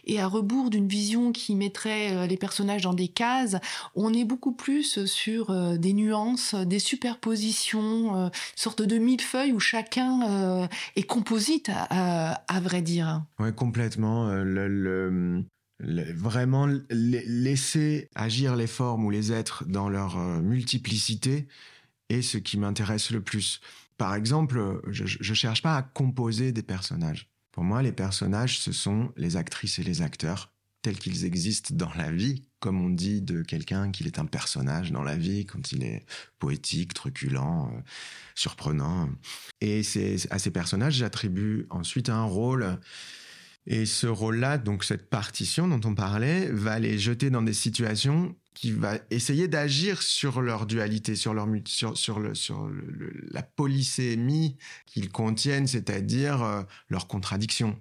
Et 0.05 0.19
à 0.19 0.27
rebours 0.27 0.69
d'une 0.69 0.87
vision 0.87 1.31
qui 1.31 1.53
mettrait 1.55 2.27
les 2.27 2.37
personnages 2.37 2.81
dans 2.81 2.93
des 2.93 3.09
cases, 3.09 3.57
on 3.93 4.11
est 4.11 4.23
beaucoup 4.23 4.53
plus 4.53 5.05
sur 5.05 5.77
des 5.77 5.93
nuances, 5.93 6.55
des 6.55 6.79
superpositions, 6.79 8.15
une 8.15 8.31
sorte 8.55 8.81
de 8.81 8.97
millefeuille 8.97 9.51
où 9.51 9.59
chacun 9.59 10.67
est 10.95 11.03
composite, 11.03 11.69
à, 11.91 12.59
vrai 12.59 12.81
dire. 12.81 13.21
Oui, 13.39 13.53
complètement. 13.53 14.29
Le 14.29 15.43
vraiment 15.79 16.67
laisser 16.89 18.09
agir 18.15 18.55
les 18.55 18.67
formes 18.67 19.05
ou 19.05 19.09
les 19.09 19.31
êtres 19.31 19.65
dans 19.65 19.89
leur 19.89 20.17
euh, 20.17 20.41
multiplicité 20.41 21.47
est 22.09 22.21
ce 22.21 22.37
qui 22.37 22.57
m'intéresse 22.57 23.11
le 23.11 23.21
plus. 23.21 23.61
par 23.97 24.15
exemple, 24.15 24.81
je, 24.87 25.03
je 25.05 25.33
cherche 25.33 25.61
pas 25.61 25.75
à 25.77 25.83
composer 25.83 26.51
des 26.51 26.63
personnages. 26.63 27.29
Pour 27.51 27.63
moi, 27.63 27.81
les 27.81 27.91
personnages, 27.91 28.59
ce 28.59 28.71
sont 28.71 29.11
les 29.17 29.35
actrices 29.35 29.79
et 29.79 29.83
les 29.83 30.01
acteurs 30.01 30.51
tels 30.81 30.97
qu'ils 30.97 31.25
existent 31.25 31.75
dans 31.75 31.93
la 31.95 32.11
vie, 32.11 32.43
comme 32.59 32.81
on 32.81 32.89
dit 32.89 33.21
de 33.21 33.41
quelqu'un 33.41 33.91
qu'il 33.91 34.07
est 34.07 34.19
un 34.19 34.25
personnage 34.25 34.91
dans 34.91 35.03
la 35.03 35.17
vie, 35.17 35.45
quand 35.45 35.71
il 35.71 35.83
est 35.83 36.05
poétique, 36.39 36.93
truculent, 36.93 37.37
euh, 37.37 37.81
surprenant. 38.35 39.09
Et 39.61 39.81
à 40.29 40.39
ces 40.39 40.51
personnages, 40.51 40.95
j'attribue 40.95 41.67
ensuite 41.69 42.09
un 42.09 42.23
rôle. 42.23 42.79
Et 43.65 43.85
ce 43.85 44.07
rôle-là, 44.07 44.57
donc 44.57 44.83
cette 44.83 45.09
partition 45.09 45.67
dont 45.67 45.81
on 45.87 45.93
parlait, 45.93 46.49
va 46.51 46.79
les 46.79 46.97
jeter 46.97 47.29
dans 47.29 47.41
des 47.41 47.53
situations 47.53 48.35
qui 48.53 48.71
va 48.71 48.97
essayer 49.09 49.47
d'agir 49.47 50.01
sur 50.01 50.41
leur 50.41 50.65
dualité, 50.65 51.15
sur 51.15 51.33
leur 51.33 51.47
sur, 51.65 51.97
sur, 51.97 52.19
le, 52.19 52.35
sur 52.35 52.69
la 53.31 53.41
polysémie 53.41 54.57
qu'ils 54.85 55.09
contiennent, 55.09 55.67
c'est-à-dire 55.67 56.41
euh, 56.43 56.63
leur 56.89 57.07
contradiction, 57.07 57.79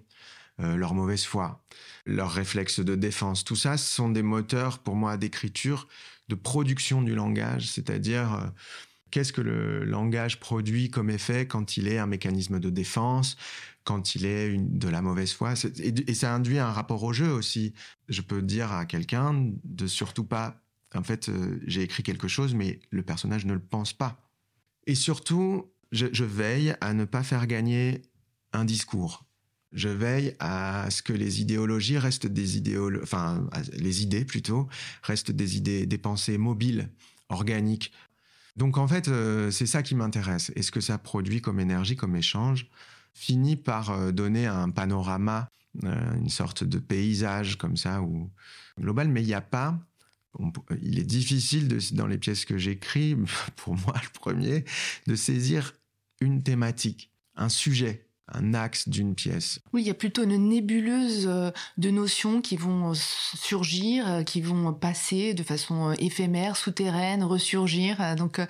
euh, 0.60 0.76
leur 0.76 0.94
mauvaise 0.94 1.24
foi, 1.24 1.64
leur 2.06 2.30
réflexe 2.30 2.80
de 2.80 2.94
défense. 2.94 3.44
Tout 3.44 3.56
ça, 3.56 3.76
ce 3.76 3.92
sont 3.92 4.08
des 4.08 4.22
moteurs 4.22 4.78
pour 4.78 4.94
moi 4.94 5.16
d'écriture, 5.16 5.88
de 6.28 6.34
production 6.34 7.02
du 7.02 7.14
langage, 7.14 7.66
c'est-à-dire 7.68 8.34
euh, 8.34 8.46
qu'est-ce 9.10 9.32
que 9.32 9.40
le 9.40 9.84
langage 9.84 10.38
produit 10.38 10.90
comme 10.90 11.10
effet 11.10 11.46
quand 11.46 11.76
il 11.76 11.88
est 11.88 11.98
un 11.98 12.06
mécanisme 12.06 12.60
de 12.60 12.70
défense, 12.70 13.36
quand 13.88 14.14
il 14.14 14.26
est 14.26 14.54
de 14.58 14.86
la 14.86 15.00
mauvaise 15.00 15.32
foi. 15.32 15.54
Et, 15.78 16.12
ça 16.12 16.34
induit 16.34 16.58
un 16.58 16.70
rapport 16.70 17.02
au 17.02 17.14
jeu 17.14 17.32
aussi. 17.32 17.72
Je 18.10 18.20
peux 18.20 18.42
dire 18.42 18.70
à 18.70 18.84
quelqu'un 18.84 19.50
de 19.64 19.86
surtout 19.86 20.24
pas 20.24 20.60
en 20.94 21.02
fait, 21.02 21.28
euh, 21.28 21.58
j'ai 21.66 21.82
écrit 21.82 22.02
quelque 22.02 22.28
chose, 22.28 22.54
mais 22.54 22.80
le 22.90 23.02
personnage 23.02 23.46
ne 23.46 23.54
le 23.54 23.60
pense 23.60 23.92
pas. 23.92 24.22
Et 24.86 24.94
surtout, 24.94 25.70
je, 25.92 26.24
veille 26.24 26.74
à 26.80 26.94
ne 26.94 27.04
pas 27.04 27.22
faire 27.22 27.46
gagner 27.46 28.02
un 28.52 28.64
discours. 28.64 29.24
Je 29.72 29.88
veille 29.88 30.34
à 30.38 30.90
ce 30.90 31.02
que 31.02 31.12
les 31.12 31.42
idéologies 31.42 31.98
restent 31.98 32.26
des 32.26 32.56
idéologies, 32.56 33.02
enfin, 33.02 33.48
les 33.74 34.02
idées 34.02 34.24
plutôt, 34.24 34.68
restent 35.02 35.30
des 35.30 35.58
idées, 35.58 35.84
des 35.84 35.98
pensées 35.98 36.38
mobiles, 36.38 36.88
organiques. 37.28 37.92
Donc 38.56 38.78
en 38.78 38.88
fait, 38.88 39.08
euh, 39.08 39.50
c'est 39.50 39.66
ça 39.66 39.82
qui 39.82 39.94
m'intéresse. 39.94 40.52
Et 40.56 40.62
ce 40.62 40.70
que 40.70 40.80
ça 40.80 40.96
produit 40.96 41.42
comme 41.42 41.60
énergie, 41.60 41.96
comme 41.96 42.16
échange, 42.16 42.70
finit 43.18 43.56
par 43.56 43.90
euh, 43.90 44.12
donner 44.12 44.46
un 44.46 44.70
panorama, 44.70 45.48
une 45.82 46.30
sorte 46.30 46.64
de 46.64 46.78
paysage 46.78 47.56
comme 47.56 47.76
ça, 47.76 48.02
ou 48.02 48.32
global, 48.80 49.08
mais 49.08 49.22
il 49.22 49.26
n'y 49.26 49.34
a 49.34 49.40
pas 49.40 49.78
il 50.82 50.98
est 50.98 51.04
difficile 51.04 51.68
dans 51.92 52.06
les 52.06 52.18
pièces 52.18 52.44
que 52.44 52.58
j'écris, 52.58 53.16
pour 53.56 53.74
moi 53.74 53.94
le 54.02 54.10
premier, 54.12 54.64
de 55.06 55.14
saisir 55.14 55.74
une 56.20 56.42
thématique, 56.42 57.12
un 57.34 57.48
sujet, 57.48 58.07
un 58.32 58.54
axe 58.54 58.88
d'une 58.88 59.14
pièce. 59.14 59.60
Oui, 59.72 59.82
il 59.82 59.86
y 59.86 59.90
a 59.90 59.94
plutôt 59.94 60.24
une 60.24 60.48
nébuleuse 60.48 61.26
euh, 61.26 61.50
de 61.76 61.90
notions 61.90 62.40
qui 62.40 62.56
vont 62.56 62.90
euh, 62.90 62.94
surgir, 62.94 64.08
euh, 64.08 64.22
qui 64.22 64.40
vont 64.40 64.72
passer 64.72 65.34
de 65.34 65.42
façon 65.42 65.92
éphémère, 65.98 66.56
souterraine, 66.56 67.22
ressurgir. 67.24 68.16
Donc 68.16 68.40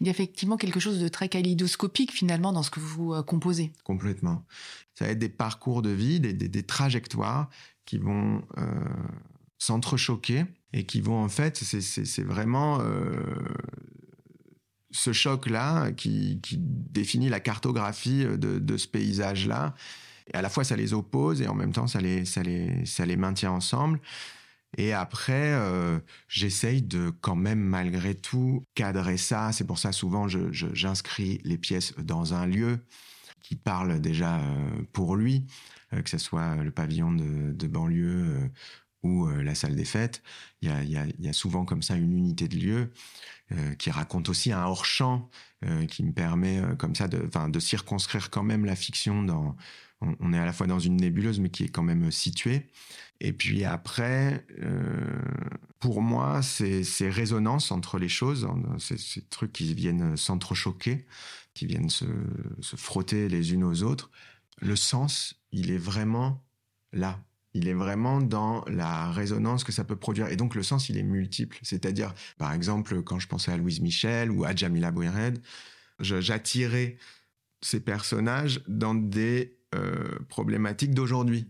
il 0.00 0.06
y 0.06 0.10
a 0.10 0.12
effectivement 0.12 0.56
quelque 0.56 0.80
chose 0.80 1.00
de 1.00 1.08
très 1.08 1.28
kaléidoscopique 1.28 2.12
finalement 2.12 2.52
dans 2.52 2.62
ce 2.62 2.70
que 2.70 2.80
vous 2.80 3.22
composez. 3.22 3.72
Complètement. 3.84 4.44
Ça 4.94 5.06
va 5.06 5.12
être 5.12 5.18
des 5.18 5.28
parcours 5.28 5.82
de 5.82 5.90
vie, 5.90 6.20
des, 6.20 6.62
trajectoires 6.62 7.48
qui 7.84 7.98
vont 7.98 8.42
s'entrechoquer 9.62 10.44
et 10.72 10.84
qui 10.84 11.00
vont 11.00 11.22
en 11.22 11.28
fait, 11.28 11.56
c'est 11.56 12.24
vraiment 12.24 12.80
euh, 12.80 13.22
ce 14.92 15.12
choc-là 15.12 15.92
qui, 15.92 16.40
définit 16.58 17.28
la 17.28 17.40
cartographie 17.40 18.24
de, 18.24 18.76
ce 18.76 18.86
paysage-là. 18.86 19.74
À 20.34 20.42
la 20.42 20.48
fois, 20.48 20.64
ça 20.64 20.76
les 20.76 20.92
oppose 20.92 21.42
et 21.42 21.48
en 21.48 21.54
même 21.54 21.72
temps, 21.72 21.86
ça 21.86 22.00
les, 22.00 22.24
ça 22.24 22.42
les, 22.42 22.86
ça 22.86 23.04
les 23.04 23.16
maintient 23.16 23.50
ensemble. 23.50 24.00
Et 24.78 24.92
après, 24.92 25.52
euh, 25.52 25.98
j'essaye 26.28 26.82
de 26.82 27.12
quand 27.20 27.36
même 27.36 27.60
malgré 27.60 28.14
tout 28.14 28.64
cadrer 28.74 29.18
ça. 29.18 29.52
C'est 29.52 29.66
pour 29.66 29.78
ça 29.78 29.92
souvent 29.92 30.28
j'inscris 30.28 31.40
les 31.44 31.58
pièces 31.58 31.94
dans 31.98 32.34
un 32.34 32.46
lieu 32.46 32.78
qui 33.42 33.56
parle 33.56 34.00
déjà 34.00 34.38
euh, 34.38 34.70
pour 34.92 35.16
lui, 35.16 35.46
que 35.90 36.08
ce 36.08 36.16
soit 36.16 36.56
le 36.56 36.70
pavillon 36.70 37.12
de, 37.12 37.52
de 37.52 37.66
banlieue 37.66 38.50
ou 39.02 39.26
euh, 39.26 39.42
la 39.42 39.54
salle 39.54 39.74
des 39.74 39.84
fêtes. 39.84 40.22
Il 40.60 40.68
y 40.68 41.28
a, 41.28 41.32
souvent 41.32 41.64
comme 41.64 41.82
ça 41.82 41.96
une 41.96 42.16
unité 42.16 42.48
de 42.48 42.56
lieu 42.56 42.92
euh, 43.52 43.74
qui 43.74 43.90
raconte 43.90 44.28
aussi 44.28 44.52
un 44.52 44.64
hors-champ 44.64 45.28
euh, 45.64 45.86
qui 45.86 46.04
me 46.04 46.12
permet 46.12 46.62
comme 46.78 46.94
ça 46.94 47.08
de, 47.08 47.28
de 47.48 47.60
circonscrire 47.60 48.30
quand 48.30 48.42
même 48.42 48.64
la 48.64 48.76
fiction 48.76 49.22
dans... 49.22 49.56
On, 50.18 50.32
est 50.32 50.38
à 50.38 50.44
la 50.44 50.52
fois 50.52 50.66
dans 50.66 50.80
une 50.80 50.96
nébuleuse 50.96 51.38
mais 51.38 51.48
qui 51.48 51.62
est 51.62 51.68
quand 51.68 51.84
même 51.84 52.10
située. 52.10 52.66
Et 53.20 53.32
puis 53.32 53.64
après, 53.64 54.44
pour 55.78 56.02
moi, 56.02 56.42
ces, 56.42 56.82
ces 56.82 57.08
résonances 57.08 57.70
entre 57.70 58.00
les 58.00 58.08
choses, 58.08 58.48
ces, 58.80 58.98
ces 58.98 59.22
trucs 59.22 59.52
qui 59.52 59.74
viennent 59.74 60.16
s'entrechoquer, 60.16 61.06
qui 61.54 61.66
viennent 61.66 61.88
se, 61.88 62.06
se 62.60 62.74
frotter 62.74 63.28
les 63.28 63.52
unes 63.52 63.62
aux 63.62 63.84
autres, 63.84 64.10
le 64.60 64.74
sens, 64.74 65.40
il 65.52 65.70
est 65.70 65.78
vraiment 65.78 66.44
là 66.92 67.22
il 67.54 67.68
est 67.68 67.74
vraiment 67.74 68.20
dans 68.20 68.64
la 68.66 69.10
résonance 69.10 69.64
que 69.64 69.72
ça 69.72 69.84
peut 69.84 69.96
produire. 69.96 70.28
Et 70.28 70.36
donc 70.36 70.54
le 70.54 70.62
sens, 70.62 70.88
il 70.88 70.96
est 70.96 71.02
multiple. 71.02 71.58
C'est-à-dire, 71.62 72.14
par 72.38 72.52
exemple, 72.52 73.02
quand 73.02 73.18
je 73.18 73.28
pensais 73.28 73.52
à 73.52 73.56
Louise 73.56 73.80
Michel 73.80 74.30
ou 74.30 74.44
à 74.44 74.54
Jamila 74.54 74.90
Bouired, 74.90 75.38
j'attirais 76.00 76.96
ces 77.60 77.80
personnages 77.80 78.62
dans 78.68 78.94
des 78.94 79.58
euh, 79.74 80.18
problématiques 80.28 80.94
d'aujourd'hui. 80.94 81.46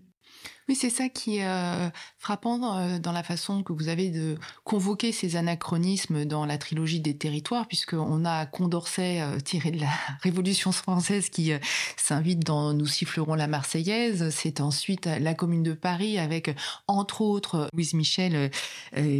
C'est 0.74 0.90
ça 0.90 1.08
qui 1.08 1.38
est 1.38 1.46
euh, 1.46 1.90
frappant 2.18 2.78
euh, 2.78 2.98
dans 2.98 3.12
la 3.12 3.22
façon 3.22 3.62
que 3.62 3.72
vous 3.72 3.88
avez 3.88 4.10
de 4.10 4.36
convoquer 4.64 5.12
ces 5.12 5.36
anachronismes 5.36 6.24
dans 6.24 6.46
la 6.46 6.58
trilogie 6.58 7.00
des 7.00 7.16
territoires, 7.16 7.66
puisqu'on 7.66 8.24
a 8.24 8.46
Condorcet 8.46 9.20
euh, 9.20 9.38
tiré 9.40 9.70
de 9.70 9.80
la 9.80 9.90
Révolution 10.22 10.72
française 10.72 11.28
qui 11.28 11.52
s'invite 11.96 12.40
dans 12.40 12.72
Nous 12.72 12.86
sifflerons 12.86 13.34
la 13.34 13.46
Marseillaise. 13.46 14.30
C'est 14.30 14.60
ensuite 14.60 15.06
la 15.06 15.34
Commune 15.34 15.62
de 15.62 15.74
Paris 15.74 16.18
avec, 16.18 16.54
entre 16.86 17.20
autres, 17.20 17.68
Louise 17.72 17.94
Michel 17.94 18.50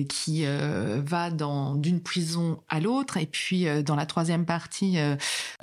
qui 0.08 0.44
va 0.44 1.30
d'une 1.30 2.00
prison 2.00 2.60
à 2.68 2.80
l'autre. 2.80 3.16
Et 3.16 3.26
puis, 3.26 3.66
dans 3.82 3.96
la 3.96 4.06
troisième 4.06 4.44
partie, 4.44 4.98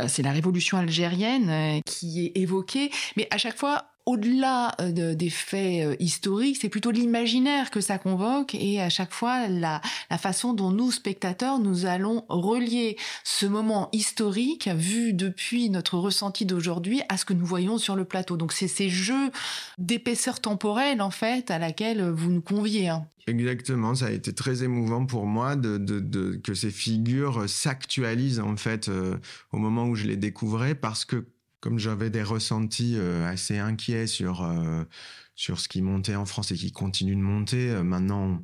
c'est 0.08 0.24
la 0.24 0.32
Révolution 0.32 0.78
algérienne 0.78 1.82
qui 1.86 2.26
est 2.26 2.38
évoquée. 2.38 2.92
Mais 3.18 3.28
à 3.32 3.38
chaque 3.38 3.58
fois, 3.58 3.89
au-delà 4.06 4.76
euh, 4.82 5.14
des 5.14 5.30
faits 5.30 5.86
euh, 5.86 5.96
historiques, 6.00 6.58
c'est 6.62 6.70
plutôt 6.70 6.92
l'imaginaire 6.92 7.70
que 7.72 7.82
ça 7.82 7.98
convoque 7.98 8.56
et 8.56 8.82
à 8.82 8.90
chaque 8.90 9.14
fois 9.14 9.48
la, 9.48 9.82
façon 10.18 10.54
dont 10.54 10.72
nous, 10.72 10.92
spectateurs, 10.92 11.60
nous 11.60 11.86
allons 11.86 12.26
relier 12.30 12.98
ce 13.24 13.46
moment 13.46 13.90
historique 13.92 14.68
vu 14.68 15.14
depuis 15.14 15.70
notre 15.70 15.98
ressenti 15.98 16.46
d'aujourd'hui 16.46 17.02
à 17.10 17.18
ce 17.18 17.26
que 17.26 17.34
nous 17.34 17.46
voyons 17.46 17.78
sur 17.78 17.96
le 17.96 18.06
plateau. 18.06 18.38
Donc 18.38 18.54
c'est 18.54 18.68
ces 18.68 18.90
jeux 18.90 19.32
d'épaisseur 19.78 20.40
temporelle 20.40 21.02
en 21.02 21.12
fait 21.12 21.52
à 21.52 21.60
laquelle 21.60 22.02
vous 22.10 22.32
nous 22.32 22.42
conviez. 22.42 22.90
Hein. 22.90 23.06
Exactement, 23.30 23.94
ça 23.94 24.08
a 24.08 24.12
été 24.12 24.34
très 24.34 24.64
émouvant 24.64 25.06
pour 25.06 25.26
moi 25.26 25.56
de, 25.56 26.36
que 26.44 26.54
ces 26.56 26.72
figures 26.72 27.48
s'actualisent 27.48 28.40
en 28.40 28.58
fait 28.58 28.90
euh, 28.90 29.18
au 29.52 29.58
moment 29.58 29.86
où 29.86 29.96
je 29.96 30.08
les 30.08 30.18
découvrais 30.18 30.74
parce 30.74 31.06
que 31.06 31.28
comme 31.60 31.80
j'avais 31.80 32.10
des 32.10 32.24
ressentis 32.24 32.96
euh, 32.98 33.30
assez 33.30 33.58
inquiets 33.58 34.08
sur 34.08 34.44
euh, 34.44 34.84
sur 35.36 35.60
ce 35.60 35.68
qui 35.68 35.82
montait 35.82 36.16
en 36.16 36.26
France 36.26 36.52
et 36.52 36.56
qui 36.56 36.72
continue 36.72 37.16
de 37.16 37.22
monter, 37.22 37.70
euh, 37.70 37.84
maintenant 37.84 38.42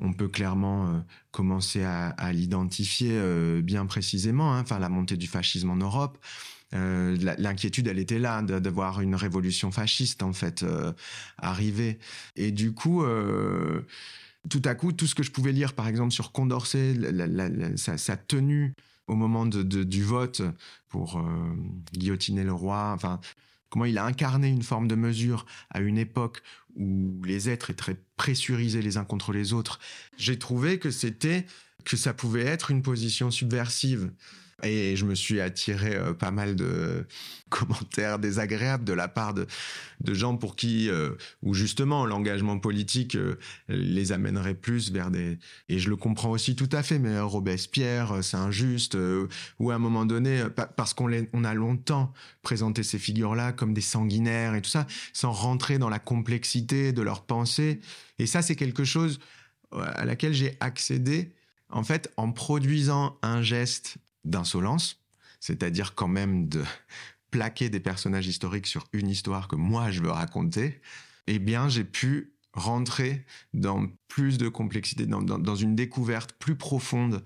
on, 0.00 0.12
peut 0.12 0.28
clairement 0.28 1.04
commencer 1.32 1.82
à, 1.82 2.32
l'identifier 2.32 3.20
bien 3.62 3.84
précisément. 3.84 4.54
Hein, 4.54 4.60
enfin, 4.60 4.78
la 4.78 4.88
montée 4.88 5.16
du 5.16 5.26
fascisme 5.26 5.70
en 5.70 5.76
Europe. 5.76 6.18
L'inquiétude, 6.70 7.88
elle 7.88 7.98
était 7.98 8.20
là 8.20 8.42
de, 8.42 8.60
de, 8.60 8.70
voir 8.70 9.00
une 9.00 9.16
révolution 9.16 9.72
fasciste 9.72 10.22
en 10.22 10.32
fait 10.32 10.64
arriver. 11.38 11.98
Et 12.36 12.52
du 12.52 12.74
coup 12.74 13.02
tout 14.48 14.62
à 14.64 14.74
coup, 14.74 14.92
tout 14.92 15.06
ce 15.06 15.14
que 15.14 15.22
je 15.22 15.30
pouvais 15.30 15.52
lire, 15.52 15.74
par 15.74 15.88
exemple, 15.88 16.12
sur 16.12 16.32
Condorcet, 16.32 16.94
sa, 17.76 18.16
tenue 18.16 18.74
au 19.08 19.14
moment 19.14 19.46
du 19.46 20.02
vote 20.02 20.42
pour 20.88 21.18
euh, 21.18 21.22
guillotiner 21.92 22.44
le 22.44 22.52
roi. 22.52 22.92
Enfin, 22.94 23.20
comment 23.68 23.84
il 23.84 23.98
a 23.98 24.04
incarné 24.04 24.48
une 24.48 24.62
forme 24.62 24.86
de 24.86 24.94
mesure 24.94 25.46
à 25.70 25.80
une 25.80 25.98
époque 25.98 26.42
où 26.76 27.20
les 27.24 27.50
êtres 27.50 27.70
étaient 27.70 27.96
pressurisés 28.16 28.82
les 28.82 28.96
uns 28.96 29.04
contre 29.04 29.32
les 29.32 29.52
autres. 29.52 29.80
J'ai 30.16 30.38
trouvé 30.38 30.78
que 30.78 30.90
c'était 30.90 31.46
que 31.84 31.96
ça 31.96 32.12
pouvait 32.12 32.44
être 32.44 32.70
une 32.70 32.82
position 32.82 33.30
subversive 33.30 34.12
Et 34.64 34.96
je 34.96 35.04
me 35.04 35.14
suis 35.14 35.40
attiré 35.40 35.94
euh, 35.94 36.14
pas 36.14 36.32
mal 36.32 36.56
de 36.56 37.06
commentaires 37.48 38.18
désagréables 38.18 38.82
de 38.82 38.92
la 38.92 39.06
part 39.06 39.32
de, 39.32 39.46
gens 40.08 40.36
pour 40.36 40.56
qui, 40.56 40.90
euh, 40.90 41.10
ou 41.42 41.54
justement, 41.54 42.06
l'engagement 42.06 42.58
politique 42.58 43.14
euh, 43.14 43.38
les 43.68 44.10
amènerait 44.10 44.54
plus 44.54 44.90
vers 44.90 45.12
des... 45.12 45.38
Et 45.68 45.78
je 45.78 45.88
le 45.88 45.94
comprends 45.94 46.30
aussi 46.30 46.56
tout 46.56 46.68
à 46.72 46.82
fait, 46.82 46.98
mais 46.98 47.20
Robespierre, 47.20 48.18
c'est 48.22 48.36
injuste, 48.36 48.98
ou 49.60 49.70
à 49.70 49.76
un 49.76 49.78
moment 49.78 50.04
donné, 50.04 50.44
parce 50.76 50.92
qu'on 50.92 51.08
on 51.32 51.44
a 51.44 51.54
longtemps 51.54 52.12
présenté 52.42 52.82
ces 52.82 52.98
figures-là 52.98 53.52
comme 53.52 53.74
des 53.74 53.80
sanguinaires 53.80 54.56
et 54.56 54.62
tout 54.62 54.70
ça, 54.70 54.86
sans 55.12 55.30
rentrer 55.30 55.78
dans 55.78 55.88
la 55.88 56.00
complexité 56.00 56.92
de 56.92 57.02
leurs 57.02 57.24
pensées. 57.24 57.80
Et 58.18 58.26
ça, 58.26 58.42
c'est 58.42 58.56
quelque 58.56 58.84
chose 58.84 59.20
à 59.72 60.04
laquelle 60.04 60.32
j'ai 60.32 60.56
accédé 60.60 61.32
en 61.70 61.84
fait 61.84 62.10
en 62.16 62.32
produisant 62.32 63.18
un 63.22 63.42
geste 63.42 63.98
d'insolence, 64.24 65.02
c'est-à-dire 65.40 65.94
quand 65.94 66.08
même 66.08 66.48
de 66.48 66.64
plaquer 67.30 67.68
des 67.68 67.80
personnages 67.80 68.26
historiques 68.26 68.66
sur 68.66 68.86
une 68.92 69.08
histoire 69.08 69.48
que 69.48 69.56
moi 69.56 69.90
je 69.90 70.00
veux 70.00 70.10
raconter, 70.10 70.80
eh 71.26 71.38
bien 71.38 71.68
j'ai 71.68 71.84
pu 71.84 72.32
rentrer 72.54 73.24
dans 73.54 73.86
plus 74.08 74.38
de 74.38 74.48
complexité, 74.48 75.06
dans, 75.06 75.54
une 75.54 75.76
découverte 75.76 76.32
plus 76.32 76.56
profonde 76.56 77.22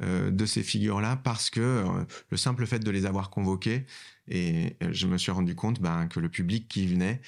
euh, 0.00 0.30
de 0.30 0.46
ces 0.46 0.62
figures-là 0.62 1.16
parce 1.16 1.50
que 1.50 1.60
euh, 1.60 2.04
le 2.30 2.36
simple 2.36 2.66
fait 2.66 2.78
de 2.78 2.90
les 2.90 3.06
avoir 3.06 3.30
convoquées, 3.30 3.86
et 4.28 4.76
euh, 4.82 4.88
je 4.92 5.06
me 5.06 5.18
suis 5.18 5.30
rendu 5.30 5.54
compte 5.54 5.80
ben, 5.80 6.06
que 6.08 6.18
le 6.18 6.28
public 6.28 6.66
qui 6.68 6.86
venait 6.86 7.20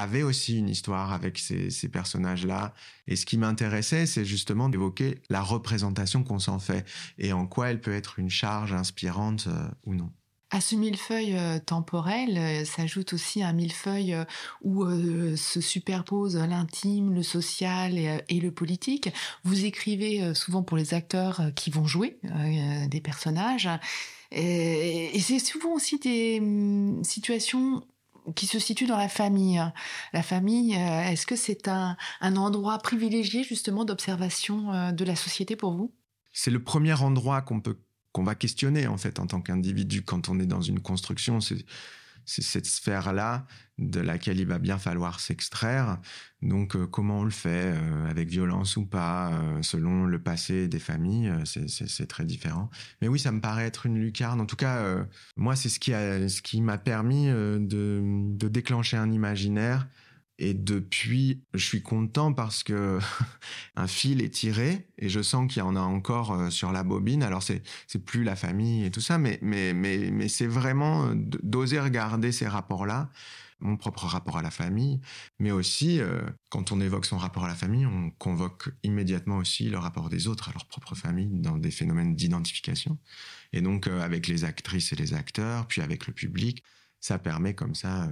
avait 0.00 0.22
aussi 0.22 0.58
une 0.58 0.68
histoire 0.68 1.12
avec 1.12 1.38
ces, 1.38 1.70
personnages-là. 1.88 2.74
Et 3.06 3.16
ce 3.16 3.26
qui 3.26 3.38
m'intéressait, 3.38 4.06
c'est 4.06 4.24
justement 4.24 4.68
d'évoquer 4.68 5.20
la 5.30 5.42
représentation 5.42 6.22
qu'on 6.22 6.38
s'en 6.38 6.58
fait 6.58 6.84
et 7.18 7.32
en 7.32 7.46
quoi 7.46 7.70
elle 7.70 7.80
peut 7.80 7.94
être 7.94 8.18
une 8.18 8.30
charge 8.30 8.72
inspirante 8.72 9.46
euh, 9.48 9.68
ou 9.84 9.94
non. 9.94 10.10
À 10.50 10.62
ce 10.62 10.76
millefeuille 10.76 11.36
euh, 11.36 11.58
temporel 11.58 12.38
euh, 12.38 12.64
s'ajoute 12.64 13.12
aussi 13.12 13.42
un 13.42 13.52
millefeuille 13.52 14.16
où 14.62 14.86
se 15.36 15.60
superposent 15.60 16.36
l'intime, 16.36 17.14
le 17.14 17.22
social 17.22 17.98
et, 17.98 18.40
le 18.40 18.50
politique. 18.50 19.10
Vous 19.44 19.64
écrivez 19.64 20.34
souvent 20.34 20.62
pour 20.62 20.76
les 20.76 20.94
acteurs 20.94 21.42
qui 21.54 21.70
vont 21.70 21.86
jouer 21.86 22.18
des 22.88 23.00
personnages. 23.00 23.68
et 24.30 25.20
c'est 25.20 25.38
souvent 25.38 25.74
aussi 25.74 25.98
des 25.98 26.38
hum, 26.40 27.02
situations 27.04 27.82
qui 28.34 28.46
se 28.46 28.58
situe 28.58 28.86
dans 28.86 28.96
la 28.96 29.08
famille. 29.08 29.62
La 30.12 30.22
famille, 30.22 30.74
euh, 30.74 31.02
est-ce 31.02 31.26
que 31.26 31.36
c'est 31.36 31.68
un, 31.68 31.96
endroit 32.20 32.78
privilégié 32.78 33.42
justement 33.42 33.84
d'observation 33.84 34.72
euh, 34.72 34.92
de 34.92 35.04
la 35.04 35.16
société 35.16 35.56
pour 35.56 35.72
vous? 35.72 35.92
C'est 36.32 36.50
le 36.50 36.62
premier 36.62 36.94
endroit 36.94 37.42
qu'on 37.42 37.60
peut 37.60 37.78
qu'on 38.12 38.24
va 38.24 38.34
questionner 38.34 38.86
en 38.86 38.96
fait 38.96 39.20
en 39.20 39.26
tant 39.26 39.42
qu'individu 39.42 40.02
quand 40.02 40.28
on 40.28 40.40
est 40.40 40.46
dans 40.46 40.62
une 40.62 40.80
construction. 40.80 41.40
C'est 42.28 42.42
cette 42.42 42.66
sphère-là 42.66 43.46
de 43.78 44.00
laquelle 44.00 44.38
il 44.38 44.46
va 44.46 44.58
bien 44.58 44.76
falloir 44.76 45.18
s'extraire. 45.18 45.98
Donc 46.42 46.76
euh, 46.76 46.86
comment 46.86 47.20
on 47.20 47.24
le 47.24 47.30
fait, 47.30 47.72
euh, 47.74 48.10
avec 48.10 48.28
violence 48.28 48.76
ou 48.76 48.84
pas, 48.84 49.32
euh, 49.32 49.62
selon 49.62 50.04
le 50.04 50.18
passé 50.18 50.68
des 50.68 50.78
familles, 50.78 51.32
c'est 51.44 52.06
très 52.06 52.26
différent. 52.26 52.68
Mais 53.00 53.08
oui, 53.08 53.18
ça 53.18 53.32
me 53.32 53.40
paraît 53.40 53.64
être 53.64 53.86
une 53.86 53.98
lucarne. 53.98 54.42
En 54.42 54.46
tout 54.46 54.56
cas, 54.56 55.06
moi, 55.36 55.56
c'est 55.56 55.70
ce 55.70 55.78
qui 56.42 56.60
m'a 56.60 56.76
permis 56.76 57.28
de, 57.28 58.02
de 58.36 58.48
déclencher 58.48 58.98
un 58.98 59.10
imaginaire 59.10 59.88
et 60.38 60.54
depuis, 60.54 61.42
je 61.52 61.64
suis 61.64 61.82
content 61.82 62.32
parce 62.32 62.62
que 62.62 63.00
un 63.76 63.88
fil 63.88 64.22
est 64.22 64.30
tiré 64.30 64.86
et 64.96 65.08
je 65.08 65.20
sens 65.20 65.52
qu'il 65.52 65.60
y 65.60 65.62
en 65.62 65.74
a 65.74 65.80
encore 65.80 66.32
euh, 66.32 66.50
sur 66.50 66.70
la 66.70 66.84
bobine. 66.84 67.24
Alors 67.24 67.42
c'est 67.42 67.62
c'est 67.88 68.04
plus 68.04 68.22
la 68.22 68.36
famille 68.36 68.84
et 68.84 68.90
tout 68.90 69.00
ça, 69.00 69.18
mais 69.18 69.40
mais 69.42 69.74
mais 69.74 70.10
mais 70.12 70.28
c'est 70.28 70.46
vraiment 70.46 71.06
euh, 71.06 71.14
d'oser 71.16 71.80
regarder 71.80 72.30
ces 72.30 72.46
rapports-là, 72.46 73.10
mon 73.58 73.76
propre 73.76 74.06
rapport 74.06 74.38
à 74.38 74.42
la 74.42 74.52
famille, 74.52 75.00
mais 75.40 75.50
aussi 75.50 76.00
euh, 76.00 76.20
quand 76.50 76.70
on 76.70 76.80
évoque 76.80 77.06
son 77.06 77.18
rapport 77.18 77.44
à 77.44 77.48
la 77.48 77.56
famille, 77.56 77.86
on 77.86 78.10
convoque 78.10 78.70
immédiatement 78.84 79.38
aussi 79.38 79.68
le 79.68 79.78
rapport 79.78 80.08
des 80.08 80.28
autres 80.28 80.50
à 80.50 80.52
leur 80.52 80.66
propre 80.66 80.94
famille 80.94 81.28
dans 81.32 81.58
des 81.58 81.72
phénomènes 81.72 82.14
d'identification. 82.14 82.96
Et 83.52 83.60
donc 83.60 83.88
avec 83.88 84.28
les 84.28 84.44
actrices 84.44 84.92
et 84.92 84.96
les 84.96 85.14
acteurs, 85.14 85.66
puis 85.66 85.82
avec 85.82 86.06
le 86.06 86.12
public 86.12 86.62
ça 87.00 87.18
permet 87.18 87.54
comme 87.54 87.74
ça 87.74 88.08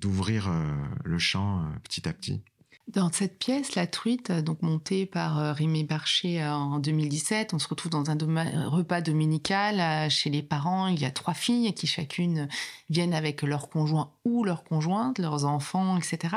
d'ouvrir 0.00 0.48
euh, 0.48 0.72
le 1.04 1.18
champ 1.18 1.60
euh, 1.60 1.78
petit 1.84 2.08
à 2.08 2.12
petit. 2.12 2.42
Dans 2.88 3.12
cette 3.12 3.38
pièce, 3.38 3.76
La 3.76 3.86
Truite, 3.86 4.32
donc 4.32 4.60
montée 4.60 5.06
par 5.06 5.38
euh, 5.38 5.52
Rémi 5.52 5.84
Barcher 5.84 6.44
en 6.44 6.80
2017, 6.80 7.54
on 7.54 7.60
se 7.60 7.68
retrouve 7.68 7.92
dans 7.92 8.10
un 8.10 8.18
repas 8.68 9.00
dominical 9.00 10.10
chez 10.10 10.30
les 10.30 10.42
parents. 10.42 10.88
Il 10.88 11.00
y 11.00 11.04
a 11.04 11.12
trois 11.12 11.32
filles 11.32 11.72
qui 11.74 11.86
chacune 11.86 12.48
viennent 12.90 13.14
avec 13.14 13.42
leur 13.42 13.70
conjoint 13.70 14.12
ou 14.24 14.42
leur 14.42 14.64
conjointe, 14.64 15.20
leurs 15.20 15.44
enfants, 15.44 15.96
etc. 15.96 16.36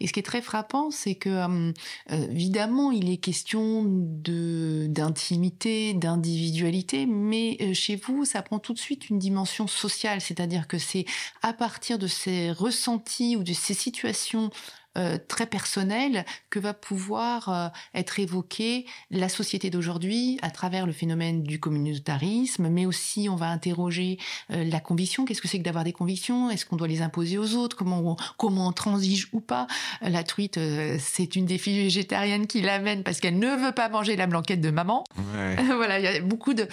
Et 0.00 0.08
ce 0.08 0.12
qui 0.12 0.18
est 0.18 0.24
très 0.24 0.42
frappant, 0.42 0.90
c'est 0.90 1.14
que 1.14 1.72
évidemment, 2.10 2.90
il 2.90 3.08
est 3.08 3.16
question 3.16 3.84
de 3.86 4.86
d'intimité, 4.88 5.94
d'individualité, 5.94 7.06
mais 7.06 7.72
chez 7.72 7.96
vous, 7.96 8.24
ça 8.24 8.42
prend 8.42 8.58
tout 8.58 8.74
de 8.74 8.78
suite 8.78 9.08
une 9.10 9.18
dimension 9.18 9.66
sociale, 9.66 10.20
c'est-à-dire 10.20 10.68
que 10.68 10.76
c'est 10.78 11.06
à 11.42 11.52
partir 11.52 11.98
de 11.98 12.08
ces 12.08 12.50
ressentis 12.50 13.36
ou 13.36 13.42
de 13.42 13.52
ces 13.52 13.74
situations 13.74 14.50
euh, 14.96 15.18
très 15.26 15.46
personnel 15.46 16.24
que 16.50 16.60
va 16.60 16.72
pouvoir 16.72 17.48
euh, 17.48 17.68
être 17.94 18.20
évoqué 18.20 18.86
la 19.10 19.28
société 19.28 19.68
d'aujourd'hui 19.68 20.38
à 20.40 20.52
travers 20.52 20.86
le 20.86 20.92
phénomène 20.92 21.42
du 21.42 21.58
communautarisme, 21.58 22.68
mais 22.68 22.86
aussi 22.86 23.28
on 23.28 23.34
va 23.34 23.48
interroger 23.48 24.18
euh, 24.52 24.62
la 24.62 24.78
conviction. 24.78 25.24
Qu'est-ce 25.24 25.42
que 25.42 25.48
c'est 25.48 25.58
que 25.58 25.64
d'avoir 25.64 25.82
des 25.82 25.92
convictions? 25.92 26.48
Est-ce 26.48 26.64
qu'on 26.64 26.76
doit 26.76 26.86
les 26.86 27.02
imposer 27.02 27.38
aux 27.38 27.54
autres? 27.56 27.76
Comment 27.76 27.98
on, 27.98 28.16
comment 28.36 28.68
on 28.68 28.72
transige 28.72 29.28
ou 29.32 29.40
pas? 29.40 29.66
La 30.00 30.22
truite, 30.22 30.60
c'est 31.00 31.34
une 31.34 31.46
des 31.46 31.58
filles 31.58 31.82
végétariennes 31.82 32.46
qui 32.46 32.60
l'amène 32.60 33.02
parce 33.02 33.18
qu'elle 33.18 33.40
ne 33.40 33.48
veut 33.48 33.72
pas 33.72 33.88
manger 33.88 34.14
la 34.14 34.28
blanquette 34.28 34.60
de 34.60 34.70
maman. 34.70 35.02
voilà, 35.74 35.98
il 35.98 36.04
y 36.04 36.08
a 36.08 36.20
beaucoup 36.20 36.54
de 36.54 36.68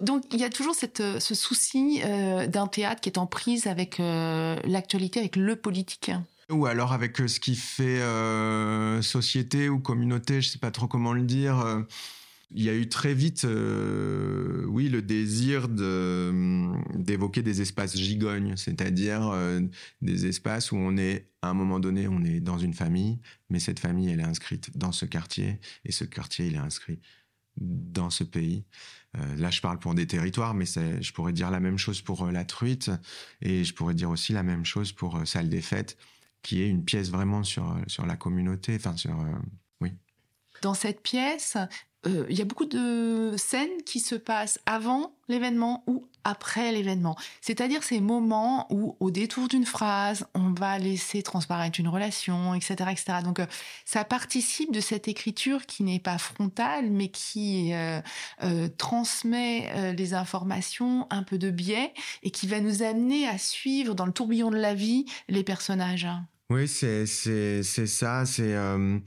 donc 0.00 0.24
il 0.32 0.40
y 0.40 0.44
a 0.44 0.50
toujours 0.50 0.74
cette, 0.74 1.02
ce 1.18 1.34
souci 1.34 2.00
d'un 2.48 2.66
théâtre 2.66 3.02
qui 3.02 3.10
est 3.10 3.18
en 3.18 3.26
prise 3.26 3.66
avec 3.66 3.98
l'actualité, 3.98 5.20
avec 5.20 5.36
le 5.36 5.56
politique. 5.56 6.10
Ou 6.52 6.66
alors 6.66 6.92
avec 6.92 7.20
euh, 7.20 7.28
ce 7.28 7.40
qui 7.40 7.56
fait 7.56 8.02
euh, 8.02 9.00
société 9.00 9.68
ou 9.68 9.80
communauté, 9.80 10.42
je 10.42 10.50
sais 10.50 10.58
pas 10.58 10.70
trop 10.70 10.86
comment 10.86 11.14
le 11.14 11.22
dire. 11.22 11.58
Euh, 11.60 11.82
il 12.54 12.62
y 12.62 12.68
a 12.68 12.74
eu 12.74 12.86
très 12.86 13.14
vite, 13.14 13.46
oui, 13.46 14.90
le 14.90 15.00
désir 15.00 15.68
d'évoquer 15.70 17.40
des 17.40 17.62
espaces 17.62 17.96
gigognes, 17.96 18.58
c'est-à-dire 18.58 19.34
des 20.02 20.26
espaces 20.26 20.70
où 20.70 20.76
on 20.76 20.98
est, 20.98 21.30
à 21.40 21.48
un 21.48 21.54
moment 21.54 21.80
donné, 21.80 22.08
on 22.08 22.22
est 22.22 22.40
dans 22.40 22.58
une 22.58 22.74
famille, 22.74 23.20
mais 23.48 23.58
cette 23.58 23.78
famille, 23.78 24.10
elle 24.10 24.20
est 24.20 24.24
inscrite 24.24 24.76
dans 24.76 24.92
ce 24.92 25.06
quartier, 25.06 25.60
et 25.86 25.92
ce 25.92 26.04
quartier, 26.04 26.48
il 26.48 26.56
est 26.56 26.58
inscrit 26.58 27.00
dans 27.56 28.10
ce 28.10 28.22
pays. 28.22 28.66
là, 29.38 29.50
je 29.50 29.62
parle 29.62 29.78
pour 29.78 29.94
des 29.94 30.06
territoires, 30.06 30.52
mais 30.52 30.66
je 30.66 31.12
pourrais 31.14 31.32
dire 31.32 31.50
la 31.50 31.60
même 31.60 31.78
chose 31.78 32.02
pour 32.02 32.26
la 32.26 32.44
truite, 32.44 32.90
et 33.40 33.64
je 33.64 33.72
pourrais 33.72 33.94
dire 33.94 34.10
aussi 34.10 34.34
la 34.34 34.42
même 34.42 34.66
chose 34.66 34.92
pour 34.92 35.26
Salle 35.26 35.48
des 35.48 35.62
Fêtes 35.62 35.96
qui 36.42 36.62
est 36.62 36.68
une 36.68 36.84
pièce 36.84 37.10
vraiment 37.10 37.44
sur, 37.44 37.70
euh, 37.70 37.82
sur 37.86 38.06
la 38.06 38.16
communauté, 38.16 38.76
enfin 38.76 38.96
sur... 38.96 39.12
Euh, 39.12 39.32
oui. 39.80 39.92
Dans 40.60 40.74
cette 40.74 41.02
pièce, 41.02 41.56
euh, 42.06 42.26
il 42.28 42.36
y 42.36 42.42
a 42.42 42.44
beaucoup 42.44 42.66
de 42.66 43.34
scènes 43.36 43.82
qui 43.86 44.00
se 44.00 44.16
passent 44.16 44.60
avant 44.66 45.14
l'événement 45.28 45.84
ou 45.86 46.08
après 46.24 46.70
l'événement. 46.72 47.16
C'est-à-dire 47.40 47.82
ces 47.82 48.00
moments 48.00 48.66
où, 48.70 48.96
au 49.00 49.10
détour 49.10 49.48
d'une 49.48 49.64
phrase, 49.64 50.26
on 50.34 50.52
va 50.52 50.78
laisser 50.78 51.22
transparaître 51.22 51.80
une 51.80 51.88
relation, 51.88 52.54
etc., 52.54 52.74
etc. 52.92 53.18
Donc, 53.24 53.40
ça 53.84 54.04
participe 54.04 54.72
de 54.72 54.78
cette 54.78 55.08
écriture 55.08 55.66
qui 55.66 55.82
n'est 55.82 55.98
pas 55.98 56.18
frontale, 56.18 56.90
mais 56.90 57.08
qui 57.08 57.72
transmet 58.78 59.94
les 59.94 60.14
informations 60.14 61.08
un 61.10 61.24
peu 61.24 61.38
de 61.38 61.50
biais 61.50 61.92
et 62.22 62.30
qui 62.30 62.46
va 62.46 62.60
nous 62.60 62.84
amener 62.84 63.26
à 63.26 63.36
suivre 63.36 63.94
dans 63.94 64.06
le 64.06 64.12
tourbillon 64.12 64.52
de 64.52 64.58
la 64.58 64.74
vie 64.74 65.06
les 65.28 65.42
personnages. 65.42 66.06
Oui, 66.52 66.68
c'est 66.68 67.06
ça. 67.06 68.26
C'est 68.26 68.54
euh, 68.54 68.98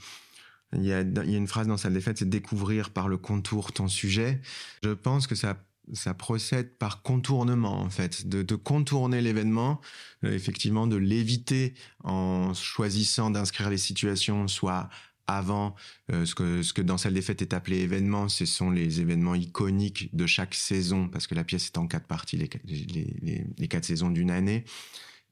il 0.74 0.84
y, 0.84 0.94
a, 0.94 1.02
une 1.02 1.48
phrase 1.48 1.68
dans 1.68 1.78
Salle 1.78 1.94
des 1.94 2.02
Fêtes, 2.02 2.18
c'est 2.18 2.30
découvrir 2.30 2.90
par 2.90 3.08
le 3.08 3.18
contour 3.18 3.72
ton 3.72 3.88
sujet. 3.88 4.42
Je 4.84 4.90
pense 4.90 5.28
que 5.28 5.36
ça 5.36 5.58
ça 5.94 6.16
procède 6.16 6.80
par 6.80 7.04
contournement 7.04 7.80
en 7.80 7.92
fait, 7.92 8.28
de, 8.28 8.56
contourner 8.56 9.22
l'événement, 9.22 9.80
euh, 10.24 10.34
effectivement 10.34 10.88
de 10.88 10.96
l'éviter 10.96 11.76
en 12.04 12.56
choisissant 12.56 13.30
d'inscrire 13.30 13.70
les 13.70 13.78
situations 13.78 14.48
soit 14.48 14.90
avant 15.28 15.76
euh, 16.12 16.26
ce 16.26 16.34
que 16.34 16.64
ce 16.64 16.74
que 16.74 16.82
dans 16.82 16.98
Salle 16.98 17.14
des 17.14 17.22
Fêtes 17.22 17.44
est 17.44 17.54
appelé 17.54 17.82
événement, 17.82 18.30
ce 18.30 18.48
sont 18.48 18.72
les 18.72 19.00
événements 19.00 19.36
iconiques 19.36 20.10
de 20.16 20.26
chaque 20.26 20.56
saison 20.56 21.08
parce 21.08 21.28
que 21.28 21.36
la 21.36 21.44
pièce 21.44 21.68
est 21.68 21.78
en 21.78 21.86
quatre 21.86 22.08
parties, 22.08 22.38
les, 22.38 23.46
les 23.56 23.68
quatre 23.68 23.86
saisons 23.86 24.10
d'une 24.10 24.32
année. 24.32 24.66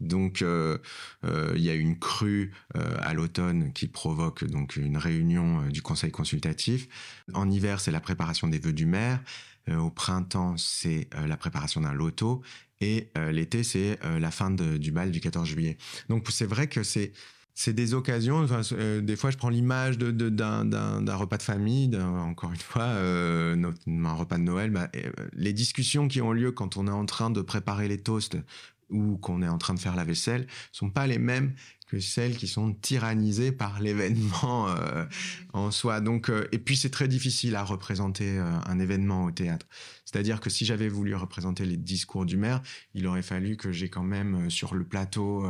Donc, 0.03 0.41
euh, 0.41 0.77
euh, 1.25 1.53
il 1.55 1.61
y 1.61 1.69
a 1.69 1.73
une 1.73 1.97
crue 1.97 2.51
euh, 2.75 2.97
à 2.99 3.13
l'automne 3.13 3.71
qui 3.73 3.87
provoque 3.87 4.43
donc 4.43 4.75
une 4.75 4.97
réunion 4.97 5.67
du 5.67 5.81
conseil 5.81 6.11
consultatif. 6.11 6.87
En 7.33 7.49
hiver, 7.49 7.79
c'est 7.79 7.91
la 7.91 8.01
préparation 8.01 8.47
des 8.47 8.59
vœux 8.59 8.73
du 8.73 8.85
maire. 8.85 9.19
au 9.69 9.89
printemps, 9.89 10.57
c'est 10.57 11.07
la 11.25 11.37
préparation 11.37 11.81
d'un 11.81 11.93
loto. 11.93 12.41
Et 12.81 13.09
l'été, 13.31 13.63
c'est 13.63 13.97
la 14.03 14.29
fin 14.29 14.51
du 14.51 14.91
bal 14.91 15.11
du 15.11 15.21
14 15.21 15.47
juillet. 15.47 15.77
Donc 16.09 16.27
c'est 16.29 16.45
vrai 16.45 16.67
que 16.67 16.83
c'est 16.83 17.13
c'est 17.55 17.71
des 17.73 17.93
occasions. 17.93 18.45
des 19.01 19.15
fois, 19.15 19.29
je 19.29 19.37
prends 19.37 19.49
l'image 19.49 19.97
d'un 19.99 21.15
repas 21.15 21.37
de 21.37 21.43
famille, 21.43 21.95
encore 21.95 22.51
une 22.51 22.57
fois, 22.57 22.83
un 22.85 24.13
repas 24.13 24.37
de 24.37 24.43
Noël. 24.43 24.71
Bah, 24.71 24.89
les 25.33 25.53
discussions 25.53 26.09
qui 26.09 26.19
ont 26.19 26.33
lieu 26.33 26.51
quand 26.51 26.75
on 26.75 26.87
est 26.87 26.91
en 26.91 27.05
train 27.05 27.29
de 27.29 27.41
préparer 27.41 27.87
les 27.87 27.99
toasts 27.99 28.37
ou 28.93 29.17
qu'on 29.17 29.41
est 29.41 29.47
en 29.47 29.57
train 29.57 29.73
de 29.73 29.79
faire 29.79 29.95
la 29.95 30.05
vaisselle 30.05 30.47
sont 30.71 30.89
pas 30.89 31.07
les 31.07 31.19
mêmes 31.19 31.53
que 31.93 31.99
celles 31.99 32.37
qui 32.37 32.47
sont 32.47 32.73
tyrannisées 32.73 33.51
par 33.51 33.79
l'événement 33.79 34.67
euh, 34.69 35.05
en 35.53 35.69
soi. 35.69 36.01
Donc, 36.01 36.29
euh, 36.29 36.47
et 36.51 36.57
puis 36.57 36.75
c'est 36.75 36.89
très 36.89 37.07
difficile 37.07 37.55
à 37.55 37.63
représenter 37.63 38.39
euh, 38.39 38.51
un 38.65 38.79
événement 38.79 39.25
au 39.25 39.31
théâtre. 39.31 39.67
C'est-à-dire 40.05 40.39
que 40.39 40.49
si 40.49 40.65
j'avais 40.65 40.89
voulu 40.89 41.15
représenter 41.15 41.65
les 41.65 41.77
discours 41.77 42.25
du 42.25 42.37
maire, 42.37 42.61
il 42.93 43.05
aurait 43.05 43.21
fallu 43.21 43.57
que 43.57 43.71
j'ai 43.71 43.89
quand 43.89 44.03
même 44.03 44.49
sur 44.49 44.75
le 44.75 44.83
plateau 44.83 45.43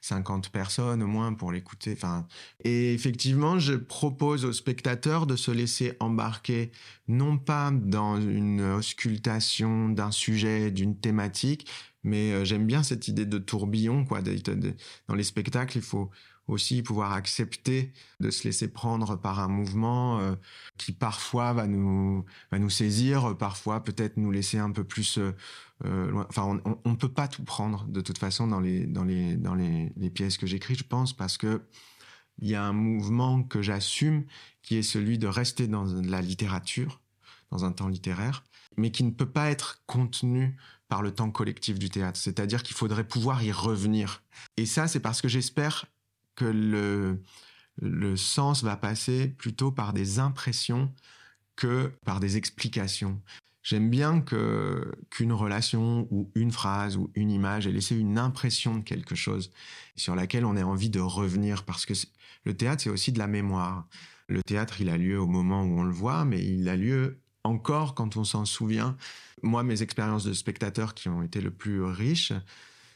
50 0.00 0.48
personnes 0.48 1.02
au 1.02 1.06
moins 1.06 1.34
pour 1.34 1.52
l'écouter. 1.52 1.92
Enfin, 1.94 2.26
et 2.64 2.94
effectivement, 2.94 3.58
je 3.58 3.74
propose 3.74 4.46
aux 4.46 4.52
spectateurs 4.54 5.26
de 5.26 5.36
se 5.36 5.50
laisser 5.50 5.94
embarquer 6.00 6.70
non 7.06 7.36
pas 7.36 7.70
dans 7.70 8.18
une 8.18 8.62
auscultation 8.62 9.90
d'un 9.90 10.10
sujet, 10.10 10.70
d'une 10.70 10.96
thématique, 10.96 11.68
mais 12.04 12.32
euh, 12.32 12.44
j'aime 12.44 12.66
bien 12.66 12.82
cette 12.82 13.08
idée 13.08 13.26
de 13.26 13.38
tourbillon, 13.38 14.04
quoi. 14.04 14.20
dans 14.22 15.14
les 15.14 15.24
spectacles, 15.24 15.78
il 15.78 15.82
faut 15.82 16.10
aussi 16.46 16.82
pouvoir 16.82 17.12
accepter 17.12 17.92
de 18.20 18.30
se 18.30 18.44
laisser 18.44 18.68
prendre 18.68 19.16
par 19.16 19.38
un 19.40 19.48
mouvement 19.48 20.18
euh, 20.18 20.34
qui 20.78 20.92
parfois 20.92 21.52
va 21.52 21.66
nous 21.66 22.24
va 22.50 22.58
nous 22.58 22.70
saisir, 22.70 23.36
parfois 23.36 23.84
peut-être 23.84 24.16
nous 24.16 24.30
laisser 24.30 24.58
un 24.58 24.70
peu 24.70 24.82
plus 24.82 25.18
euh, 25.18 26.10
loin. 26.10 26.26
Enfin, 26.30 26.60
on, 26.64 26.90
ne 26.90 26.96
peut 26.96 27.12
pas 27.12 27.28
tout 27.28 27.44
prendre 27.44 27.84
de 27.88 28.00
toute 28.00 28.18
façon 28.18 28.46
dans 28.46 28.60
les 28.60 28.86
dans 28.86 29.04
les 29.04 29.36
dans 29.36 29.54
les 29.54 30.10
pièces 30.10 30.38
que 30.38 30.46
j'écris, 30.46 30.74
je 30.74 30.84
pense, 30.84 31.12
parce 31.12 31.36
que 31.36 31.62
il 32.40 32.48
y 32.48 32.54
a 32.54 32.64
un 32.64 32.72
mouvement 32.72 33.42
que 33.42 33.62
j'assume 33.62 34.24
qui 34.62 34.76
est 34.76 34.82
celui 34.82 35.18
de 35.18 35.26
rester 35.26 35.66
dans 35.66 35.84
la 35.84 36.22
littérature, 36.22 37.00
dans 37.50 37.64
un 37.64 37.72
temps 37.72 37.88
littéraire, 37.88 38.44
mais 38.76 38.90
qui 38.90 39.04
ne 39.04 39.10
peut 39.10 39.30
pas 39.30 39.50
être 39.50 39.82
contenu 39.86 40.56
par 40.88 41.02
le 41.02 41.12
temps 41.12 41.30
collectif 41.30 41.78
du 41.78 41.90
théâtre. 41.90 42.18
C'est-à-dire 42.18 42.62
qu'il 42.62 42.76
faudrait 42.76 43.06
pouvoir 43.06 43.42
y 43.42 43.52
revenir. 43.52 44.22
Et 44.56 44.66
ça, 44.66 44.88
c'est 44.88 45.00
parce 45.00 45.20
que 45.20 45.28
j'espère 45.28 45.86
que 46.34 46.44
le, 46.44 47.22
le 47.80 48.16
sens 48.16 48.62
va 48.62 48.76
passer 48.76 49.28
plutôt 49.28 49.70
par 49.70 49.92
des 49.92 50.18
impressions 50.18 50.92
que 51.56 51.92
par 52.04 52.20
des 52.20 52.36
explications. 52.36 53.20
J'aime 53.62 53.90
bien 53.90 54.20
que 54.20 54.92
qu'une 55.10 55.32
relation 55.32 56.06
ou 56.10 56.30
une 56.34 56.52
phrase 56.52 56.96
ou 56.96 57.10
une 57.14 57.30
image 57.30 57.66
ait 57.66 57.72
laissé 57.72 57.96
une 57.96 58.16
impression 58.16 58.76
de 58.76 58.82
quelque 58.82 59.14
chose 59.14 59.50
sur 59.94 60.14
laquelle 60.14 60.44
on 60.44 60.56
ait 60.56 60.62
envie 60.62 60.90
de 60.90 61.00
revenir 61.00 61.64
parce 61.64 61.84
que 61.84 61.92
le 62.44 62.56
théâtre 62.56 62.84
c'est 62.84 62.90
aussi 62.90 63.12
de 63.12 63.18
la 63.18 63.26
mémoire. 63.26 63.86
Le 64.28 64.42
théâtre, 64.42 64.80
il 64.80 64.90
a 64.90 64.98
lieu 64.98 65.18
au 65.18 65.26
moment 65.26 65.62
où 65.62 65.80
on 65.80 65.84
le 65.84 65.92
voit, 65.92 66.26
mais 66.26 66.44
il 66.44 66.68
a 66.68 66.76
lieu 66.76 67.18
encore 67.48 67.94
quand 67.94 68.16
on 68.16 68.24
s'en 68.24 68.44
souvient. 68.44 68.96
Moi, 69.42 69.62
mes 69.62 69.82
expériences 69.82 70.24
de 70.24 70.32
spectateur 70.32 70.94
qui 70.94 71.08
ont 71.08 71.22
été 71.22 71.40
le 71.40 71.50
plus 71.50 71.82
riches, 71.82 72.32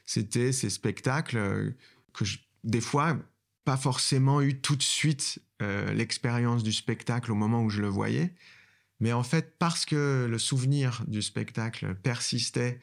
c'était 0.07 0.53
ces 0.53 0.71
spectacles 0.71 1.75
que 2.13 2.25
des 2.65 2.81
fois, 2.81 3.17
pas 3.65 3.77
forcément 3.77 4.41
eu 4.41 4.61
tout 4.61 4.77
de 4.77 4.83
suite 4.83 5.41
euh, 5.61 5.93
l'expérience 5.93 6.63
du 6.63 6.73
spectacle 6.73 7.31
au 7.33 7.35
moment 7.35 7.63
où 7.63 7.71
je 7.71 7.81
le 7.81 7.89
voyais, 7.89 8.35
mais 9.01 9.13
en 9.13 9.23
fait, 9.23 9.59
parce 9.59 9.85
que 9.85 10.29
le 10.31 10.39
souvenir 10.39 11.03
du 11.09 11.23
spectacle 11.23 11.95
persistait, 11.95 12.79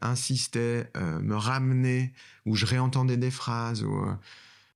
insistait, 0.00 0.90
euh, 0.96 1.18
me 1.20 1.36
ramenait, 1.36 2.12
ou 2.44 2.56
je 2.56 2.66
réentendais 2.66 3.16
des 3.16 3.30
phrases, 3.30 3.82
ou 3.82 3.94
euh, 3.94 4.14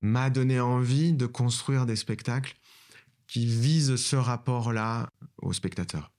m'a 0.01 0.29
donné 0.29 0.59
envie 0.59 1.13
de 1.13 1.25
construire 1.25 1.85
des 1.85 1.95
spectacles 1.95 2.55
qui 3.27 3.45
visent 3.45 3.97
ce 3.97 4.15
rapport-là 4.15 5.09
au 5.37 5.53
spectateur. 5.53 6.11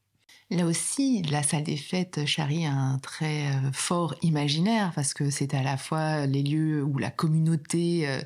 Là 0.50 0.64
aussi, 0.64 1.20
la 1.30 1.42
salle 1.42 1.64
des 1.64 1.76
fêtes 1.76 2.24
charrie 2.24 2.64
un 2.64 2.98
très 3.02 3.48
euh, 3.48 3.70
fort 3.74 4.14
imaginaire 4.22 4.92
parce 4.94 5.12
que 5.12 5.28
c'est 5.28 5.52
à 5.52 5.62
la 5.62 5.76
fois 5.76 6.24
les 6.24 6.42
lieux 6.42 6.82
où 6.82 6.96
la 6.96 7.10
communauté 7.10 8.08
euh, 8.08 8.18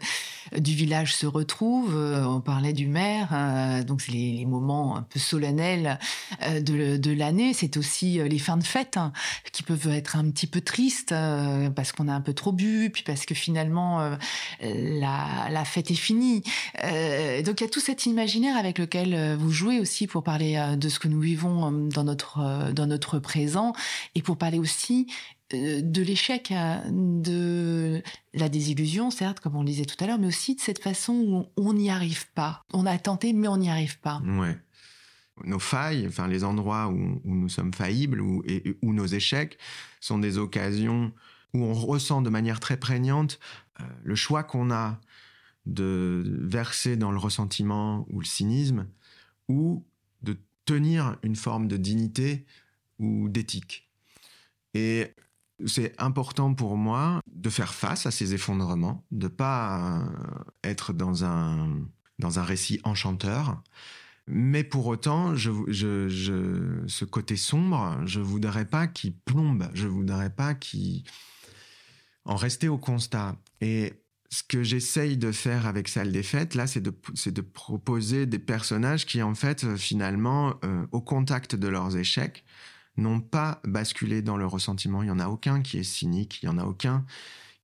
du 0.57 0.73
village 0.73 1.17
se 1.17 1.27
retrouve. 1.27 1.97
Euh, 1.97 2.25
on 2.25 2.41
parlait 2.41 2.75
du 2.75 2.87
maire, 2.87 3.85
donc 3.85 4.03
c'est 4.03 4.13
les, 4.13 4.47
moments 4.47 4.97
un 4.97 5.03
peu 5.03 5.19
solennels 5.19 5.99
de, 6.61 7.11
l'année. 7.13 7.55
C'est 7.55 7.77
aussi 7.77 8.21
les 8.23 8.39
fins 8.39 8.57
de 8.57 8.65
fête 8.65 8.97
hein, 8.97 9.13
qui 9.51 9.65
peuvent 9.65 9.89
être 9.89 10.15
un 10.15 10.31
petit 10.31 10.47
peu 10.47 10.61
tristes 10.61 11.15
parce 11.75 11.91
qu'on 11.91 12.07
a 12.07 12.13
un 12.13 12.21
peu 12.21 12.35
trop 12.35 12.53
bu, 12.53 12.91
puis 12.93 13.03
parce 13.03 13.25
que 13.25 13.35
finalement 13.35 14.17
la, 14.61 15.49
la, 15.51 15.65
fête 15.65 15.91
est 15.91 15.95
finie. 15.95 16.43
donc 17.45 17.61
il 17.61 17.65
y 17.65 17.65
a 17.65 17.71
tout 17.71 17.81
cet 17.81 18.07
imaginaire 18.07 18.57
avec 18.57 18.79
lequel 18.79 19.37
vous 19.37 19.51
jouez 19.51 19.81
aussi 19.81 20.07
pour 20.07 20.23
parler 20.23 20.77
de 20.77 20.89
ce 20.89 20.99
que 20.99 21.09
nous 21.09 21.21
vivons 21.21 21.71
dans 21.71 22.05
notre 22.05 22.12
euh, 22.39 22.73
dans 22.73 22.87
notre 22.87 23.19
présent 23.19 23.73
et 24.15 24.23
pour 24.23 24.37
parler 24.37 24.59
aussi 24.59 25.07
euh, 25.55 25.81
de 25.83 26.03
l'échec, 26.03 26.51
hein, 26.51 26.83
de 26.91 28.03
la 28.35 28.49
désillusion, 28.49 29.11
certes, 29.11 29.41
comme 29.41 29.57
on 29.57 29.61
le 29.61 29.67
disait 29.67 29.85
tout 29.85 30.03
à 30.03 30.07
l'heure, 30.07 30.19
mais 30.19 30.27
aussi 30.27 30.55
de 30.55 30.61
cette 30.61 30.83
façon 30.83 31.47
où 31.57 31.63
on 31.63 31.75
n'y 31.75 31.91
arrive 31.91 32.31
pas. 32.33 32.63
On 32.73 32.87
a 32.87 32.97
tenté, 32.99 33.33
mais 33.33 33.49
on 33.49 33.57
n'y 33.57 33.71
arrive 33.71 33.99
pas. 34.01 34.21
Ouais. 34.25 34.59
Nos 35.45 35.59
failles, 35.59 36.07
enfin 36.07 36.29
les 36.29 36.45
endroits 36.45 36.89
où, 36.89 37.21
nous 37.25 37.49
sommes 37.49 37.73
faillibles 37.73 38.21
ou 38.21 38.43
et, 38.47 38.77
où 38.83 38.93
nos 38.93 39.07
échecs 39.07 39.59
sont 40.01 40.19
des 40.19 40.39
occasions 40.39 41.13
où 41.55 41.65
on 41.65 41.75
ressent 41.75 42.23
de 42.23 42.31
manière 42.31 42.61
très 42.61 42.77
prégnante 42.77 43.39
euh, 43.81 43.85
le 44.05 44.15
choix 44.15 44.43
qu'on 44.43 44.71
a 44.71 45.01
de 45.67 46.23
verser 46.43 46.97
dans 46.97 47.11
le 47.11 47.19
ressentiment 47.19 48.07
ou 48.11 48.21
le 48.21 48.27
cynisme 48.27 48.87
ou 49.49 49.85
tenir 50.65 51.17
une 51.23 51.37
forme 51.37 51.69
de 51.69 51.77
dignité 51.77 52.47
ou 52.99 53.29
d'éthique. 53.29 53.91
Et 54.75 55.15
c'est 55.67 55.95
important 56.01 56.55
pour 56.55 56.77
moi 56.77 57.21
de 57.27 57.51
faire 57.51 57.75
face 57.75 58.07
à 58.07 58.11
ces 58.11 58.35
effondrements, 58.35 59.05
de 59.11 59.29
pas 59.29 60.01
euh, 60.01 60.45
être 60.65 60.93
dans 60.93 61.25
un, 61.25 61.81
dans 62.19 62.39
un 62.39 62.43
récit 62.43 62.81
enchanteur. 62.85 63.63
Mais 64.27 64.65
pour 64.65 64.87
autant, 64.87 65.35
je, 65.35 65.51
je, 65.69 66.83
ce 66.87 67.05
côté 67.05 67.37
sombre, 67.37 68.01
je 68.07 68.21
voudrais 68.21 68.65
pas 68.65 68.87
qu'il 68.87 69.17
plombe, 69.17 69.69
je 69.75 69.89
voudrais 69.89 70.31
pas 70.31 70.55
qu'il 70.55 71.03
en 72.25 72.37
rester 72.37 72.69
au 72.69 72.79
constat. 72.79 73.37
Et 73.61 73.95
ce 74.33 74.43
que 74.43 74.63
j'essaye 74.63 75.19
de 75.19 75.31
faire 75.31 75.67
avec 75.67 75.89
Salle 75.89 76.11
des 76.11 76.23
Fêtes, 76.23 76.55
là, 76.55 76.67
c'est 76.67 76.81
de, 76.81 77.41
proposer 77.43 78.25
des 78.25 78.39
personnages 78.39 79.05
qui, 79.05 79.23
en 79.23 79.35
fait, 79.35 79.65
euh, 79.65 79.77
finalement, 79.77 80.55
euh, 80.65 80.87
au 80.91 81.03
contact 81.03 81.55
de 81.55 81.69
leurs 81.69 81.99
échecs, 81.99 82.43
n'ont 82.97 83.21
pas 83.21 83.61
basculé 83.65 84.23
dans 84.23 84.39
le 84.39 84.47
ressentiment. 84.47 85.03
Il 85.03 85.07
n'y 85.07 85.11
en 85.11 85.19
a 85.19 85.29
aucun 85.29 85.61
qui 85.61 85.79
est 85.79 85.83
cynique, 85.83 86.43
il 86.43 86.49
n'y 86.49 86.55
en 86.55 86.57
a 86.57 86.65
aucun 86.65 87.05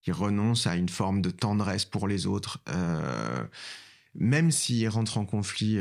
qui 0.02 0.12
renonce 0.12 0.66
à 0.66 0.76
une 0.76 0.90
forme 0.90 1.22
de 1.22 1.30
tendresse 1.30 1.86
pour 1.86 2.06
les 2.06 2.26
autres. 2.26 2.60
Euh, 2.68 3.46
même 4.14 4.50
s'ils 4.50 4.88
rentrent 4.90 5.16
en 5.16 5.24
conflit 5.24 5.78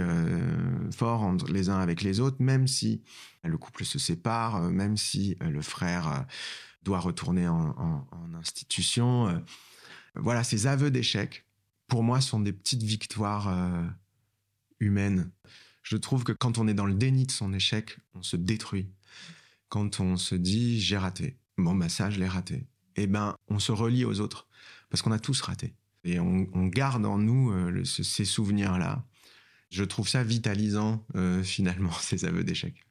fort 0.96 1.24
entre 1.24 1.52
les 1.52 1.70
uns 1.70 1.80
avec 1.80 2.02
les 2.02 2.20
autres, 2.20 2.38
même 2.40 2.68
si 2.68 3.02
le 3.44 3.58
couple 3.58 3.84
se 3.84 4.00
sépare, 4.00 4.62
même 4.62 4.96
si 4.96 5.38
le 5.42 5.62
frère 5.62 6.26
doit 6.84 7.00
retourner 7.00 7.48
en 7.48 8.06
institution, 8.36 9.42
voilà, 10.20 10.44
ces 10.44 10.68
aveux 10.68 10.92
d'échec, 10.92 11.46
pour 11.88 12.04
moi, 12.04 12.22
sont 12.22 12.40
des 12.40 12.54
petites 12.54 12.84
victoires 12.84 13.48
euh, 13.48 13.86
humaines. 14.80 15.32
Je 15.84 15.98
trouve 15.98 16.24
que 16.24 16.34
quand 16.34 16.58
on 16.58 16.68
est 16.68 16.74
dans 16.74 16.86
le 16.86 16.94
déni 16.94 17.26
de 17.26 17.32
son 17.32 17.54
échec, 17.54 17.98
on 18.14 18.22
se 18.22 18.36
détruit. 18.36 18.90
Quand 19.70 20.00
on 20.00 20.18
se 20.18 20.36
dit 20.36 20.80
j'ai 20.80 20.98
raté, 20.98 21.38
bon 21.58 21.76
bah 21.76 21.90
ça 21.90 22.10
je 22.10 22.20
l'ai 22.20 22.28
raté, 22.28 22.68
eh 22.96 23.08
ben 23.08 23.36
on 23.50 23.60
se 23.60 23.72
relie 23.72 24.06
aux 24.06 24.20
autres 24.22 24.48
parce 24.90 25.02
qu'on 25.02 25.12
a 25.12 25.20
tous 25.20 25.42
raté 25.42 25.74
et 26.04 26.20
on, 26.20 26.68
garde 26.68 27.06
en 27.06 27.18
nous 27.18 27.52
euh, 27.52 27.84
ces 27.84 28.26
souvenirs-là. 28.26 29.06
Je 29.70 29.84
trouve 29.84 30.08
ça 30.08 30.24
vitalisant 30.24 31.06
euh, 31.16 31.44
finalement 31.44 31.92
ces 31.92 32.26
aveux 32.26 32.44
d'échec. 32.44 32.86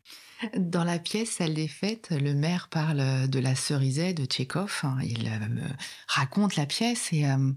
Dans 0.56 0.84
la 0.84 0.98
pièce 0.98 1.30
Salle 1.30 1.54
des 1.54 1.68
fêtes, 1.68 2.10
le 2.10 2.34
maire 2.34 2.68
parle 2.68 3.28
de 3.28 3.38
la 3.38 3.54
cerisette 3.54 4.18
de 4.18 4.26
Tchékov. 4.26 4.82
Il 5.02 5.28
euh, 5.28 5.68
raconte 6.08 6.56
la 6.56 6.66
pièce 6.66 7.12
et 7.12 7.26
euh, 7.26 7.52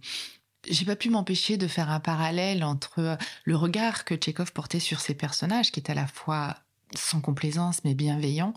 j'ai 0.70 0.86
pas 0.86 0.96
pu 0.96 1.10
m'empêcher 1.10 1.58
de 1.58 1.68
faire 1.68 1.90
un 1.90 2.00
parallèle 2.00 2.64
entre 2.64 3.18
le 3.44 3.56
regard 3.56 4.06
que 4.06 4.16
Tchékov 4.16 4.54
portait 4.54 4.80
sur 4.80 5.02
ses 5.02 5.14
personnages, 5.14 5.72
qui 5.72 5.82
est 5.82 5.92
à 5.92 5.94
la 5.94 6.08
fois 6.08 6.56
sans 6.96 7.22
complaisance 7.22 7.84
mais 7.84 7.96
bienveillant, 7.96 8.54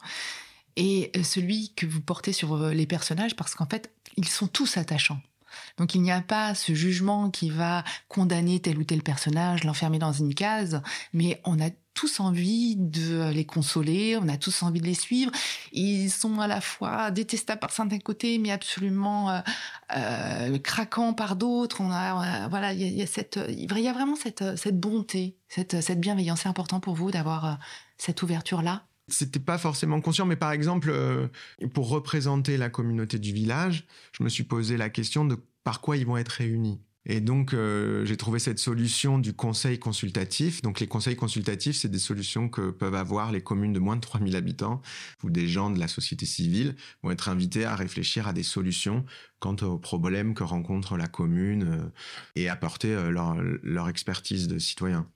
et 0.77 1.11
celui 1.23 1.75
que 1.75 1.85
vous 1.85 2.01
portez 2.01 2.33
sur 2.33 2.69
les 2.69 2.87
personnages 2.87 3.37
parce 3.37 3.55
qu'en 3.55 3.67
fait, 3.67 3.93
ils 4.17 4.29
sont 4.29 4.47
tous 4.47 4.77
attachants. 4.77 5.21
Donc 5.77 5.95
il 5.95 6.03
n'y 6.03 6.13
a 6.13 6.23
pas 6.23 6.55
ce 6.55 6.75
jugement 6.75 7.31
qui 7.31 7.51
va 7.51 7.85
condamner 8.09 8.61
tel 8.61 8.79
ou 8.79 8.85
tel 8.85 9.03
personnage, 9.03 9.65
l'enfermer 9.65 9.99
dans 9.99 10.13
une 10.13 10.35
case, 10.35 10.81
mais 11.13 11.41
on 11.45 11.61
a 11.61 11.71
tous 11.95 12.21
envie 12.21 12.77
de 12.77 13.31
les 13.31 13.45
consoler, 13.45 14.17
on 14.17 14.29
a 14.29 14.37
tous 14.37 14.63
envie 14.63 14.81
de 14.81 14.87
les 14.87 14.95
suivre. 14.95 15.31
Ils 15.73 16.11
sont 16.11 16.41
à 16.41 16.47
la 16.47 16.61
fois 16.61 17.11
détestables 17.11 17.61
par 17.61 17.71
certains 17.71 17.99
côtés, 17.99 18.39
mais 18.39 18.51
absolument 18.51 19.31
euh, 19.31 19.41
euh 19.97 20.59
craquants 20.59 21.15
par 21.15 21.37
d'autres. 21.37 21.81
On 21.81 21.91
a, 21.91 22.49
voilà, 22.49 22.73
il 22.73 22.81
y, 22.81 23.03
a 23.03 23.81
y 23.81 23.89
a 23.89 23.93
vraiment 23.93 24.17
cette, 24.17 24.81
bonté, 24.81 25.37
cette, 25.49 25.81
cette 25.81 26.01
bienveillance. 26.01 26.41
C'est 26.43 26.49
important 26.49 26.81
pour 26.81 26.95
vous 26.95 27.11
d'avoir 27.11 27.45
euh, 27.45 27.55
cette 27.99 28.23
ouverture-là? 28.23 28.87
C'était 29.09 29.41
pas 29.41 29.59
forcément 29.59 30.01
conscient, 30.01 30.27
mais 30.27 30.37
par 30.37 30.53
exemple, 30.53 30.91
euh, 30.91 31.29
pour 31.75 31.89
représenter 31.89 32.57
la 32.57 32.71
communauté 32.71 33.19
du 33.19 33.33
village, 33.33 33.87
je 34.17 34.23
me 34.23 34.29
suis 34.29 34.45
posé 34.45 34.77
la 34.77 34.91
question 34.91 35.25
de 35.25 35.37
par 35.65 35.81
quoi 35.81 35.97
ils 35.97 36.07
vont 36.07 36.17
être 36.17 36.29
réunis. 36.29 36.81
Et 37.05 37.21
donc, 37.21 37.53
euh, 37.53 38.05
j'ai 38.05 38.17
trouvé 38.17 38.39
cette 38.39 38.61
solution 38.61 39.19
du 39.19 39.33
conseil 39.33 39.79
consultatif. 39.79 40.63
Donc, 40.63 40.79
les 40.79 40.87
conseils 40.87 41.17
consultatifs, 41.17 41.77
c'est 41.77 41.91
des 41.91 41.99
solutions 41.99 42.49
que 42.49 42.71
peuvent 42.71 42.95
avoir 42.95 43.33
les 43.33 43.41
communes 43.41 43.73
de 43.73 43.81
moins 43.81 43.97
de 43.97 44.01
3000 44.01 44.37
habitants 44.37 44.81
où 45.25 45.31
des 45.31 45.49
gens 45.49 45.71
de 45.71 45.81
la 45.81 45.89
société 45.89 46.27
civile 46.27 46.77
vont 47.03 47.11
être 47.11 47.29
invités 47.29 47.65
à 47.65 47.75
réfléchir 47.75 48.29
à 48.29 48.33
des 48.33 48.45
solutions 48.45 49.05
quant 49.41 49.57
aux 49.63 49.79
problèmes 49.79 50.35
que 50.35 50.45
rencontre 50.45 50.97
la 50.97 51.09
commune 51.09 51.65
euh, 51.65 51.91
et 52.37 52.49
apporter 52.49 52.95
leur, 53.11 53.37
leur 53.63 53.89
expertise 53.89 54.47
de 54.47 54.59
citoyen. 54.59 55.09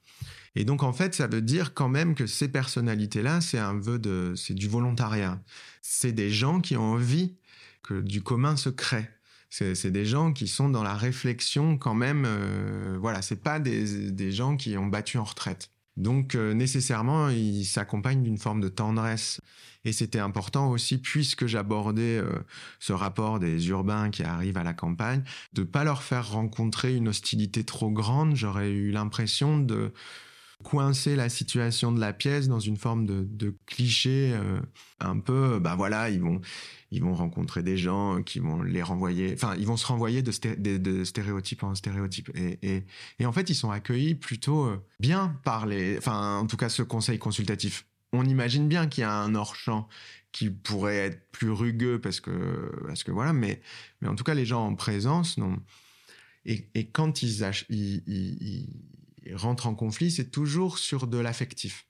Et 0.56 0.64
donc, 0.64 0.82
en 0.82 0.92
fait, 0.92 1.14
ça 1.14 1.26
veut 1.26 1.42
dire 1.42 1.74
quand 1.74 1.88
même 1.88 2.14
que 2.14 2.26
ces 2.26 2.48
personnalités-là, 2.48 3.40
c'est 3.42 3.58
un 3.58 3.78
vœu 3.78 3.98
de, 3.98 4.32
c'est 4.36 4.54
du 4.54 4.68
volontariat. 4.68 5.40
C'est 5.82 6.12
des 6.12 6.30
gens 6.30 6.60
qui 6.60 6.76
ont 6.76 6.92
envie 6.94 7.36
que 7.82 8.00
du 8.00 8.22
commun 8.22 8.56
se 8.56 8.70
crée. 8.70 9.08
C'est 9.48 9.90
des 9.90 10.04
gens 10.04 10.32
qui 10.32 10.48
sont 10.48 10.68
dans 10.68 10.82
la 10.82 10.94
réflexion 10.94 11.78
quand 11.78 11.94
même. 11.94 12.24
Euh, 12.26 12.98
voilà, 13.00 13.22
c'est 13.22 13.42
pas 13.42 13.58
des, 13.60 14.32
gens 14.32 14.56
qui 14.56 14.76
ont 14.76 14.86
battu 14.86 15.18
en 15.18 15.24
retraite. 15.24 15.70
Donc 15.96 16.34
euh, 16.34 16.52
nécessairement, 16.52 17.30
ils 17.30 17.64
s'accompagnent 17.64 18.22
d'une 18.22 18.38
forme 18.38 18.60
de 18.60 18.68
tendresse. 18.68 19.40
Et 19.84 19.92
c'était 19.92 20.18
important 20.18 20.70
aussi, 20.70 20.98
puisque 20.98 21.46
j'abordais 21.46 22.18
euh, 22.18 22.44
ce 22.80 22.92
rapport 22.92 23.38
des 23.38 23.68
urbains 23.68 24.10
qui 24.10 24.24
arrivent 24.24 24.58
à 24.58 24.64
la 24.64 24.74
campagne, 24.74 25.22
de 25.52 25.62
pas 25.62 25.84
leur 25.84 26.02
faire 26.02 26.32
rencontrer 26.32 26.96
une 26.96 27.08
hostilité 27.08 27.62
trop 27.62 27.90
grande. 27.90 28.34
J'aurais 28.34 28.70
eu 28.70 28.90
l'impression 28.90 29.58
de 29.58 29.92
coincer 30.64 31.16
la 31.16 31.28
situation 31.28 31.92
de 31.92 32.00
la 32.00 32.12
pièce 32.12 32.48
dans 32.48 32.60
une 32.60 32.76
forme 32.76 33.06
de, 33.06 33.54
cliché 33.66 34.32
euh, 34.34 34.58
un 35.00 35.18
peu 35.18 35.58
bah 35.58 35.76
voilà 35.76 36.10
ils 36.10 36.20
vont 36.20 36.40
ils 36.90 37.02
vont 37.02 37.14
rencontrer 37.14 37.62
des 37.62 37.76
gens 37.76 38.22
qui 38.22 38.38
vont 38.38 38.62
les 38.62 38.82
renvoyer 38.82 39.32
enfin 39.34 39.54
ils 39.58 39.66
vont 39.66 39.76
se 39.76 39.86
renvoyer 39.86 40.22
de, 40.22 40.32
de, 40.76 41.04
stéréotype 41.04 41.62
en 41.62 41.74
stéréotype 41.74 42.30
et, 42.34 42.58
et, 42.62 42.86
et, 43.18 43.26
en 43.26 43.32
fait 43.32 43.50
ils 43.50 43.54
sont 43.54 43.70
accueillis 43.70 44.14
plutôt 44.14 44.64
euh, 44.66 44.82
bien 44.98 45.38
par 45.44 45.66
les 45.66 45.98
enfin 45.98 46.38
en 46.38 46.46
tout 46.46 46.56
cas 46.56 46.68
ce 46.68 46.82
conseil 46.82 47.18
consultatif. 47.18 47.86
On 48.12 48.24
imagine 48.24 48.66
bien 48.66 48.86
qu'il 48.86 49.02
y 49.02 49.04
a 49.04 49.12
un 49.12 49.34
hors-champ 49.34 49.88
qui 50.32 50.50
pourrait 50.50 50.96
être 50.96 51.30
plus 51.32 51.50
rugueux 51.50 52.00
parce 52.00 52.20
que 52.20 52.72
parce 52.86 53.04
que 53.04 53.10
voilà 53.10 53.32
mais 53.32 53.60
mais 54.00 54.08
en 54.08 54.14
tout 54.14 54.24
cas 54.24 54.34
les 54.34 54.46
gens 54.46 54.66
en 54.66 54.74
présence 54.74 55.38
non 55.38 55.56
et, 56.44 56.68
et 56.74 56.86
quand 56.86 57.22
ils, 57.22 57.44
ils, 57.68 58.02
ils 58.06 58.68
rentre 59.34 59.66
en 59.66 59.74
conflit, 59.74 60.10
c'est 60.10 60.30
toujours 60.30 60.78
sur 60.78 61.06
de 61.06 61.18
l'affectif. 61.18 61.86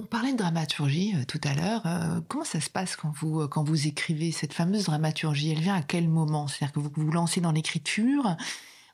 On 0.00 0.06
parlait 0.06 0.30
de 0.30 0.38
dramaturgie 0.38 1.12
euh, 1.16 1.24
tout 1.26 1.40
à 1.42 1.54
l'heure. 1.54 1.82
Euh, 1.86 2.20
comment 2.28 2.44
ça 2.44 2.60
se 2.60 2.70
passe 2.70 2.94
quand 2.94 3.10
vous, 3.16 3.40
euh, 3.40 3.48
quand 3.48 3.64
vous 3.64 3.88
écrivez 3.88 4.30
cette 4.30 4.52
fameuse 4.52 4.84
dramaturgie? 4.84 5.50
Elle 5.50 5.60
vient 5.60 5.74
à 5.74 5.82
quel 5.82 6.08
moment? 6.08 6.46
C'est-à-dire 6.46 6.72
que 6.72 6.78
vous 6.78 6.90
vous 6.94 7.10
lancez 7.10 7.40
dans 7.40 7.50
l'écriture? 7.50 8.36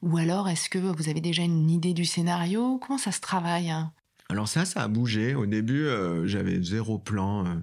Ou 0.00 0.16
alors 0.16 0.48
est-ce 0.48 0.70
que 0.70 0.78
vous 0.78 1.08
avez 1.10 1.20
déjà 1.20 1.42
une 1.42 1.70
idée 1.70 1.92
du 1.92 2.06
scénario? 2.06 2.78
Comment 2.78 2.98
ça 2.98 3.12
se 3.12 3.20
travaille? 3.20 3.70
Hein 3.70 3.92
Alors 4.30 4.48
ça, 4.48 4.64
ça 4.64 4.82
a 4.82 4.88
bougé. 4.88 5.34
Au 5.34 5.44
début, 5.44 5.86
j'avais 6.24 6.62
zéro 6.62 6.98
plan. 6.98 7.62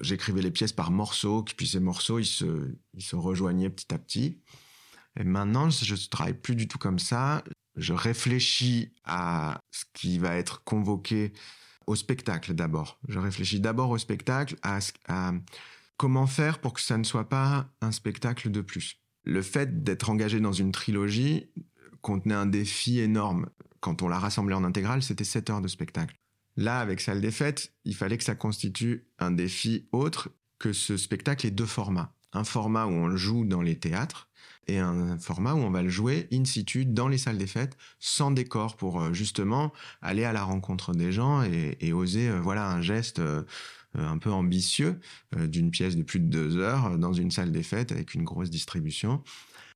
J'écrivais 0.00 0.40
les 0.40 0.52
pièces 0.52 0.72
par 0.72 0.92
morceaux, 0.92 1.42
puis 1.42 1.66
ces 1.66 1.80
morceaux, 1.80 2.20
ils 2.20 2.26
se, 2.26 2.76
ils 2.94 3.02
se 3.02 3.16
rejoignaient 3.16 3.70
petit 3.70 3.92
à 3.92 3.98
petit. 3.98 4.38
Et 5.18 5.24
maintenant, 5.24 5.68
je 5.68 5.94
ne 5.94 6.08
travaille 6.08 6.34
plus 6.34 6.54
du 6.54 6.68
tout 6.68 6.78
comme 6.78 7.00
ça 7.00 7.42
je 7.76 7.92
réfléchis 7.92 8.92
à 9.04 9.60
ce 9.70 9.84
qui 9.94 10.18
va 10.18 10.36
être 10.36 10.64
convoqué 10.64 11.32
au 11.86 11.96
spectacle 11.96 12.54
d'abord. 12.54 12.98
Je 13.08 13.18
réfléchis 13.18 13.60
d'abord 13.60 13.90
au 13.90 13.98
spectacle, 13.98 14.56
à, 14.62 14.78
comment 15.96 16.26
faire 16.26 16.60
pour 16.60 16.72
que 16.74 16.80
ça 16.80 16.98
ne 16.98 17.04
soit 17.04 17.28
pas 17.28 17.68
un 17.80 17.92
spectacle 17.92 18.50
de 18.50 18.60
plus. 18.60 18.98
Le 19.24 19.42
fait 19.42 19.84
d'être 19.84 20.10
engagé 20.10 20.40
dans 20.40 20.52
une 20.52 20.72
trilogie 20.72 21.48
contenait 22.00 22.34
un 22.34 22.46
défi 22.46 22.98
énorme. 22.98 23.48
Quand 23.80 24.02
on 24.02 24.08
l'a 24.08 24.18
rassemblé 24.18 24.54
en 24.54 24.64
intégrale, 24.64 25.02
c'était 25.02 25.24
7 25.24 25.50
heures 25.50 25.60
de 25.60 25.68
spectacle. 25.68 26.16
Là, 26.56 26.80
avec 26.80 27.00
Salle 27.00 27.20
des 27.20 27.30
Fêtes, 27.30 27.72
il 27.84 27.94
fallait 27.94 28.18
que 28.18 28.24
ça 28.24 28.34
constitue 28.34 29.06
un 29.18 29.30
défi 29.30 29.88
autre 29.92 30.30
que 30.58 30.72
ce 30.72 30.96
spectacle 30.96 31.46
ait 31.46 31.50
deux 31.50 31.66
formats. 31.66 32.14
Un 32.32 32.44
format 32.44 32.86
où 32.86 32.90
on 32.90 33.16
joue 33.16 33.44
dans 33.44 33.62
les 33.62 33.78
théâtres, 33.78 34.28
et 34.68 34.78
un 34.78 35.18
format 35.18 35.54
où 35.54 35.58
on 35.58 35.70
va 35.70 35.82
le 35.82 35.88
jouer 35.88 36.28
in 36.32 36.44
situ 36.44 36.84
dans 36.84 37.08
les 37.08 37.18
salles 37.18 37.38
des 37.38 37.46
fêtes 37.46 37.76
sans 37.98 38.30
décor 38.30 38.76
pour 38.76 39.00
euh, 39.00 39.12
justement 39.12 39.72
aller 40.00 40.24
à 40.24 40.32
la 40.32 40.44
rencontre 40.44 40.92
des 40.92 41.12
gens 41.12 41.42
et, 41.42 41.92
oser 41.92 42.28
euh, 42.28 42.40
voilà 42.40 42.70
un 42.70 42.80
geste 42.80 43.18
euh, 43.18 43.42
un 43.94 44.16
peu 44.18 44.30
ambitieux 44.30 44.98
d'une 45.36 45.70
pièce 45.70 45.96
de 45.96 46.02
plus 46.02 46.18
de 46.18 46.24
deux 46.24 46.56
heures 46.56 46.98
dans 46.98 47.12
une 47.12 47.30
salle 47.30 47.52
des 47.52 47.62
fêtes 47.62 47.92
avec 47.92 48.14
une 48.14 48.24
grosse 48.24 48.48
distribution. 48.48 49.22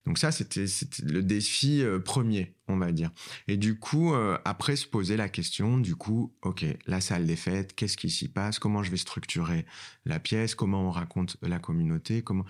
Donc 0.07 0.17
ça, 0.17 0.33
c'était 0.33 0.65
le 1.03 1.23
défi 1.23 1.85
premier, 2.03 2.55
on 2.69 2.79
va 2.79 2.93
dire. 2.93 3.11
Et 3.47 3.59
du 3.59 3.79
coup, 3.79 4.15
après 4.47 4.77
se 4.77 4.87
poser 4.87 5.19
la 5.19 5.29
question, 5.29 5.77
du 5.77 5.97
coup, 5.97 6.33
ok, 6.41 6.65
la 6.87 7.03
salle 7.03 7.27
des 7.27 7.37
fêtes, 7.37 7.75
qu'est-ce 7.75 7.99
qui 7.99 8.09
s'y 8.09 8.29
passe? 8.29 8.59
Comment 8.59 8.83
je 8.83 8.91
vais 8.91 8.97
structurer 8.97 9.67
la 10.07 10.19
pièce? 10.19 10.55
Comment 10.55 10.89
on 10.89 10.91
raconte 10.91 11.37
la 11.43 11.59
communauté? 11.59 12.23
Comment 12.23 12.47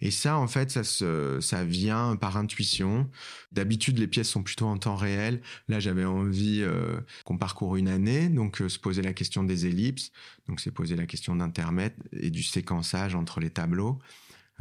et 0.00 0.10
ça, 0.10 0.38
en 0.38 0.48
fait, 0.48 0.70
ça, 0.82 1.64
vient 1.64 2.16
par 2.16 2.36
intuition. 2.36 3.08
D'habitude, 3.52 3.98
les 3.98 4.06
pièces 4.06 4.30
sont 4.30 4.42
plutôt 4.42 4.66
en 4.66 4.78
temps 4.78 4.96
réel. 4.96 5.42
Là, 5.68 5.78
j'avais 5.78 6.04
envie 6.04 6.62
euh, 6.62 6.98
qu'on 7.24 7.36
parcourt 7.36 7.76
une 7.76 7.88
année, 7.88 8.28
donc 8.28 8.62
euh, 8.62 8.68
se 8.68 8.78
poser 8.78 9.02
la 9.02 9.12
question 9.12 9.44
des 9.44 9.66
ellipses. 9.66 10.10
Donc, 10.48 10.60
c'est 10.60 10.70
poser 10.70 10.96
la 10.96 11.06
question 11.06 11.36
d'intermède 11.36 11.94
et 12.12 12.30
du 12.30 12.42
séquençage 12.42 13.14
entre 13.14 13.40
les 13.40 13.50
tableaux. 13.50 13.98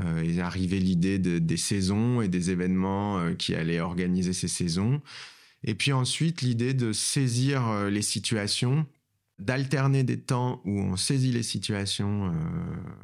Euh, 0.02 0.24
et 0.24 0.40
arriver 0.40 0.80
l'idée 0.80 1.20
de, 1.20 1.40
des 1.40 1.58
saisons 1.58 2.22
et 2.22 2.30
des 2.30 2.52
événements 2.52 3.20
euh, 3.20 3.34
qui 3.34 3.54
allaient 3.54 3.82
organiser 3.82 4.34
ces 4.34 4.48
saisons. 4.48 5.02
Et 5.64 5.76
puis 5.76 5.92
ensuite, 5.92 6.42
l'idée 6.42 6.74
de 6.74 6.94
saisir 6.94 7.90
les 7.90 8.02
situations 8.02 8.88
d'alterner 9.40 10.04
des 10.04 10.20
temps 10.20 10.62
où 10.66 10.80
on 10.80 10.98
saisit 10.98 11.32
les 11.32 11.44
situations 11.44 12.28
euh, 12.28 12.32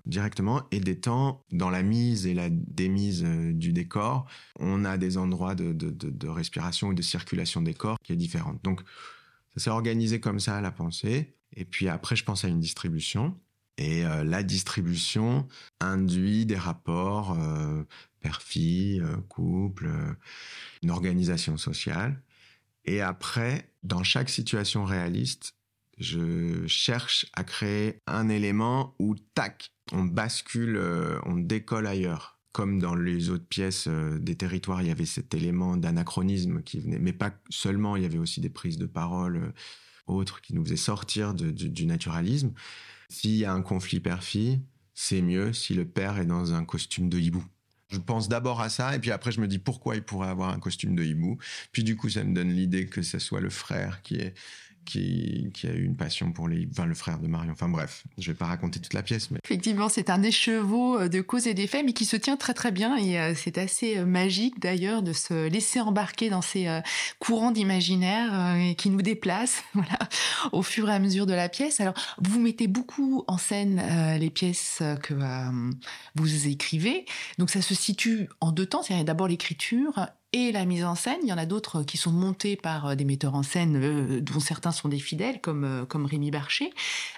directement 0.05 0.63
et 0.71 0.79
des 0.79 0.99
temps 0.99 1.43
dans 1.51 1.69
la 1.69 1.81
mise 1.81 2.27
et 2.27 2.33
la 2.33 2.49
démise 2.49 3.23
euh, 3.23 3.53
du 3.53 3.71
décor, 3.71 4.27
on 4.59 4.83
a 4.83 4.97
des 4.97 5.17
endroits 5.17 5.55
de, 5.55 5.71
de, 5.71 5.89
de, 5.89 6.27
respiration 6.27 6.89
ou 6.89 6.93
de 6.93 7.01
circulation 7.01 7.61
des 7.61 7.73
corps 7.73 7.97
qui 8.03 8.11
est 8.11 8.17
différente. 8.17 8.61
Donc 8.63 8.81
ça 9.55 9.63
s'est 9.63 9.69
organisé 9.69 10.19
comme 10.19 10.39
ça 10.39 10.59
la 10.59 10.71
pensée. 10.71 11.35
Et 11.55 11.63
puis 11.63 11.87
après, 11.87 12.17
je 12.17 12.25
pense 12.25 12.43
à 12.43 12.49
une 12.49 12.59
distribution. 12.59 13.39
Et 13.77 14.05
euh, 14.05 14.23
la 14.23 14.43
distribution 14.43 15.47
induit 15.79 16.45
des 16.45 16.57
rapports 16.57 17.37
père-fille, 18.19 19.03
couple, 19.29 19.89
une 20.83 20.91
organisation 20.91 21.57
sociale. 21.57 22.21
Et 22.85 23.01
après, 23.01 23.69
dans 23.83 24.03
chaque 24.03 24.29
situation 24.29 24.83
réaliste, 24.83 25.55
je 25.97 26.67
cherche 26.67 27.25
à 27.33 27.43
créer 27.43 28.01
un 28.07 28.29
élément 28.29 28.95
où, 28.99 29.15
tac, 29.33 29.71
on 29.91 30.03
bascule, 30.03 30.77
euh, 30.77 31.19
on 31.25 31.35
décolle 31.35 31.87
ailleurs. 31.87 32.39
Comme 32.51 32.79
dans 32.79 32.95
les 32.95 33.29
autres 33.29 33.47
pièces 33.47 33.87
euh, 33.87 34.17
des 34.17 34.35
territoires, 34.35 34.81
il 34.81 34.87
y 34.87 34.91
avait 34.91 35.05
cet 35.05 35.33
élément 35.33 35.77
d'anachronisme 35.77 36.61
qui 36.63 36.79
venait, 36.79 36.99
mais 36.99 37.13
pas 37.13 37.33
seulement, 37.49 37.95
il 37.95 38.03
y 38.03 38.05
avait 38.05 38.17
aussi 38.17 38.41
des 38.41 38.49
prises 38.49 38.77
de 38.77 38.85
parole 38.85 39.37
euh, 39.37 39.51
autres 40.07 40.41
qui 40.41 40.53
nous 40.53 40.63
faisaient 40.63 40.75
sortir 40.75 41.33
du 41.33 41.85
naturalisme. 41.85 42.53
S'il 43.09 43.35
y 43.35 43.45
a 43.45 43.53
un 43.53 43.61
conflit 43.61 43.99
père-fille, 43.99 44.61
c'est 44.93 45.21
mieux 45.21 45.51
si 45.51 45.73
le 45.73 45.85
père 45.85 46.19
est 46.19 46.25
dans 46.25 46.53
un 46.53 46.63
costume 46.63 47.09
de 47.09 47.19
hibou. 47.19 47.43
Je 47.89 47.99
pense 47.99 48.29
d'abord 48.29 48.61
à 48.61 48.69
ça, 48.69 48.95
et 48.95 48.99
puis 48.99 49.11
après 49.11 49.31
je 49.31 49.41
me 49.41 49.47
dis 49.47 49.59
pourquoi 49.59 49.95
il 49.95 50.03
pourrait 50.03 50.29
avoir 50.29 50.49
un 50.53 50.59
costume 50.59 50.95
de 50.95 51.03
hibou. 51.03 51.37
Puis 51.71 51.83
du 51.83 51.95
coup, 51.95 52.09
ça 52.09 52.23
me 52.23 52.33
donne 52.33 52.49
l'idée 52.49 52.87
que 52.87 53.01
ce 53.01 53.19
soit 53.19 53.41
le 53.41 53.49
frère 53.49 54.01
qui 54.01 54.15
est 54.15 54.33
qui, 54.85 55.51
a 55.63 55.67
eu 55.67 55.83
une 55.83 55.95
passion 55.95 56.31
pour 56.31 56.47
les, 56.47 56.67
enfin, 56.71 56.85
le 56.85 56.93
frère 56.93 57.19
de 57.19 57.27
Marion. 57.27 57.51
Enfin 57.51 57.67
bref, 57.69 58.03
je 58.17 58.31
vais 58.31 58.37
pas 58.37 58.45
raconter 58.45 58.79
toute 58.79 58.93
la 58.93 59.03
pièce, 59.03 59.29
effectivement, 59.43 59.89
c'est 59.89 60.09
un 60.09 60.23
écheveau 60.23 60.99
euh, 60.99 61.09
de 61.09 61.21
cause 61.21 61.47
et 61.47 61.53
d'effet, 61.53 61.83
mais 61.83 61.93
qui 61.93 62.05
se 62.05 62.15
tient 62.15 62.37
très 62.37 62.53
très 62.53 62.71
bien 62.71 62.95
et 62.97 63.19
euh, 63.19 63.33
c'est 63.35 63.57
assez 63.57 63.97
euh, 63.97 64.05
magique 64.05 64.59
d'ailleurs 64.59 65.01
de 65.01 65.13
se 65.13 65.47
laisser 65.47 65.81
embarquer 65.81 66.29
dans 66.29 66.41
ces 66.41 66.67
courants 67.19 67.51
d'imaginaire 67.51 68.75
qui 68.77 68.89
nous 68.89 69.01
déplacent, 69.01 69.63
au 70.51 70.61
fur 70.61 70.89
et 70.89 70.93
à 70.93 70.99
mesure 70.99 71.25
de 71.25 71.33
la 71.33 71.49
pièce. 71.49 71.79
Alors, 71.79 71.93
vous 72.21 72.39
mettez 72.39 72.67
beaucoup 72.67 73.23
en 73.27 73.37
scène 73.37 73.81
les 74.19 74.29
pièces 74.29 74.81
que 75.01 75.13
vous 76.15 76.47
écrivez, 76.47 77.05
donc 77.37 77.49
ça 77.49 77.61
se 77.61 77.73
situe 77.73 78.29
en 78.41 78.51
deux 78.51 78.65
temps, 78.65 78.83
c'est 78.83 79.03
d'abord 79.03 79.27
l'écriture 79.27 80.07
et 80.35 80.51
la 80.51 80.65
mise 80.65 80.83
en 80.83 80.95
scène. 80.95 81.17
Il 81.23 81.29
y 81.29 81.33
en 81.33 81.37
a 81.37 81.45
d'autres 81.45 81.83
qui 81.83 81.97
sont 81.97 82.11
montés 82.11 82.55
par 82.55 82.95
des 82.95 83.05
metteurs 83.05 83.35
en 83.35 83.43
scène, 83.43 84.19
dont 84.21 84.39
certains 84.39 84.71
sont 84.71 84.89
des 84.89 84.99
fidèles, 84.99 85.41
comme, 85.41 85.85
comme 85.87 86.05
Rémi 86.05 86.29
Barcher. 86.29 86.71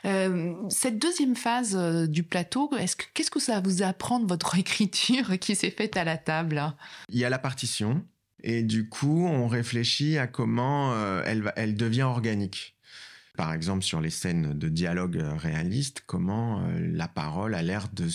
cette 0.03 0.99
deuxième 0.99 1.35
phase 1.35 1.75
du 2.07 2.23
plateau, 2.23 2.71
qu'est-ce 3.13 3.31
que 3.31 3.39
ça 3.39 3.59
vous 3.59 3.81
apprend 3.81 4.19
de 4.19 4.27
votre 4.27 4.55
écriture 4.59 5.39
qui 5.39 5.55
s'est 5.55 5.71
faite 5.71 5.97
à 5.97 6.03
la 6.03 6.17
table? 6.17 6.73
Il 7.09 7.17
y 7.17 7.25
a 7.25 7.29
la 7.29 7.39
partition, 7.39 8.03
et 8.43 8.63
du 8.63 8.87
coup, 8.87 9.25
on 9.25 9.47
réfléchit 9.47 10.17
à 10.17 10.27
comment 10.27 10.93
elle, 11.25 11.51
elle 11.55 11.75
devient 11.75 12.03
organique 12.03 12.77
par 13.37 13.53
exemple 13.53 13.83
sur 13.83 14.01
les 14.01 14.09
scènes 14.09 14.57
de 14.57 14.67
dialogue 14.67 15.17
euh, 15.17 15.35
réaliste, 15.35 16.03
comment 16.05 16.59
euh, 16.59 16.79
la 16.91 17.07
parole 17.07 17.55
a 17.55 17.61
l'air 17.61 17.87
de 17.93 18.07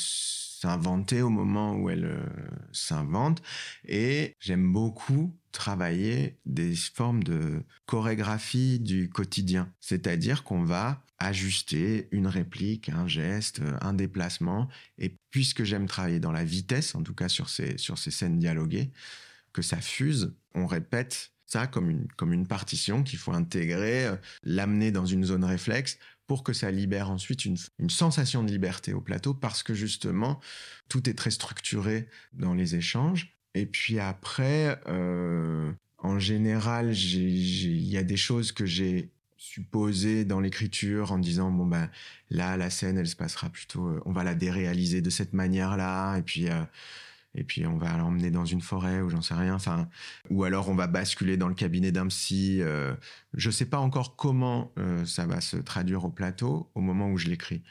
s'inventer 0.62 1.22
au 1.22 1.28
moment 1.28 1.74
où 1.74 1.90
elle 1.90 2.04
euh, 2.04 2.24
s'invente. 2.72 3.42
Et 3.84 4.36
j'aime 4.38 4.72
beaucoup 4.72 5.36
travailler 5.50 6.38
des 6.46 6.76
formes 6.76 7.24
de 7.24 7.64
chorégraphie 7.86 8.78
du 8.78 9.10
quotidien. 9.10 9.72
C'est-à-dire 9.80 10.44
qu'on 10.44 10.62
va 10.62 11.02
ajuster 11.18 12.08
une 12.12 12.28
réplique, 12.28 12.90
un 12.90 13.08
geste, 13.08 13.60
un 13.80 13.92
déplacement. 13.92 14.68
Et 14.98 15.16
puisque 15.30 15.64
j'aime 15.64 15.86
travailler 15.86 16.20
dans 16.20 16.32
la 16.32 16.44
vitesse, 16.44 16.94
en 16.94 17.02
tout 17.02 17.14
cas 17.14 17.28
sur 17.28 17.48
ces, 17.48 17.76
sur 17.76 17.98
ces 17.98 18.12
scènes 18.12 18.38
dialoguées, 18.38 18.92
que 19.52 19.62
ça 19.62 19.80
fuse, 19.80 20.32
on 20.54 20.66
répète 20.66 21.32
ça 21.46 21.66
comme 21.66 21.90
une, 21.90 22.06
comme 22.16 22.32
une 22.32 22.46
partition 22.46 23.02
qu'il 23.02 23.18
faut 23.18 23.32
intégrer, 23.32 24.06
euh, 24.06 24.16
l'amener 24.44 24.92
dans 24.92 25.06
une 25.06 25.24
zone 25.24 25.44
réflexe 25.44 25.98
pour 26.32 26.44
que 26.44 26.54
ça 26.54 26.70
libère 26.70 27.10
ensuite 27.10 27.44
une, 27.44 27.58
sensation 27.90 28.42
de 28.42 28.50
liberté 28.50 28.94
au 28.94 29.02
plateau 29.02 29.34
parce 29.34 29.62
que 29.62 29.74
justement, 29.74 30.40
tout 30.88 31.06
est 31.10 31.12
très 31.12 31.30
structuré 31.30 32.08
dans 32.32 32.54
les 32.54 32.74
échanges. 32.74 33.36
Et 33.52 33.66
puis 33.66 33.98
après, 33.98 34.80
euh, 34.86 35.70
en 35.98 36.18
général, 36.18 36.94
il 36.94 37.86
y 37.86 37.98
a 37.98 38.02
des 38.02 38.16
choses 38.16 38.50
que 38.50 38.64
j'ai 38.64 39.10
supposées 39.36 40.24
dans 40.24 40.40
l'écriture 40.40 41.12
en 41.12 41.18
disant 41.18 41.50
bon 41.50 41.66
ben 41.66 41.90
là 42.30 42.56
la 42.56 42.70
scène 42.70 42.96
elle 42.96 43.08
se 43.08 43.16
passera 43.16 43.50
plutôt 43.50 43.88
euh, 43.88 44.00
on 44.06 44.12
va 44.12 44.24
la 44.24 44.34
déréaliser 44.34 45.02
de 45.02 45.10
cette 45.10 45.34
manière 45.34 45.76
là 45.76 46.16
et 46.16 46.22
puis 46.22 46.46
et 47.34 47.44
puis 47.44 47.66
on 47.66 47.78
va 47.78 47.96
l'emmener 47.96 48.30
dans 48.30 48.44
une 48.44 48.60
forêt 48.60 49.00
ou 49.00 49.10
j'en 49.10 49.22
sais 49.22 49.34
rien. 49.34 49.54
Enfin, 49.54 49.88
ou 50.30 50.44
alors 50.44 50.68
on 50.68 50.74
va 50.74 50.86
basculer 50.86 51.36
dans 51.36 51.48
le 51.48 51.54
cabinet 51.54 51.92
d'un 51.92 52.06
psy. 52.08 52.58
Euh, 52.60 52.94
je 53.34 53.50
sais 53.50 53.66
pas 53.66 53.78
encore 53.78 54.16
comment 54.16 54.72
euh, 54.78 55.04
ça 55.06 55.26
va 55.26 55.40
se 55.40 55.56
traduire 55.56 56.04
au 56.04 56.10
plateau 56.10 56.70
au 56.74 56.80
moment 56.80 57.10
où 57.10 57.18
je 57.18 57.28
l'écris. 57.28 57.62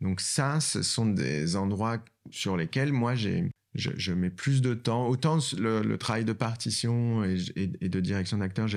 Donc 0.00 0.20
ça, 0.20 0.60
ce 0.60 0.82
sont 0.82 1.06
des 1.06 1.56
endroits 1.56 1.98
sur 2.30 2.56
lesquels 2.56 2.92
moi 2.92 3.14
j'ai 3.14 3.50
je, 3.74 4.12
mets 4.12 4.30
plus 4.30 4.62
de 4.62 4.74
temps. 4.74 5.08
Autant 5.08 5.38
le, 5.56 5.96
travail 5.96 6.24
de 6.24 6.32
partition 6.32 7.22
et, 7.24 7.66
de 7.88 8.00
direction 8.00 8.38
d'acteur, 8.38 8.68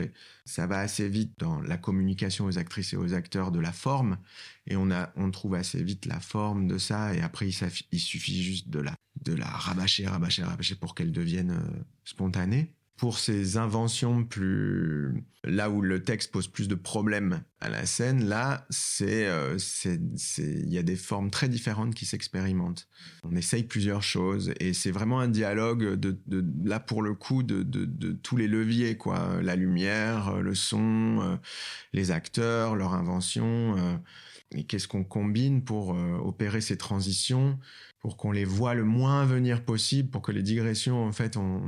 ça 0.45 0.67
va 0.67 0.79
assez 0.79 1.07
vite 1.09 1.33
dans 1.39 1.61
la 1.61 1.77
communication 1.77 2.45
aux 2.45 2.57
actrices 2.57 2.93
et 2.93 2.97
aux 2.97 3.13
acteurs 3.13 3.51
de 3.51 3.59
la 3.59 3.71
forme, 3.71 4.17
et 4.67 4.75
on, 4.75 4.91
a, 4.91 5.11
on 5.15 5.31
trouve 5.31 5.55
assez 5.55 5.81
vite 5.83 6.05
la 6.05 6.19
forme 6.19 6.67
de 6.67 6.77
ça, 6.77 7.13
et 7.15 7.21
après 7.21 7.47
il, 7.47 7.99
suffit 7.99 8.43
juste 8.43 8.69
de 8.69 8.79
la, 8.79 8.93
de 9.24 9.34
la 9.34 9.47
rabâcher, 9.47 10.07
rabâcher, 10.07 10.43
rabâcher 10.43 10.76
pour 10.76 10.95
qu'elle 10.95 11.11
devienne 11.11 11.51
euh, 11.51 11.84
spontanée. 12.03 12.74
Pour 12.95 13.17
ces 13.17 13.57
inventions 13.57 14.24
plus 14.24 15.26
là 15.43 15.69
où 15.69 15.82
le 15.82 16.03
texte 16.03 16.32
pose 16.32 16.47
plus 16.47 16.67
de 16.67 16.76
problèmes 16.76 17.43
à 17.59 17.67
la 17.67 17.86
scène 17.86 18.24
là 18.26 18.65
euh, 19.01 19.57
c'est 19.57 19.99
il 20.38 20.71
y 20.71 20.78
a 20.78 20.84
des 20.84 20.95
formes 20.95 21.30
très 21.32 21.49
différentes 21.49 21.95
qui 21.95 22.05
s'expérimentent. 22.05 22.88
On 23.24 23.36
essaye 23.36 23.63
plusieurs 23.63 24.03
choses 24.03 24.53
et 24.59 24.74
c'est 24.74 24.91
vraiment 24.91 25.19
un 25.19 25.28
dialogue 25.28 25.95
de, 25.95 26.17
de, 26.28 26.45
là 26.63 26.80
pour 26.80 27.01
le 27.01 27.13
coup 27.13 27.43
de, 27.43 27.63
de, 27.63 28.13
tous 28.13 28.38
les 28.38 28.47
leviers 28.47 28.95
quoi. 28.95 29.41
La 29.41 29.55
lumière 29.55 30.39
le 30.39 30.53
son 30.55 31.19
euh, 31.21 31.36
les 31.93 32.11
acteurs 32.11 32.76
leur 32.76 32.93
invention 32.93 33.76
euh, 33.78 33.97
et 34.55 34.65
qu'est-ce 34.65 34.88
qu'on 34.88 35.03
combine 35.03 35.63
pour 35.63 35.89
opérer 36.24 36.61
ces 36.61 36.78
transitions 36.78 37.57
pour 38.04 38.18
qu'on 38.18 38.34
les 38.34 38.43
voit 38.43 38.74
le 38.74 38.84
moins 38.84 39.26
venir 39.26 39.64
possible, 39.64 40.10
pour 40.10 40.22
que 40.22 40.34
les 40.34 40.43
digressions, 40.43 41.06
en 41.06 41.14
fait, 41.14 41.38
on, 41.38 41.62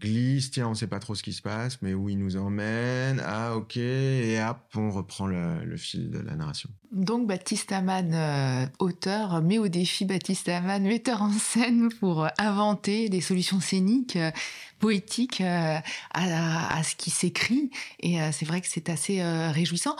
glisse, 0.00 0.50
tiens, 0.50 0.68
on 0.68 0.74
sait 0.74 0.88
pas 0.88 0.98
trop 0.98 1.14
ce 1.14 1.22
qui 1.22 1.32
se 1.32 1.40
passe, 1.40 1.80
mais 1.82 1.94
où 1.94 2.08
il 2.08 2.18
nous 2.18 2.36
emmène, 2.36 3.22
ah 3.24 3.54
ok, 3.54 3.76
et 3.76 4.42
hop, 4.42 4.58
on 4.74 4.90
reprend 4.90 5.28
le, 5.28 5.76
fil 5.76 6.10
de 6.10 6.18
la 6.18 6.34
narration. 6.34 6.68
Donc 6.90 7.28
Baptiste 7.28 7.70
Amann, 7.70 8.12
euh, 8.12 8.66
auteur, 8.80 9.40
met 9.40 9.58
au 9.58 9.68
défi 9.68 10.04
Baptiste 10.04 10.48
Amann, 10.48 10.82
metteur 10.82 11.22
en 11.22 11.30
scène, 11.30 11.90
pour 12.00 12.26
inventer 12.38 13.08
des 13.08 13.20
solutions 13.20 13.60
scéniques, 13.60 14.16
euh, 14.16 14.32
poétiques 14.80 15.42
euh, 15.42 15.78
à, 16.12 16.76
à, 16.76 16.82
ce 16.82 16.96
qui 16.96 17.10
s'écrit, 17.10 17.70
et 18.00 18.18
c'est 18.32 18.46
vrai 18.46 18.60
que 18.62 18.66
c'est 18.68 18.88
assez 18.88 19.22
réjouissant. 19.22 19.94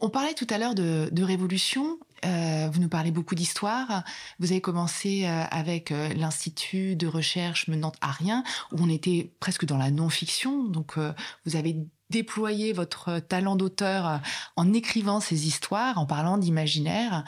On 0.00 0.10
parlait 0.10 0.34
tout 0.34 0.46
à 0.50 0.58
l'heure 0.58 0.74
de, 0.74 1.08
de 1.12 1.22
révolution 1.22 1.98
euh, 2.24 2.68
vous 2.72 2.80
nous 2.80 2.88
parlez 2.88 3.10
beaucoup 3.10 3.34
d'histoire. 3.34 4.02
Vous 4.38 4.50
avez 4.50 4.60
commencé 4.60 5.24
euh, 5.24 5.44
avec 5.50 5.90
euh, 5.90 6.08
l'Institut 6.14 6.96
de 6.96 7.06
recherche 7.06 7.68
menant 7.68 7.92
à 8.00 8.10
rien, 8.10 8.44
où 8.72 8.76
on 8.80 8.88
était 8.88 9.30
presque 9.40 9.64
dans 9.64 9.78
la 9.78 9.90
non-fiction. 9.90 10.64
Donc, 10.64 10.96
vous 11.44 11.56
avez 11.56 11.76
déployé 12.10 12.72
votre 12.72 13.18
talent 13.18 13.56
d'auteur 13.56 14.20
en 14.56 14.72
écrivant 14.72 15.20
ces 15.20 15.46
histoires, 15.46 15.98
en 15.98 16.06
parlant 16.06 16.38
d'imaginaire. 16.38 17.24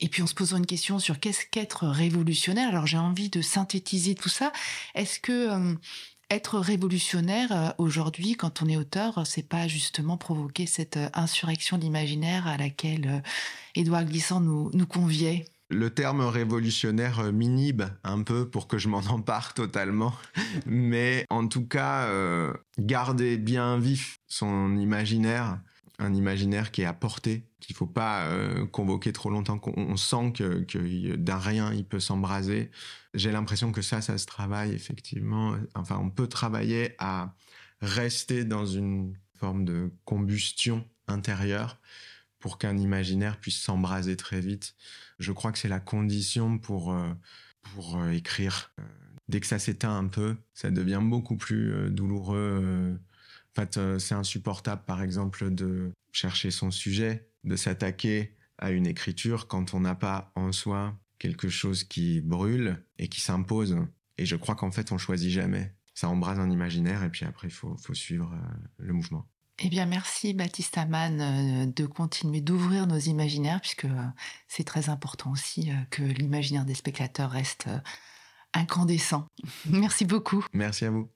Et 0.00 0.08
puis 0.08 0.22
en 0.22 0.26
se 0.26 0.34
posant 0.34 0.56
une 0.56 0.66
question 0.66 0.98
sur 0.98 1.20
qu'est-ce 1.20 1.46
qu'être 1.50 1.86
révolutionnaire. 1.86 2.68
Alors 2.68 2.86
j'ai 2.86 2.98
envie 2.98 3.30
de 3.30 3.40
synthétiser 3.42 4.14
tout 4.14 4.28
ça. 4.28 4.52
Est-ce 4.94 5.20
que 5.20 5.76
être 6.30 6.58
révolutionnaire 6.58 7.52
euh, 7.52 7.70
aujourd'hui, 7.78 8.34
quand 8.34 8.62
on 8.62 8.68
est 8.68 8.76
auteur, 8.76 9.26
c'est 9.26 9.48
pas 9.48 9.68
justement 9.68 10.16
provoquer 10.16 10.66
cette 10.66 10.96
euh, 10.96 11.08
insurrection 11.14 11.78
d'imaginaire 11.78 12.46
à 12.46 12.56
laquelle 12.56 13.06
euh, 13.06 13.20
Édouard 13.74 14.04
Glissant 14.04 14.40
nous, 14.40 14.70
nous 14.72 14.86
conviait 14.86 15.44
le 15.70 15.90
terme 15.90 16.20
révolutionnaire 16.20 17.32
m'inhibe 17.32 17.84
un 18.04 18.22
peu 18.22 18.48
pour 18.48 18.68
que 18.68 18.76
je 18.78 18.86
m'en 18.88 18.98
empare 19.08 19.54
totalement. 19.54 20.12
Mais 20.66 21.24
en 21.30 21.48
tout 21.48 21.66
cas, 21.66 22.06
garder 22.78 23.38
bien 23.38 23.78
vif 23.78 24.18
son 24.28 24.76
imaginaire, 24.76 25.58
un 25.98 26.14
imaginaire 26.14 26.70
qui 26.72 26.82
est 26.82 26.86
à 26.86 26.92
portée, 26.92 27.46
qu'il 27.60 27.76
faut 27.76 27.86
pas 27.86 28.26
euh, 28.26 28.66
convoquer 28.66 29.12
trop 29.12 29.30
longtemps, 29.30 29.58
qu'on 29.58 29.96
sent 29.96 30.32
que, 30.32 31.14
d'un 31.16 31.38
rien 31.38 31.72
il 31.72 31.84
peut 31.84 32.00
s'embraser. 32.00 32.70
J'ai 33.14 33.30
l'impression 33.30 33.72
que 33.72 33.82
ça, 33.82 34.00
ça 34.00 34.18
se 34.18 34.26
travaille 34.26 34.72
effectivement. 34.72 35.56
Enfin, 35.74 35.98
on 35.98 36.10
peut 36.10 36.26
travailler 36.26 36.94
à 36.98 37.34
rester 37.80 38.44
dans 38.44 38.66
une 38.66 39.16
forme 39.34 39.64
de 39.64 39.92
combustion 40.04 40.84
intérieure 41.06 41.78
pour 42.40 42.58
qu'un 42.58 42.76
imaginaire 42.76 43.38
puisse 43.38 43.60
s'embraser 43.60 44.16
très 44.16 44.40
vite. 44.40 44.74
Je 45.18 45.32
crois 45.32 45.52
que 45.52 45.58
c'est 45.58 45.68
la 45.68 45.80
condition 45.80 46.58
pour, 46.58 46.92
euh, 46.92 47.12
pour 47.62 47.96
euh, 47.96 48.10
écrire. 48.10 48.72
Dès 49.28 49.40
que 49.40 49.46
ça 49.46 49.58
s'éteint 49.58 49.96
un 49.96 50.08
peu, 50.08 50.36
ça 50.52 50.70
devient 50.70 51.00
beaucoup 51.02 51.36
plus 51.36 51.90
douloureux 51.90 52.98
fait, 53.54 53.76
euh, 53.76 53.98
c'est 53.98 54.14
insupportable, 54.14 54.82
par 54.84 55.02
exemple, 55.02 55.50
de 55.50 55.92
chercher 56.12 56.50
son 56.50 56.70
sujet, 56.70 57.28
de 57.44 57.56
s'attaquer 57.56 58.36
à 58.58 58.70
une 58.70 58.86
écriture 58.86 59.48
quand 59.48 59.74
on 59.74 59.80
n'a 59.80 59.94
pas 59.94 60.32
en 60.34 60.52
soi 60.52 60.98
quelque 61.18 61.48
chose 61.48 61.84
qui 61.84 62.20
brûle 62.20 62.84
et 62.98 63.08
qui 63.08 63.20
s'impose. 63.20 63.76
Et 64.18 64.26
je 64.26 64.36
crois 64.36 64.54
qu'en 64.54 64.70
fait, 64.70 64.92
on 64.92 64.98
choisit 64.98 65.30
jamais. 65.30 65.74
Ça 65.94 66.08
embrase 66.08 66.38
un 66.38 66.50
imaginaire 66.50 67.02
et 67.04 67.10
puis 67.10 67.24
après, 67.24 67.48
il 67.48 67.54
faut, 67.54 67.76
suivre 67.92 68.32
euh, 68.32 68.54
le 68.78 68.92
mouvement. 68.92 69.28
Eh 69.60 69.68
bien, 69.68 69.86
merci 69.86 70.34
Baptiste 70.34 70.76
Amann 70.78 71.20
euh, 71.20 71.66
de 71.66 71.86
continuer 71.86 72.40
d'ouvrir 72.40 72.88
nos 72.88 72.98
imaginaires, 72.98 73.60
puisque 73.60 73.86
c'est 74.48 74.64
très 74.64 74.88
important 74.88 75.30
aussi 75.30 75.70
que 75.90 76.02
l'imaginaire 76.02 76.64
des 76.64 76.74
spectateurs 76.74 77.30
reste 77.30 77.68
incandescent. 78.52 79.26
Merci 79.66 80.04
beaucoup. 80.04 80.44
Merci 80.52 80.86
à 80.86 80.90
vous. 80.90 81.08